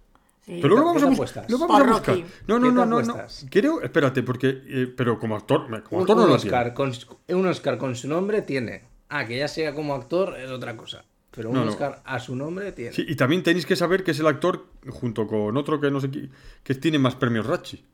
[0.47, 0.59] Sí.
[0.63, 2.15] Pero lo ¿Qué vamos a, bus- lo vamos a Por buscar.
[2.17, 2.27] Rocky.
[2.47, 3.27] No, no, ¿Qué te no, no, no.
[3.51, 4.63] Creo, espérate, porque.
[4.67, 5.67] eh, pero como actor.
[5.83, 6.75] Como Un, actor no un lo Oscar tiene.
[6.75, 6.93] con,
[7.37, 8.85] un Oscar con su nombre tiene.
[9.11, 11.05] Ah, que ya sea como actor es otra cosa.
[11.33, 11.71] Pero un No, no.
[11.71, 12.93] Oscar a su nombre tiene.
[12.93, 16.01] Sí, y también tenéis que saber que es el actor, junto con otro que no
[16.01, 16.29] sé qué,
[16.65, 17.85] que tiene más premios Rachi.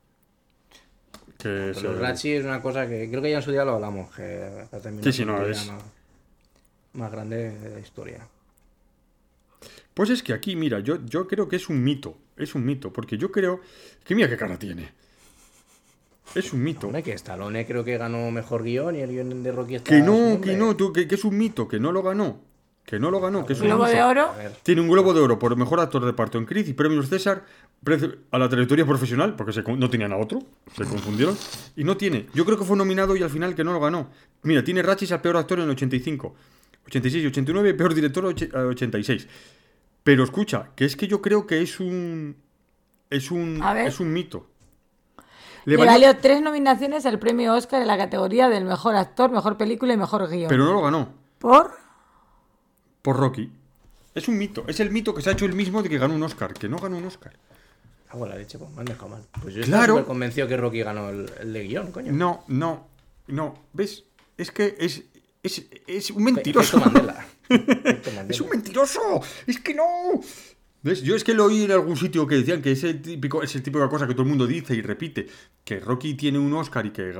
[1.37, 3.73] Que Pero el- Rachi es una cosa que creo que ya en su día lo
[3.75, 4.13] hablamos.
[4.15, 4.65] Que
[5.03, 5.83] Sí, sí, no, es- Más,
[6.93, 8.27] más grande de la historia.
[9.93, 12.17] Pues es que aquí, mira, yo, yo creo que es un mito.
[12.37, 13.61] Es un mito, porque yo creo.
[14.03, 14.91] Que mira qué cara tiene.
[16.35, 16.87] Es un mito.
[16.87, 20.01] Hombre, que Stallone creo que ganó mejor guion y el guion de Rocky está Que
[20.01, 22.41] no, que no, tú, que, que es un mito, que no lo ganó.
[22.87, 24.29] Que no lo ganó, que es un Globo de Oro.
[24.63, 27.43] Tiene un Globo de Oro por mejor actor de reparto en Creed y premios César
[28.31, 30.39] a la trayectoria profesional, porque se no tenían a otro,
[30.73, 31.37] se confundieron.
[31.75, 32.27] Y no tiene.
[32.33, 34.09] Yo creo que fue nominado y al final que no lo ganó.
[34.43, 36.33] Mira, tiene Rachis al peor actor en el 85,
[36.87, 39.27] 86 y 89, peor director a 86.
[40.03, 42.37] Pero escucha, que es que yo creo que es un.
[43.09, 43.61] Es un.
[43.61, 43.87] A ver.
[43.87, 44.47] Es un mito.
[45.65, 49.57] Le valió- valió tres nominaciones al premio Oscar en la categoría del mejor actor, mejor
[49.57, 50.47] película y mejor guion.
[50.47, 51.09] Pero no lo ganó.
[51.39, 51.71] ¿Por?
[53.07, 53.49] Por Rocky.
[54.15, 54.65] Es un mito.
[54.67, 56.53] Es el mito que se ha hecho el mismo de que ganó un Oscar.
[56.53, 57.31] Que no ganó un Oscar.
[58.09, 59.23] hago la leche, pues me han dejado mal.
[59.41, 59.93] Pues yo Claro.
[59.93, 62.11] súper convencido que Rocky ganó el, el de guion, coño.
[62.11, 62.85] No, no,
[63.27, 63.63] no.
[63.71, 64.03] ¿Ves?
[64.37, 65.03] Es que es,
[65.41, 66.79] es, es un mentiroso.
[66.85, 67.25] Mandela.
[68.27, 69.21] ¡Es un mentiroso!
[69.45, 69.85] ¡Es que no!
[70.83, 71.01] ¿Ves?
[71.01, 73.55] Yo es que lo oí en algún sitio que decían que es el típico, es
[73.55, 75.27] el típico cosa que todo el mundo dice y repite,
[75.63, 77.13] que Rocky tiene un Oscar y que,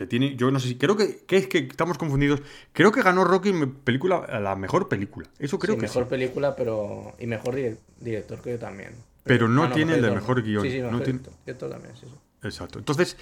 [0.00, 2.40] que tiene, yo no sé si, creo que, que es que estamos confundidos,
[2.72, 3.52] creo que ganó Rocky
[3.84, 6.08] película, la mejor película, eso creo Sí, que mejor sí.
[6.08, 7.12] película, pero.
[7.18, 8.94] Y mejor dire- director, creo que también.
[9.24, 11.94] Pero no Ah, tiene el de mejor guion, Sí, sí, no mejor tiene- director, también,
[11.96, 12.06] sí.
[12.42, 12.78] Exacto.
[12.78, 13.18] Entonces,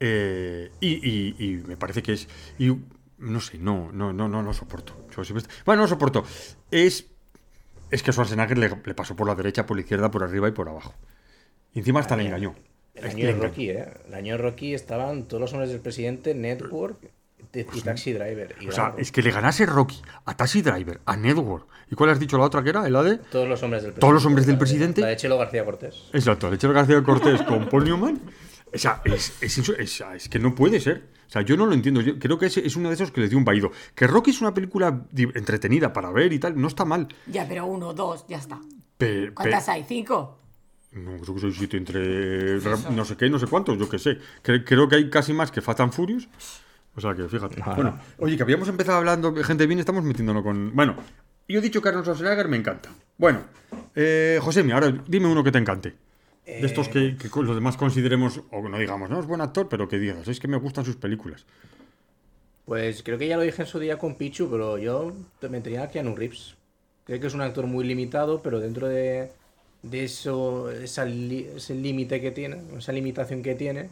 [0.00, 2.28] eh, y, y- y me parece que es.
[2.58, 2.76] Y
[3.16, 5.06] no sé, no, no, no, no lo soporto.
[5.16, 6.24] Yo siempre- Bueno, no lo soporto.
[6.70, 7.06] Es.
[7.90, 10.52] Es que Schwarzenegger le, le pasó por la derecha, por la izquierda, por arriba y
[10.52, 10.92] por abajo.
[11.72, 12.54] Y encima hasta le engañó.
[12.98, 13.32] El año de.
[13.34, 13.86] Rocky, ¿eh?
[14.08, 16.98] El año de Rocky estaban todos los hombres del presidente, Network
[17.54, 18.54] y Taxi Driver.
[18.60, 21.66] Y O sea, es que le ganase Rocky a Taxi Driver, a Network.
[21.90, 22.86] ¿Y cuál has dicho la otra que era?
[22.86, 23.20] ¿El AD?
[23.30, 24.00] todos los hombres del presidente.
[24.00, 25.00] ¿Todos los hombres del La de- presidente?
[25.00, 26.10] La de Chelo García Cortés.
[26.12, 28.20] Exacto, Lechero García Cortés con Paul Newman.
[28.74, 31.04] O sea, es, es, eso- es- es que no puede ser.
[31.26, 32.00] O sea, yo no lo entiendo.
[32.02, 33.70] Yo creo que es, es uno de esos que le dio un vaído.
[33.94, 37.08] Que Rocky es una película entretenida para ver y tal, no está mal.
[37.26, 38.60] Ya, pero uno, dos, ya está.
[38.98, 39.84] Pe- pe- ¿Cuántas hay?
[39.88, 40.38] ¿Cinco?
[40.92, 42.58] No, creo que soy sitio entre
[42.90, 44.18] no sé qué, no sé cuántos, yo qué sé.
[44.42, 46.28] Cre- creo que hay casi más que Fast and Furious.
[46.94, 47.60] O sea que fíjate.
[47.60, 50.74] No, bueno, oye, que habíamos empezado hablando gente bien, estamos metiéndonos con.
[50.74, 50.96] Bueno,
[51.46, 52.90] yo he dicho que Arnold Schwarzenegger me encanta.
[53.16, 53.42] Bueno,
[53.94, 55.94] eh, José, ahora dime uno que te encante.
[56.44, 59.68] De estos que, que con los demás consideremos, o no digamos, no es buen actor,
[59.68, 61.44] pero que digas, es que me gustan sus películas.
[62.64, 65.82] Pues creo que ya lo dije en su día con Pichu, pero yo te metería
[65.84, 66.54] a Keanu Reeves.
[67.04, 69.30] Creo que es un actor muy limitado, pero dentro de,
[69.82, 73.90] de eso, esa li- ese límite que tiene, esa limitación que tiene,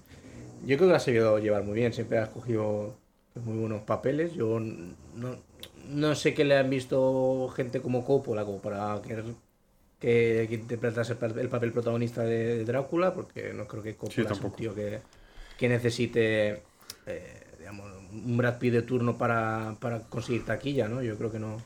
[0.62, 1.93] yo creo que lo ha sabido llevar muy bien.
[1.93, 2.97] Siempre ha escogido
[3.34, 4.34] pues, muy buenos papeles.
[4.34, 5.37] Yo no,
[5.89, 9.24] no sé qué le han visto gente como Coppola como para querer
[10.01, 13.97] que, que interpretase el, pa- el papel protagonista de, de Drácula, porque no creo que
[13.97, 15.01] Coppola sea un tío que,
[15.59, 16.62] que necesite
[17.07, 21.03] eh, digamos, un Brad Pitt de turno para, para conseguir taquilla, ¿no?
[21.03, 21.57] Yo creo que no.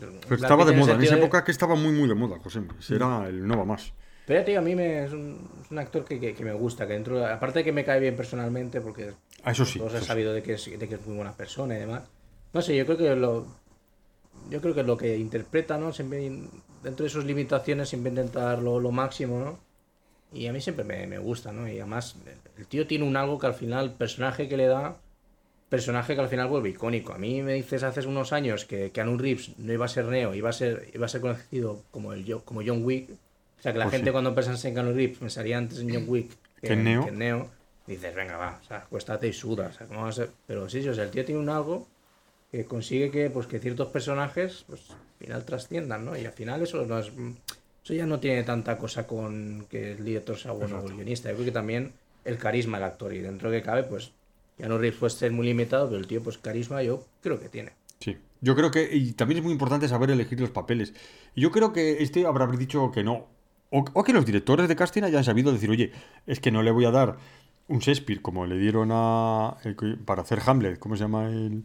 [0.00, 2.60] Pero estaba de moda, en esa de- época que estaba muy, muy de moda, José.
[2.90, 3.92] Era el no va más.
[4.26, 6.86] Pero digo, a mí me, es, un, es un actor que, que- que me gusta,
[6.86, 9.78] que dentro, aparte de que me cae bien personalmente, porque Ah, eso sí.
[9.78, 10.08] todos eso han sí.
[10.08, 12.02] sabido de que, es, de que es muy buena persona y demás.
[12.52, 13.46] No sé, yo creo que lo
[14.50, 15.92] yo creo que lo que interpreta, ¿no?
[15.92, 16.30] Siempre
[16.82, 19.58] dentro de sus limitaciones siempre intenta dar lo, lo máximo, ¿no?
[20.32, 21.66] Y a mí siempre me, me gusta, ¿no?
[21.68, 24.66] Y además el, el tío tiene un algo que al final, el personaje que le
[24.66, 24.96] da,
[25.68, 27.12] personaje que al final vuelve icónico.
[27.12, 30.34] A mí me dices hace unos años que Keanu Reeves no iba a ser Neo,
[30.34, 33.10] iba a ser, iba a ser conocido como, el, como John Wick.
[33.10, 34.12] O sea, que la Pues gente sí.
[34.12, 36.30] cuando pensase en Keanu Reeves pensaría antes en John Wick
[36.62, 37.04] Que en Neo.
[37.04, 37.50] que Neo.
[37.86, 39.68] Dices, venga, va, o sea, cuéstate y suda.
[39.68, 40.30] O sea, ¿cómo va a ser?
[40.46, 41.86] Pero sí, sí, o sea, el tío tiene un algo
[42.50, 44.96] que consigue que, pues, que ciertos personajes pues, al
[45.26, 46.16] final trasciendan, ¿no?
[46.16, 47.10] Y al final eso no es...
[47.84, 51.30] Eso ya no tiene tanta cosa con que el director sea bueno o guionista.
[51.30, 51.92] Yo creo que también
[52.26, 53.14] el carisma del actor.
[53.14, 54.12] Y dentro que cabe, pues,
[54.58, 57.72] ya no puede ser muy limitado, pero el tío, pues, carisma yo creo que tiene.
[58.00, 58.16] Sí.
[58.40, 58.88] Yo creo que.
[58.94, 60.94] Y también es muy importante saber elegir los papeles.
[61.34, 63.26] Y yo creo que este habrá dicho que no.
[63.70, 65.92] O, o que los directores de casting hayan sabido decir, oye,
[66.26, 67.18] es que no le voy a dar
[67.68, 69.56] un Shakespeare como le dieron a.
[69.64, 70.78] el para hacer Hamlet.
[70.78, 71.64] ¿Cómo se llama el,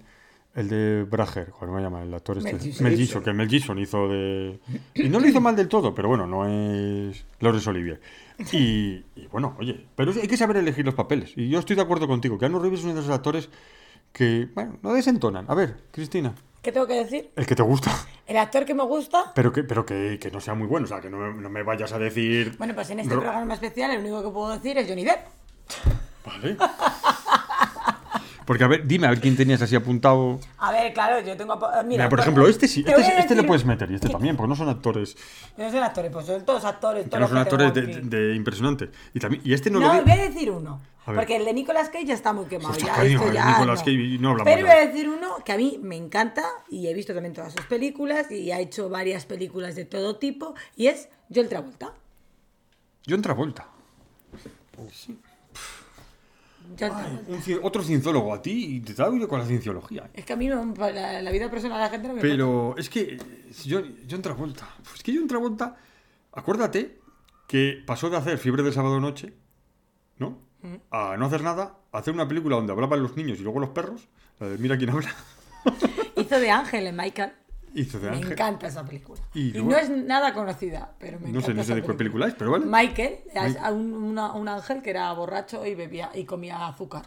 [0.55, 1.49] el de Brager?
[1.51, 2.53] ¿Cómo se llama el actor este?
[2.53, 2.83] Mel Gibson.
[2.83, 4.59] Mel Gibson, que Mel Gibson hizo de.
[4.93, 8.01] Y no lo hizo mal del todo, pero bueno, no es Laurence Olivier.
[8.51, 11.33] Y, y bueno, oye, pero hay que saber elegir los papeles.
[11.35, 13.49] Y yo estoy de acuerdo contigo, que Anu Reeves es uno de esos actores
[14.11, 15.45] que, bueno, no desentonan.
[15.49, 16.33] A ver, Cristina.
[16.61, 17.29] ¿Qué tengo que decir?
[17.35, 17.91] El que te gusta,
[18.25, 19.33] El actor que me gusta.
[19.35, 20.85] pero que, pero que, que no sea muy bueno.
[20.85, 22.55] O sea, que no me, no me vayas a decir.
[22.57, 25.27] Bueno, pues en este Ro- programa especial el único que puedo decir es Johnny Depp.
[26.25, 26.57] Vale.
[28.45, 30.39] Porque, a ver, dime, a ver quién tenías así apuntado.
[30.57, 31.55] A ver, claro, yo tengo.
[31.55, 33.95] Mira, Mira, por ejemplo, este sí, te este, voy sí- este le puedes meter y
[33.95, 35.15] este también, porque no son actores.
[35.57, 37.09] No son actores, pues son todos actores.
[37.09, 38.89] Todos no son actores de, impresionantes.
[39.13, 40.11] Y, también, y este no, No, lo voy vi.
[40.11, 40.81] a decir uno.
[41.05, 41.13] A.
[41.13, 42.71] Porque el de Nicolas Cage ya está muy quemado.
[42.71, 43.85] Hostia, ya, coño, esto el ya Nicolas no.
[43.85, 46.93] Cage, no hablamos Pero voy a decir uno que a mí me encanta y he
[46.93, 51.09] visto también todas sus películas y ha hecho varias películas de todo tipo y es
[51.33, 51.93] Joel Travolta.
[53.07, 53.67] John Travolta.
[56.77, 57.31] Joel Travolta.
[57.31, 60.09] Un otro cienciólogo a ti y te da con la cienciología.
[60.13, 62.35] Es que a mí no, la, la vida personal de la gente no me importa.
[62.35, 63.19] Pero es que eh,
[63.69, 64.67] John, John Travolta.
[64.95, 65.75] Es que John Travolta,
[66.31, 66.99] acuérdate
[67.47, 69.33] que pasó de hacer Fiebre de Sábado Noche,
[70.17, 70.39] ¿no?
[70.61, 70.75] Mm.
[70.91, 73.69] A no hacer nada, a hacer una película donde hablaban los niños y luego los
[73.69, 74.07] perros,
[74.39, 75.13] la de Mira quién habla.
[76.15, 77.33] Hizo de Ángel en Michael.
[77.73, 78.31] Me Ángel.
[78.33, 79.19] encanta esa película.
[79.33, 81.47] Y no es nada conocida, pero me No encanta.
[81.47, 82.65] sé, no sé de qué película es, pero vale.
[82.65, 83.19] Michael,
[83.73, 87.03] un, una- un ángel que era borracho y bebía y comía azúcar.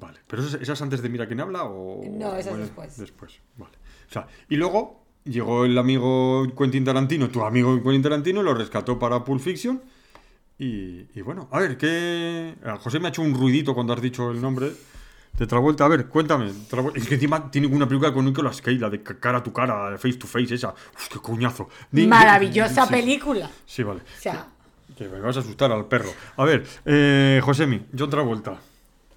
[0.00, 2.02] Vale, pero ¿esa esa es antes de Mira quién habla o...?
[2.08, 2.96] No, esa es o después.
[2.98, 3.76] Después, vale.
[4.08, 8.98] O sea, y luego llegó el amigo Quentin Tarantino, tu amigo Quentin Tarantino, lo rescató
[8.98, 9.82] para Pulp Fiction
[10.58, 12.54] y, y bueno, a ver, ¿qué...?
[12.64, 14.72] a José me ha hecho un ruidito cuando has dicho el nombre,
[15.38, 16.52] De Travolta, a ver, cuéntame.
[16.68, 19.42] Travolta- Es que encima tiene una película con Nicolas Cage, la de ca- cara a
[19.42, 20.68] tu cara, face to face, esa.
[20.94, 21.68] Uf, qué coñazo.
[21.90, 23.50] Maravillosa sí, película.
[23.66, 24.00] Sí, vale.
[24.00, 24.46] O sea,
[24.96, 26.10] Que me vas a asustar al perro.
[26.36, 28.56] A ver, eh, Josemi, John Travolta.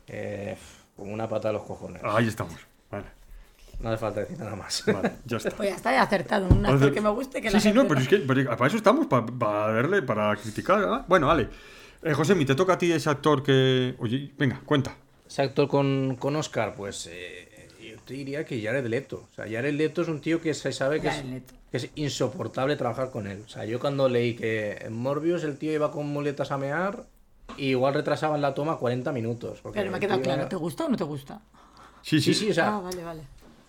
[0.08, 0.58] Eh,
[0.96, 2.02] como una pata a los cojones.
[2.04, 2.56] Ahí estamos.
[2.90, 3.06] Vale,
[3.82, 4.84] No hace falta decir nada más.
[4.88, 5.50] vale, ya está.
[5.52, 6.48] pues ya está, acertado.
[6.48, 8.46] Un actor que me guste que Sí, la sí, gente no, pero es que pero
[8.52, 11.04] para eso estamos, para, para verle, para criticar.
[11.10, 11.50] Bueno, vale.
[12.02, 13.96] Eh, Josemi, te toca a ti ese actor que.
[14.00, 14.96] Oye, venga, cuenta.
[15.36, 19.28] Ese actor con, con Oscar, pues eh, yo te diría que Jared Leto.
[19.30, 21.26] O sea, Jared Leto es un tío que se sabe que es,
[21.74, 23.44] que insoportable trabajar con él.
[23.46, 27.04] O sea, yo cuando leí que en Morbius el tío iba con muletas a mear,
[27.58, 29.60] y igual retrasaban la toma 40 minutos.
[29.62, 31.42] porque Pero me el queda tío claro, era- ¿te gusta o no te gusta?
[32.02, 32.34] Sí, sí.
[32.34, 33.22] Sí, sí, o sea, ah, vale, vale.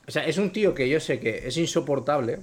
[0.06, 2.38] o sea, es un tío que yo sé que es insoportable.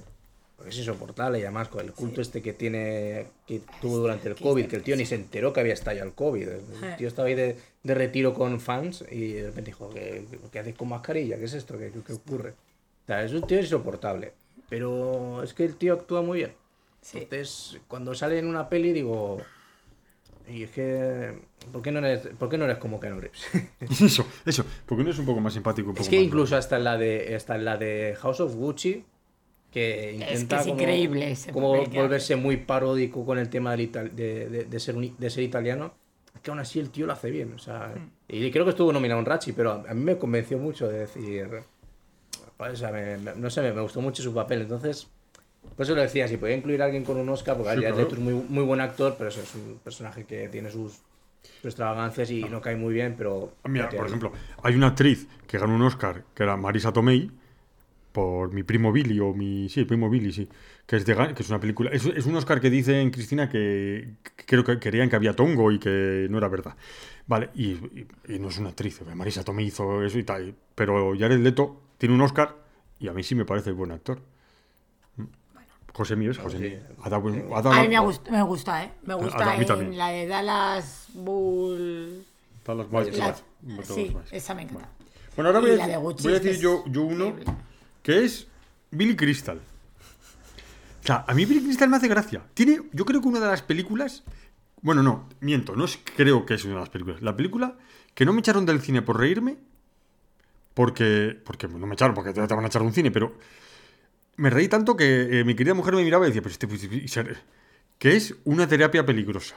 [0.64, 4.34] Porque Es insoportable y además con el culto este que tiene que tuvo durante el
[4.36, 6.48] COVID, que el tío ni se enteró que había estallado el COVID.
[6.48, 6.94] El Eh.
[6.98, 10.76] tío estaba ahí de, de retiro con fans y de repente dijo, ¿qué, qué hacéis
[10.76, 11.36] con mascarilla?
[11.38, 11.76] ¿Qué es esto?
[11.78, 12.50] ¿Qué, qué- qué ocurre?
[12.50, 14.32] O sea, es un tío insoportable.
[14.70, 16.52] Pero es que el tío actúa muy bien.
[17.02, 17.18] Sí.
[17.18, 19.38] Entonces, cuando sale en una peli digo...
[20.48, 21.38] Y es que...
[21.72, 23.42] ¿Por qué no eres, por qué no eres como Keanu Reeves?
[24.02, 24.64] Eso, eso.
[24.84, 25.88] Porque no es un poco más simpático.
[25.88, 28.40] Un poco Es que más- incluso hasta en la de hasta en la de House
[28.40, 29.04] of Gucci
[29.74, 33.76] que intenta es como, increíble ese como papel que volverse muy paródico con el tema
[33.76, 35.92] de, de- de ser un- de ser italiano
[36.42, 38.10] que aún así el tío lo hace bien o sea, Mm.
[38.28, 41.00] y creo que estuvo nominado un Rachi pero a, a mí me convenció mucho de
[41.00, 41.48] decir
[42.56, 45.08] o sea, me- me- no sé me, me gustó mucho su papel entonces
[45.76, 47.98] por eso lo decía si podía incluir a alguien con un Oscar porque Sí, claro.
[48.00, 50.92] Es muy, muy buen actor pero eso es un personaje que tiene sus,
[51.42, 55.58] sus extravagancias y no cae muy bien pero Mira, por ejemplo, hay una actriz que
[55.58, 57.30] ganó un Oscar, que era Marisa Tomei,
[58.14, 59.68] por mi primo Billy, o mi.
[59.68, 60.48] Sí, el primo Billy, sí.
[60.86, 61.90] Que es, de, que es una película.
[61.90, 65.72] Es, es un Oscar que dicen, Cristina, que, que creo que querían que había tongo
[65.72, 66.76] y que no era verdad.
[67.26, 69.00] Vale, y, y- y no es una actriz.
[69.16, 70.54] Marisa Tomei hizo eso y tal.
[70.76, 72.54] Pero Jared Leto tiene un Oscar
[73.00, 74.20] y a mí sí me parece buen actor.
[75.92, 76.62] José Mío es José sí.
[76.64, 76.78] Mío.
[77.02, 78.92] Ha dado buen- ha dado- A mí me gusta, me gusta, ¿eh?
[79.04, 79.92] Me a gusta mí también.
[79.92, 82.24] en la de Dallas Bull...
[82.64, 82.90] Dallas.
[82.90, 83.44] Dallas
[83.84, 84.88] Sí, esa me encanta.
[85.36, 87.34] Bueno, ahora Y voy a, la de decir- Gucci voy a decir yo, yo uno.
[88.04, 88.46] Que es
[88.92, 89.58] Billy Crystal.
[91.02, 92.42] O sea, a mí Billy Crystal me hace gracia.
[92.54, 94.22] Tiene, yo creo que una de las películas.
[94.82, 97.22] Bueno, no, miento, no creo que es una de las películas.
[97.22, 97.76] La película
[98.14, 99.56] que no me echaron del cine por reírme,
[100.74, 101.36] porque.
[101.44, 103.36] Porque no me echaron, porque te te van a echar de un cine, pero.
[104.36, 106.66] Me reí tanto que eh, mi querida mujer me miraba y decía, pues este.
[106.66, 106.88] pues,
[107.98, 109.56] que es una terapia peligrosa.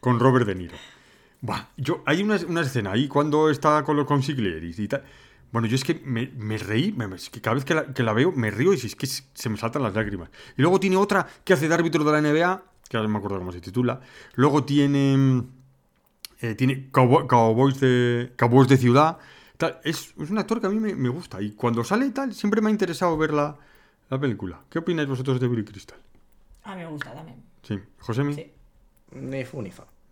[0.00, 0.76] Con Robert De Niro.
[1.40, 5.04] Buah, yo, hay una, una escena ahí cuando está con los consiglieris y tal.
[5.52, 8.02] Bueno, yo es que me, me reí, me- es que cada vez que la, que
[8.02, 10.30] la veo me río y es que se me saltan las lágrimas.
[10.56, 13.18] Y luego tiene otra que hace de árbitro de la NBA, que ahora no me
[13.18, 14.00] acuerdo cómo se titula.
[14.34, 15.42] Luego tiene.
[16.40, 19.18] eh, tiene Cowboy- Cowboys de, Cowboys de Ciudad.
[19.56, 19.78] tal.
[19.84, 21.40] Es, es un actor que a mí me, me gusta.
[21.42, 23.56] Y cuando sale y tal, siempre me ha interesado ver la,
[24.08, 24.60] la película.
[24.70, 25.98] ¿Qué opináis vosotros de Billy Crystal?
[26.62, 27.42] A mí me gusta también.
[27.62, 28.52] Sí, José Sí.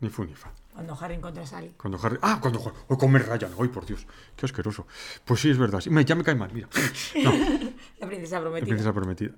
[0.01, 0.53] Ni fu ni fa.
[0.79, 1.73] Cuando Harry encontró a Sally.
[1.77, 2.19] Cuando Harry.
[2.23, 2.77] Ah, cuando Harry.
[2.87, 3.51] O comer Ryan.
[3.61, 4.07] Ay, por Dios.
[4.37, 4.87] Qué asqueroso.
[5.25, 5.81] Pues sí, es verdad.
[5.81, 6.69] sí, me- ya me cae mal, mira.
[7.25, 7.33] No,
[7.99, 8.67] La princesa la prometida.
[8.69, 9.33] princesa prometida.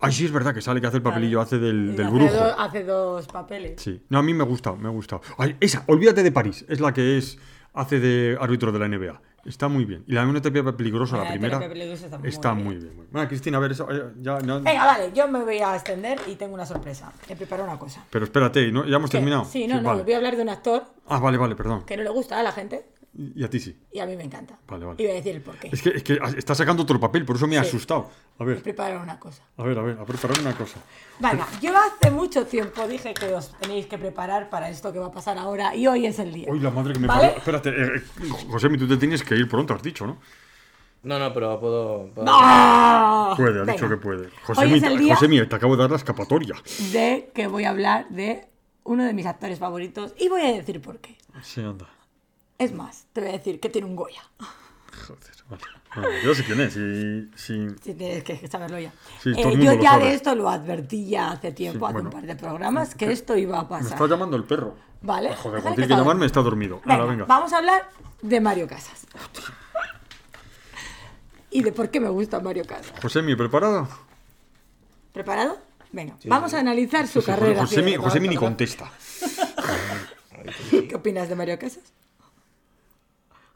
[0.00, 2.34] Ay, sí, es verdad que sale que hace el papelillo, hace del, del hace brujo.
[2.34, 3.80] do- hace dos papeles.
[3.80, 4.02] Sí.
[4.08, 5.22] No, a mí me ha gustado, me ha gustado.
[5.38, 6.64] Ay, esa, olvídate de París.
[6.68, 7.38] Es la que es.
[7.74, 9.22] Hace de árbitro de la NBA.
[9.44, 10.04] Está muy bien.
[10.06, 11.58] Y la una terapia peligrosa, la La primera.
[11.58, 12.64] peligrosa está muy Está bien.
[12.64, 12.86] muy bien.
[12.88, 13.08] muy bien.
[13.12, 16.20] Bueno, Cristina, a ver, eso, eh, ya, no- Venga, vale, yo me voy a extender
[16.28, 17.12] y tengo una sorpresa.
[17.28, 18.04] He preparado una cosa.
[18.10, 18.86] Pero espérate, ¿no?
[18.86, 19.16] ¿ya hemos ¿Qué?
[19.18, 19.44] terminado?
[19.44, 20.04] Sí, no, no, vale.
[20.04, 21.84] voy a hablar de un actor Ah, vale, vale, perdón.
[21.84, 23.76] que no le gusta a la gente Y a ti sí.
[23.92, 24.58] y a mí me encanta.
[24.66, 24.96] Vale, vale.
[25.02, 25.68] Y voy a decir el porqué.
[25.70, 27.68] Es que, es que está sacando otro papel, por eso me ha Sí.
[27.68, 28.08] asustado.
[28.38, 29.42] A ver, preparado una cosa.
[29.58, 30.80] a ver, a ver, a preparar una cosa.
[31.20, 35.06] Venga, yo hace mucho tiempo dije que os tenéis que preparar para esto que va
[35.08, 36.48] a pasar ahora y hoy es el día.
[36.50, 37.34] Uy, la madre que me ¿Vale?
[37.36, 40.16] Espérate, eh, eh, José, tú te tienes que ir pronto, has dicho, ¿no?
[41.02, 42.06] No, no, pero puedo.
[42.14, 43.34] puedo- ¡No!
[43.36, 44.26] Puede, ha Venga, dicho que puede.
[44.26, 46.54] Hoy José, es el día José, te acabo de dar la escapatoria.
[46.92, 48.46] de que voy a hablar de
[48.84, 51.18] uno de mis actores favoritos y voy a decir por qué.
[51.42, 51.88] Sí, anda.
[52.62, 54.22] Es más, te voy a decir que tiene un Goya.
[55.06, 55.20] Joder,
[55.50, 55.62] vale.
[55.94, 56.76] Bueno, yo sé quién es.
[56.76, 57.66] Y, sí.
[57.82, 58.92] Si tienes que saberlo ya.
[59.22, 60.04] Sí, Eh, yo ya sabe.
[60.06, 62.08] de esto lo advertí ya hace tiempo, Sí, hace bueno.
[62.08, 63.92] un par de programas, que esto iba a Me pasar.
[63.92, 64.74] está llamando el perro.
[65.02, 65.30] Vale.
[65.30, 66.26] Ah, Joder, cuando tiene que está llamarme dormido.
[66.26, 66.80] está dormido.
[66.84, 67.24] Venga, Ahora, venga.
[67.26, 67.88] Vamos a hablar
[68.22, 69.06] de Mario Casas.
[71.50, 72.92] y de por qué me gusta Mario Casas.
[73.02, 73.88] José, ¿preparado?
[75.12, 75.58] ¿Preparado?
[75.90, 77.66] Venga, vamos a analizar su Sí, carrera.
[77.66, 78.90] José ni contesta.
[80.70, 81.82] ¿Qué opinas de Mario Casas?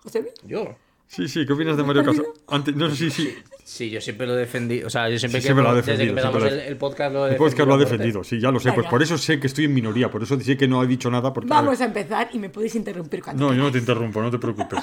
[0.07, 0.33] ¿José?
[0.45, 0.77] Yo.
[1.09, 2.27] Sí, sí, ¿qué opinas de Mario Casas?
[2.47, 4.85] Antes, no sé si sí, Sí, yo siempre lo defendí.
[4.85, 6.69] O sea, yo siempre Sí, que lo ha desde que defendido, empezamos siempre lo el,
[6.69, 8.73] el podcast lo he ha defendido, sí, ya lo sé.
[8.73, 11.11] Pues por eso sé que estoy en minoría, por eso sé que no ha dicho
[11.11, 11.33] nada.
[11.33, 14.31] Porque, Vamos a empezar y me podéis interrumpir cuando No, yo no te interrumpo, no
[14.31, 14.79] te preocupes.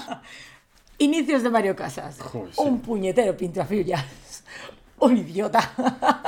[0.98, 2.20] Inicios de Mario Casas.
[2.20, 2.62] Joder, sí.
[2.62, 4.04] Un puñetero pintrafillas.
[5.00, 5.74] Un idiota.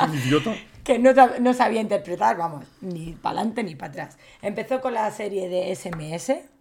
[0.08, 0.56] ¿Un idiota?
[0.86, 1.12] que no,
[1.42, 4.18] no sabía interpretar, vamos, ni para adelante ni para atrás.
[4.42, 6.55] Empezó con la serie de SMS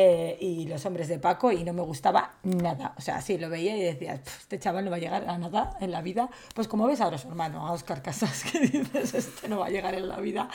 [0.00, 2.94] eh, y Los Hombres de Paco y no me gustaba nada.
[2.96, 5.36] O sea, sí, lo veía y decías, "Pf, este chaval no va a llegar a
[5.38, 6.30] nada en la vida.
[6.54, 9.66] Pues como ves ahora a su hermano, a Oscar Casas, que dices, este no va
[9.66, 10.48] a llegar en la vida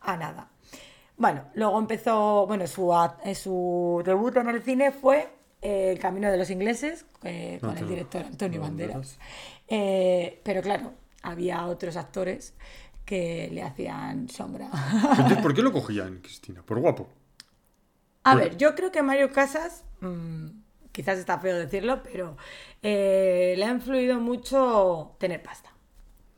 [0.00, 0.48] a nada.
[1.16, 2.92] Bueno, luego empezó, bueno, su,
[3.24, 5.28] eh, su debut en el cine fue
[5.62, 9.16] eh, El Camino de los Ingleses, eh, con el director Antonio Banderas.
[9.68, 10.40] Banderas.
[10.42, 10.92] Pero claro,
[11.22, 12.52] había otros actores
[13.04, 14.68] que le hacían sombra.
[15.10, 16.62] Entonces, ¿por qué lo cogían, Cristina?
[16.64, 17.08] ¿Por guapo?
[18.30, 18.50] A Bueno.
[18.50, 20.46] ver, yo creo que Mario Casas, mm,
[20.92, 22.36] quizás está feo decirlo, pero
[22.82, 25.70] eh, le ha influido mucho tener pasta.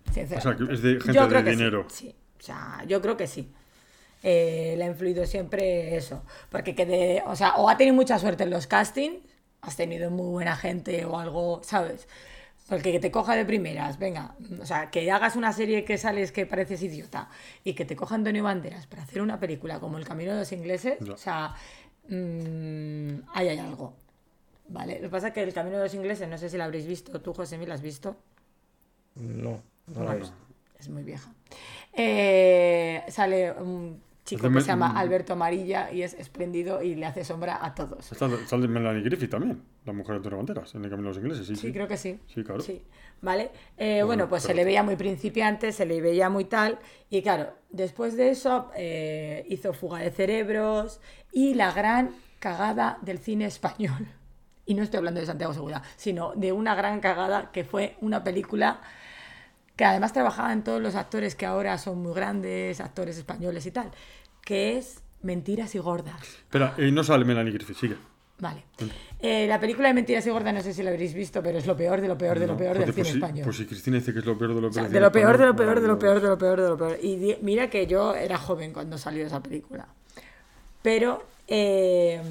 [0.09, 1.87] O sea, que es de gente Yo de sí, dinero.
[1.89, 3.53] Sí, o sea, yo creo que sí.
[4.23, 6.23] Eh, le ha influido siempre eso.
[6.51, 9.21] Porque que de, o sea, o ha tenido mucha suerte en los castings,
[9.63, 12.07] has tenido muy buena gente o algo, ¿sabes?
[12.69, 16.31] Porque que te coja de primeras, venga, o sea, que hagas una serie que sales
[16.31, 17.29] que pareces idiota
[17.65, 20.53] y que te coja Antonio Banderas para hacer una película como El Camino de los
[20.53, 21.55] Ingleses, o sea,
[22.09, 23.95] mm, ahí hay algo.
[24.69, 26.65] Vale, lo que pasa es que El Camino de los Ingleses, no sé si la
[26.65, 28.17] habréis visto, tú, José, ¿la has visto?
[29.17, 30.37] No, no la he visto.
[30.79, 31.33] Es muy vieja.
[31.93, 34.01] Eh, sale un
[34.37, 38.05] chico que se llama Alberto Amarilla y es espléndido y le hace sombra a todos.
[38.05, 41.23] Sale, sale Melanie Griffith también, la mujer de Antonio Banderas, en el camino de los
[41.23, 41.47] ingleses.
[41.47, 41.73] Sí, Sí, sí.
[41.73, 42.19] creo que sí.
[42.27, 42.61] Sí, claro.
[42.61, 42.83] Sí,
[43.21, 43.51] ¿vale?
[43.77, 46.79] Eh, bueno, pues se le veía muy principiante, se le veía muy tal.
[47.09, 51.01] Y claro, después de eso eh, hizo Fuga de Cerebros
[51.33, 54.07] y la gran cagada del cine español.
[54.67, 58.23] Y no estoy hablando de Santiago Segura, sino de una gran cagada que fue una
[58.23, 58.81] película
[59.75, 63.91] que además trabajaban todos los actores que ahora son muy grandes, actores españoles y tal,
[64.45, 66.21] que es Mentiras y Gordas.
[66.23, 67.97] Espera, eh, no sale Melanie Griffith, sigue.
[68.39, 68.65] Vale.
[69.21, 71.67] Eh, la película de Mentiras y Gordas, no sé si la habréis visto, pero es
[71.67, 73.45] lo peor de lo peor de lo peor del cine pues sí, español.
[73.45, 74.73] Pues si Cristina dice que es lo peor de lo O peor.
[74.73, 76.69] sea, de cine lo peor, de lo peor, de lo peor, de lo peor, de
[76.69, 76.99] lo peor.
[77.03, 79.87] Y di- mira que yo era joven cuando salió esa película.
[80.81, 82.23] Pero eh,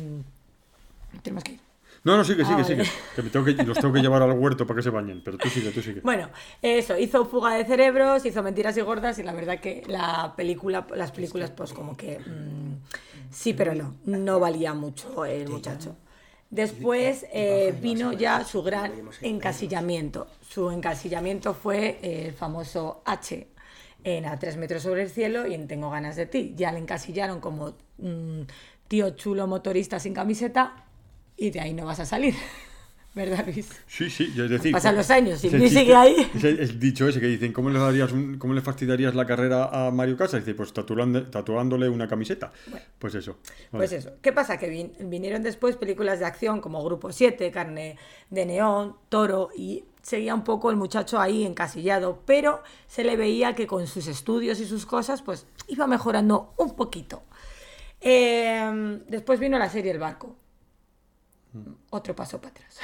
[1.21, 1.59] tenemos que ir.
[2.03, 2.77] No, no, sigue, sigue, Ah, sigue.
[2.83, 2.89] vale.
[3.15, 5.21] Que, me tengo que los tengo que llevar al huerto para que se bañen.
[5.23, 6.01] Pero tú sigue, tú sigue.
[6.01, 6.29] Bueno,
[6.61, 10.87] eso, hizo Fuga de Cerebros, hizo Mentiras y Gordas y la verdad que la película,
[10.95, 15.95] las películas pues como que mm, sí, pero no, no valía mucho el muchacho.
[16.49, 20.27] Después eh, vino ya su gran encasillamiento.
[20.41, 23.47] Su encasillamiento fue el famoso H
[24.03, 26.53] en A tres metros sobre el cielo y en Tengo ganas de ti.
[26.55, 28.41] Ya le encasillaron como mm,
[28.87, 30.85] tío chulo motorista sin camiseta
[31.39, 32.35] y de ahí no vas a salir.
[33.15, 33.67] ¿Verdad, Luis?
[33.87, 34.71] Sí, sí, es decir.
[34.71, 36.29] Pasan los años y Luis sigue ahí.
[36.35, 39.25] Es el, el dicho ese que dicen, ¿cómo le, darías un- ¿cómo le fastidiarías la
[39.25, 40.45] carrera a Mario Casas?
[40.45, 42.51] Dice, pues tatuando- tatuándole una camiseta.
[42.99, 43.37] Pues eso.
[43.71, 43.87] Vale.
[43.87, 44.11] Pues eso.
[44.21, 44.57] ¿Qué pasa?
[44.57, 47.97] Que vin- vinieron después películas de acción como Grupo 7, Carne
[48.29, 53.55] de Neón, Toro y seguía un poco el muchacho ahí encasillado, pero se le veía
[53.55, 57.23] que con sus estudios y sus cosas pues iba mejorando un poquito.
[58.01, 60.35] Eh, después vino la serie El Barco.
[61.89, 62.79] Otro paso para atrás.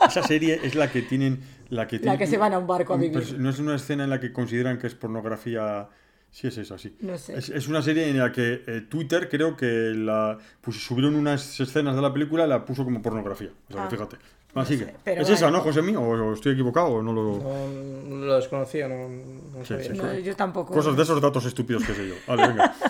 [0.08, 1.40] Esa serie es la que tienen.
[1.68, 3.38] La que, tiene- que se van a un barco a vivir.
[3.38, 5.88] no es una escena en la que consideran que es pornografía.
[6.32, 6.96] Sí, es esa, sí.
[7.00, 7.36] No sé.
[7.36, 9.66] Es, es una serie en la que eh, Twitter creo que
[9.96, 13.50] la pues, subieron unas escenas de la película y la puso como pornografía.
[13.68, 14.16] O sea, Ah, fíjate.
[14.54, 14.94] Así sé, que.
[15.04, 15.58] pero ¿Es esa, vale.
[15.58, 16.00] no, José mío?
[16.02, 17.38] ¿O, estoy equivocado o no lo.?
[17.38, 19.84] No, lo desconocía, no, no Sí, sabía.
[19.84, 19.98] sí.
[19.98, 20.72] No, yo tampoco.
[20.72, 22.14] Cosas de esos datos estúpidos que sé yo.
[22.26, 22.74] Vale, venga.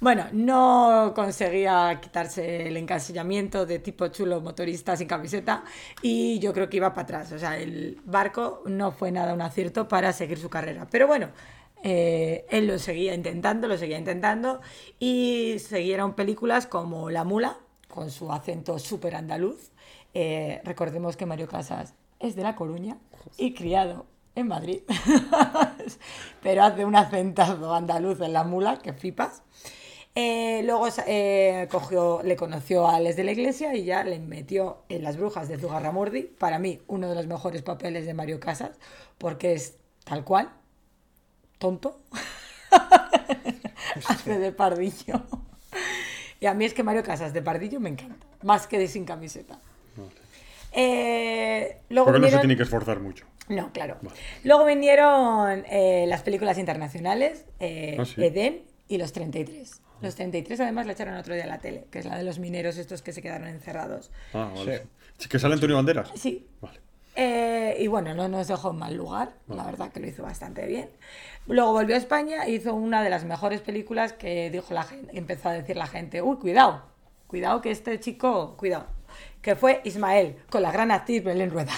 [0.00, 5.64] Bueno, no conseguía quitarse el encasillamiento de tipo chulo motorista sin camiseta
[6.02, 7.32] y yo creo que iba para atrás.
[7.32, 10.86] O sea, el barco no fue nada un acierto para seguir su carrera.
[10.90, 11.28] Pero bueno,
[11.82, 14.60] eh, él lo seguía intentando, lo seguía intentando
[14.98, 17.56] y siguieron películas como La Mula,
[17.88, 19.70] con su acento súper andaluz.
[20.14, 22.96] Eh, recordemos que Mario Casas es de La Coruña
[23.36, 24.82] y criado en Madrid.
[26.42, 29.42] Pero hace un acentazo andaluz en La Mula que flipas.
[30.16, 34.84] Eh, luego eh, cogió, le conoció a Les de la Iglesia y ya le metió
[34.88, 36.22] en Las Brujas de Zugarramurdi.
[36.22, 38.78] Para mí, uno de los mejores papeles de Mario Casas,
[39.18, 40.52] porque es tal cual,
[41.58, 41.98] tonto.
[44.08, 45.20] Hace de pardillo.
[46.38, 49.04] Y a mí es que Mario Casas de pardillo me encanta, más que de sin
[49.04, 49.58] camiseta.
[50.76, 53.26] Eh, luego Porque no se vinieron- tiene que esforzar mucho.
[53.48, 53.96] no, claro.
[54.02, 54.16] Vale.
[54.42, 58.24] Luego vinieron eh, las películas internacionales, eh, Ah, sí.
[58.24, 59.80] Edén y Los 33.
[60.02, 62.38] Los 33 además la echaron otro día a la tele, que es la de los
[62.38, 64.10] mineros estos que se quedaron encerrados.
[64.34, 64.78] Ah, vale.
[64.78, 64.84] Sí.
[65.18, 66.10] Sí, ¿Que sale Antonio Banderas?
[66.16, 66.46] Sí.
[66.60, 66.80] Vale.
[67.16, 70.66] Eh, y bueno, no nos dejó en mal lugar, la verdad que lo hizo bastante
[70.66, 70.90] bien.
[71.46, 75.16] Luego volvió a España e hizo una de las mejores películas que dijo la gente,
[75.16, 76.82] empezó a decir la gente, uy, cuidado,
[77.28, 78.86] cuidado que este chico, cuidado,
[79.44, 81.72] que fue Ismael, con la gran actriz Belén Rueda.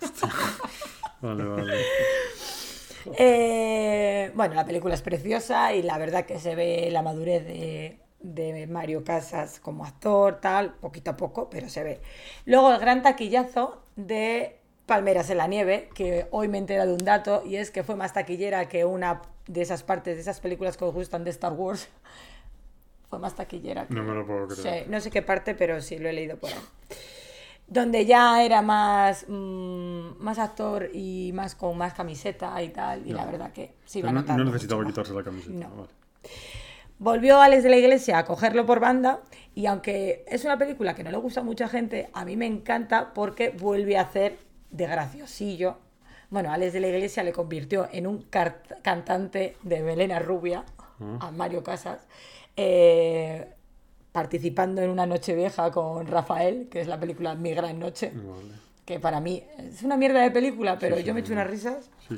[1.20, 1.74] Vale, vale.
[3.18, 7.98] Eh, bueno, la película es preciosa y la verdad que se ve la madurez de,
[8.20, 12.00] de Mario Casas como actor, tal, poquito a poco, pero se ve.
[12.44, 16.94] Luego el gran taquillazo de Palmeras en la Nieve, que hoy me he enterado de
[16.94, 20.38] un dato y es que fue más taquillera que una de esas partes de esas
[20.38, 21.88] películas que os gustan de Star Wars.
[23.10, 23.88] Fue más taquillera.
[23.88, 23.94] Que...
[23.94, 24.84] No me lo puedo creer.
[24.84, 26.58] Sí, no sé qué parte, pero sí lo he leído por ahí.
[27.66, 33.12] Donde ya era más, mm, más actor y más con más camiseta y tal, y
[33.12, 35.52] la verdad que sí va Pero no, necesitaba quitarse la camiseta.
[35.52, 35.68] No.
[35.76, 35.88] Vale.
[37.00, 39.20] Volvió Alex de la Iglesia a cogerlo por banda
[39.54, 42.46] y aunque es una película que no le gusta a mucha gente, a mí me
[42.46, 44.38] encanta porque vuelve a hacer
[44.70, 45.78] de graciosillo.
[46.30, 48.26] Bueno, Alex de la Iglesia le convirtió en un
[48.82, 50.64] cantante de melena rubia
[51.20, 52.08] a Mario Casas,
[52.56, 53.54] eh,
[54.12, 58.54] participando en una noche vieja con Rafael, que es la película Mi Gran Noche, Vale.
[58.84, 61.90] que para mí es una mierda de película, pero sí, yo me echo unas risas.
[62.08, 62.16] Sí.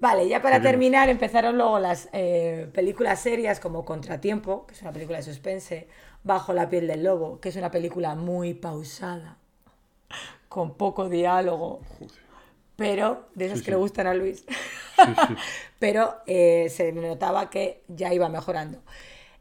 [0.00, 0.70] Vale, ya para Seguimos.
[0.70, 5.88] terminar empezaron luego las eh, películas serias como Contratiempo, que es una película de suspense,
[6.24, 9.38] Bajo la piel del lobo, que es una película muy pausada,
[10.48, 11.80] con poco diálogo,
[12.76, 13.70] pero de esas Sí, que sí.
[13.72, 14.44] le gustan a Luis.
[15.04, 15.14] Sí.
[15.78, 18.80] pero eh, se notaba que ya iba mejorando.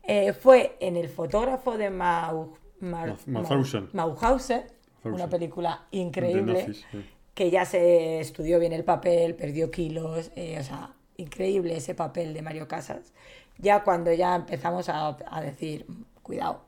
[0.07, 3.89] Eh, fue en El fotógrafo de Mau, Mar- Ma- Mauthausen.
[3.93, 4.63] Mauthausen,
[5.03, 7.05] una película increíble nazis, sí.
[7.33, 12.33] que ya se estudió bien el papel, perdió kilos, eh, o sea, increíble ese papel
[12.33, 13.13] de Mario Casas.
[13.57, 15.85] Ya cuando ya empezamos a, a decir,
[16.23, 16.61] cuidado,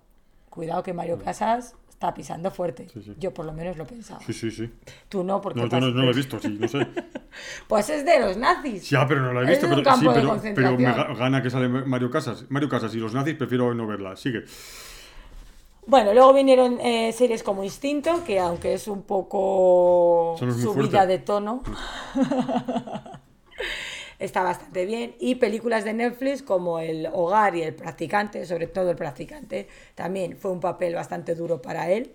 [0.49, 2.87] cuidado que Mario Casas está pisando fuerte.
[2.93, 3.13] Sí, sí.
[3.19, 4.21] Yo por lo menos lo pensaba.
[4.25, 4.71] Sí, sí, sí.
[5.09, 6.87] Tú no, porque No, yo no, no lo he visto, sí, no sé.
[7.67, 8.89] Pues es de los nazis.
[8.89, 9.67] Ya, pero no la he visto.
[9.69, 12.45] Pero, sí, pero, pero me gana que sale Mario Casas.
[12.49, 14.15] Mario Casas y los nazis prefiero no verla.
[14.15, 14.45] Sigue.
[15.87, 21.07] Bueno, luego vinieron eh, series como Instinto, que aunque es un poco subida fuerte.
[21.07, 21.63] de tono,
[24.19, 25.15] está bastante bien.
[25.19, 30.37] Y películas de Netflix como El Hogar y El Practicante, sobre todo El Practicante, también
[30.37, 32.13] fue un papel bastante duro para él.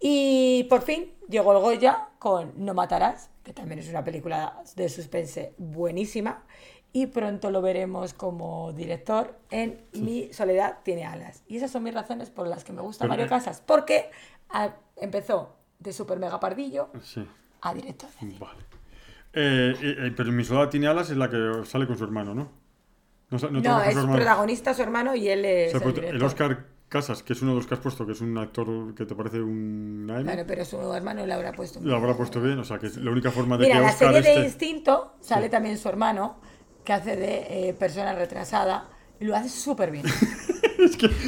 [0.00, 4.88] Y por fin llegó el Goya con No Matarás, que también es una película de
[4.88, 6.44] suspense buenísima.
[6.92, 11.42] Y pronto lo veremos como director en Mi Soledad tiene alas.
[11.48, 13.60] Y esas son mis razones por las que me gusta Mario Casas.
[13.60, 14.10] Porque
[14.50, 17.26] ah, empezó de super mega pardillo Sí,
[17.62, 18.08] a director.
[18.38, 18.60] vale.
[19.36, 22.52] Eh, eh, pero tiene alas es la que sale con su hermano, ¿no?
[23.30, 26.06] No, no No, es su protagonista su hermano y él O es sea, el pues,
[26.06, 28.94] el Oscar Casas, que es uno de los que has puesto, que es un actor
[28.94, 31.80] que te parece un Claro, pero su hermano le habrá puesto.
[31.82, 32.58] lo habrá puesto bien.
[32.60, 34.44] O sea, que es la única forma de Mira, que la Oscar serie de.
[34.44, 36.36] Instinto sale también su hermano,
[36.84, 38.88] que hace de eh, persona retrasada,
[39.18, 40.04] y lo hace súper bien.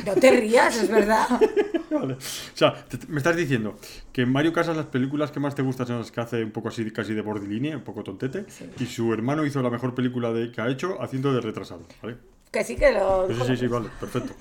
[0.04, 1.26] No te rías, es verdad.
[2.00, 2.14] Vale.
[2.14, 2.18] O
[2.54, 3.78] sea, te- me estás diciendo
[4.12, 6.68] que Mario Casas, las películas que más te gustan son las que hace un poco
[6.68, 8.44] así, casi de borde línea, un poco tontete,
[8.78, 11.82] y su hermano hizo la mejor película de, que ha hecho haciendo de retrasado.
[12.02, 12.16] ¿vale?
[12.50, 13.26] Que sí que lo.
[13.28, 14.32] Sí, sí, sí, vale, perfecto.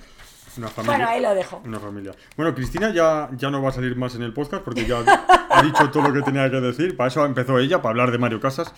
[0.58, 0.96] Una familia.
[0.96, 1.60] Bueno, ahí lo dejo.
[1.66, 2.12] Una familia.
[2.34, 5.00] Bueno, Cristina ya, ya no va a salir más en el podcast porque ya
[5.50, 6.96] ha dicho todo lo que tenía que decir.
[6.96, 8.72] Para eso empezó ella, para hablar de Mario Casas.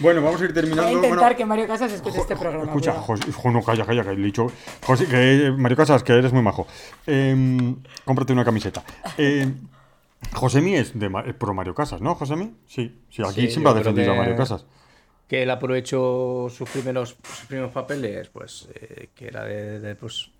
[0.00, 0.92] Bueno, vamos a ir Voy a terminando.
[0.92, 2.64] intentar Bueno, que Mario Casas escuche este programa.
[2.64, 2.92] Escucha.
[2.94, 4.46] José, jo, no, calla, calla, que he dicho.
[4.84, 6.66] José, que, Mario Casas, que eres muy majo.
[7.06, 7.74] Eh,
[8.04, 8.82] cómprate una camiseta.
[9.18, 9.46] Eh,
[10.34, 12.54] Josemi es de pro Mario Casas, ¿no, Josemi?
[12.66, 14.64] Sí, sí, aquí Sí, siempre ha defendido a Mario Casas.
[15.28, 20.30] que él aprovechó sus primeros, sus primeros papeles, pues eh, que era de, de, pues,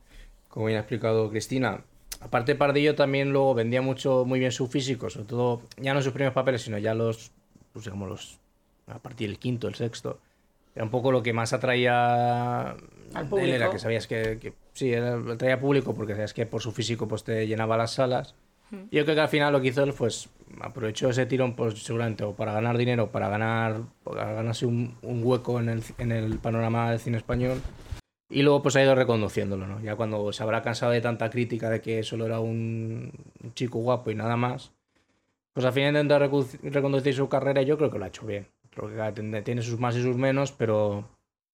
[0.49, 1.83] como bien ha explicado Cristina.
[2.21, 6.13] Aparte Pardillo también luego vendía mucho, muy bien su físico, sobre todo ya no sus
[6.13, 7.31] primeros papeles, sino ya los,
[7.73, 8.39] pues digamos los,
[8.95, 10.19] a partir del quinto, el sexto.
[10.75, 12.77] Era un poco lo que más atraía Al
[13.31, 13.71] de él, era público.
[13.73, 17.25] que sabías que, que- sí, era, atraía público porque sabías que por su físico pues
[17.25, 18.35] te llenaba las salas.
[18.91, 20.29] Y yo creo que al final lo que hizo él, pues
[20.61, 25.23] aprovechó ese tirón, pues seguramente, o para ganar dinero, para ganar, para ganarse un, un
[25.25, 27.61] hueco en el, en el panorama del cine español.
[28.31, 29.81] Y luego pues ha ido reconduciéndolo, ¿no?
[29.81, 33.11] Ya cuando se habrá cansado de tanta crítica de que solo era un,
[33.55, 34.71] chico guapo y nada más,
[35.53, 38.47] pues al final intenta reconducir su carrera y yo creo que lo ha hecho bien.
[38.81, 41.05] Creo que cada- tiene sus más y sus menos, pero,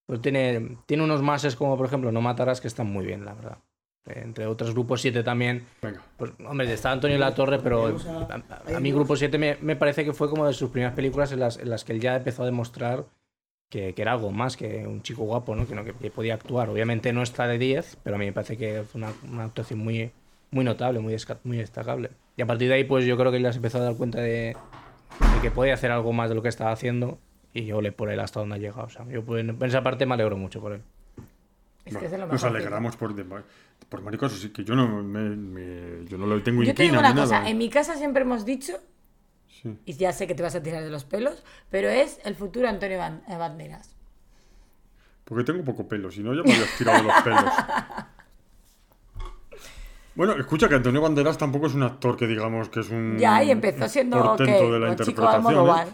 [0.07, 3.35] pero tiene, tiene unos máses como por ejemplo No Matarás que están muy bien, la
[3.35, 3.59] verdad.
[4.07, 5.65] Eh, Entre otros grupos 7 también.
[5.82, 6.01] Venga.
[6.16, 7.89] Pues, hombre, está Antonio La Torre, pero
[8.31, 8.35] a,
[8.73, 11.32] a- a mí Grupo 7 me, me parece que fue como de sus primeras películas
[11.32, 13.05] en las, en las que él ya empezó a demostrar
[13.69, 15.66] que, que era algo más que un chico guapo, ¿no?
[15.66, 16.70] Que, no- que- que podía actuar.
[16.70, 19.81] Obviamente no está de 10, pero a mí me parece que fue una, una actuación
[19.81, 20.12] muy,
[20.53, 22.11] muy notable, muy, muy destacable.
[22.36, 23.97] Y a partir de ahí, pues yo creo que él ya se empezó a dar
[23.97, 24.57] cuenta de
[25.48, 27.18] que podía hacer algo más de lo que estaba haciendo
[27.55, 28.85] y yo le por él hasta donde ha llegado.
[28.85, 30.82] O sea, yo pues, en esa parte me alegro mucho por él.
[31.85, 33.14] Es que Bueno, es nos alegramos por,
[33.89, 36.94] por maricos, así que yo no, me, me- yo no lo tengo Yo te digo
[36.97, 37.48] inquina una ni cosa, nada.
[37.51, 38.73] en mi casa siempre hemos dicho,
[39.62, 39.78] Sí.
[39.86, 42.68] y ya sé que te vas a tirar de los pelos, pero es el futuro
[42.68, 43.94] Antonio Ban- Banderas.
[45.24, 47.40] Porque tengo poco pelo, si no ya me habías tirado de los pelos.
[50.17, 53.45] Bueno, escucha que Antonio Banderas tampoco es un actor que digamos que es un Ya,
[53.45, 55.69] y empezó siendo portento que de la interpretación.
[55.69, 55.93] ¿eh?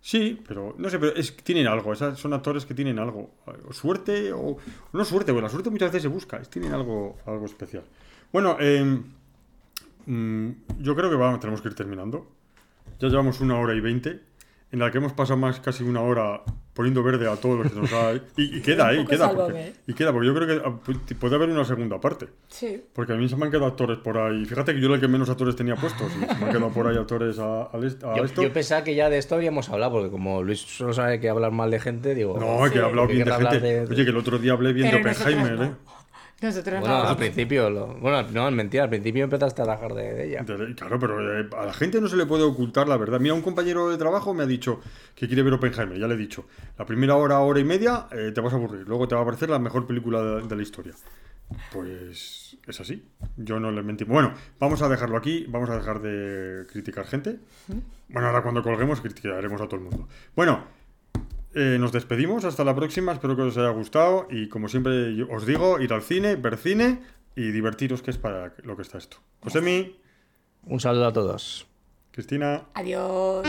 [0.00, 3.30] Sí, pero no sé, pero es, tienen algo, esas son actores que tienen algo.
[3.72, 4.56] Suerte o.
[4.92, 7.84] No suerte, porque la suerte muchas veces se busca, es, tienen algo, algo especial.
[8.32, 9.02] Bueno, eh,
[10.06, 12.26] mm, yo creo que vamos, tenemos que ir terminando.
[12.98, 14.20] Ya llevamos una hora y veinte,
[14.70, 16.42] en la que hemos pasado más casi una hora
[16.74, 18.12] poniendo verde a todo lo que nos ha.
[18.36, 19.00] Y, y queda, ¿eh?
[19.00, 19.72] Y queda, porque, ¿eh?
[19.88, 22.28] y queda, porque yo creo que ah, pu- puede haber una segunda parte.
[22.48, 22.84] Sí.
[22.92, 24.44] Porque a mí se me han quedado actores por ahí.
[24.44, 26.06] Fíjate que yo era el que menos actores tenía puestos.
[26.14, 28.42] Y se me han quedado por ahí actores a, a est- a Yo, esto.
[28.42, 31.50] yo pensaba que ya de esto habríamos hablado, porque como Luis solo sabe que hablar
[31.50, 32.38] mal de gente, digo.
[32.38, 33.60] No, que he hablado bien de gente.
[33.60, 35.64] de- Oye, que el otro día hablé bien de Pero nosotros Oppenheimer, no.
[35.64, 35.74] ¿eh?
[36.40, 37.08] Nosotros Bueno, no.
[37.08, 40.44] al principio, lo- bueno, no, es mentira, al principio empezaste a rajar de, de ella.
[40.76, 43.18] Claro, pero eh, a la gente no se le puede ocultar la verdad.
[43.18, 44.80] Mira, un compañero de trabajo me ha dicho
[45.16, 46.46] que quiere ver Oppenheimer, ya le he dicho.
[46.78, 48.86] La primera hora, hora y media, eh, te vas a aburrir.
[48.86, 50.92] Luego te va a parecer la mejor película de, de la historia.
[51.72, 53.04] Pues es así.
[53.36, 54.04] Yo no le mentí.
[54.04, 55.46] Bueno, vamos a dejarlo aquí.
[55.48, 57.38] Vamos a dejar de criticar gente.
[58.08, 60.08] Bueno, ahora cuando colguemos criticaremos a todo el mundo.
[60.36, 60.64] Bueno,
[61.58, 62.44] eh, nos despedimos.
[62.44, 63.12] Hasta la próxima.
[63.12, 64.26] Espero que os haya gustado.
[64.30, 67.02] Y como siempre os digo, ir al cine, ver cine
[67.34, 69.18] y divertiros, que es para lo que está esto.
[69.42, 69.98] Josemi,
[70.64, 71.66] Un saludo a todos.
[72.12, 72.64] Cristina.
[72.74, 73.46] Adiós.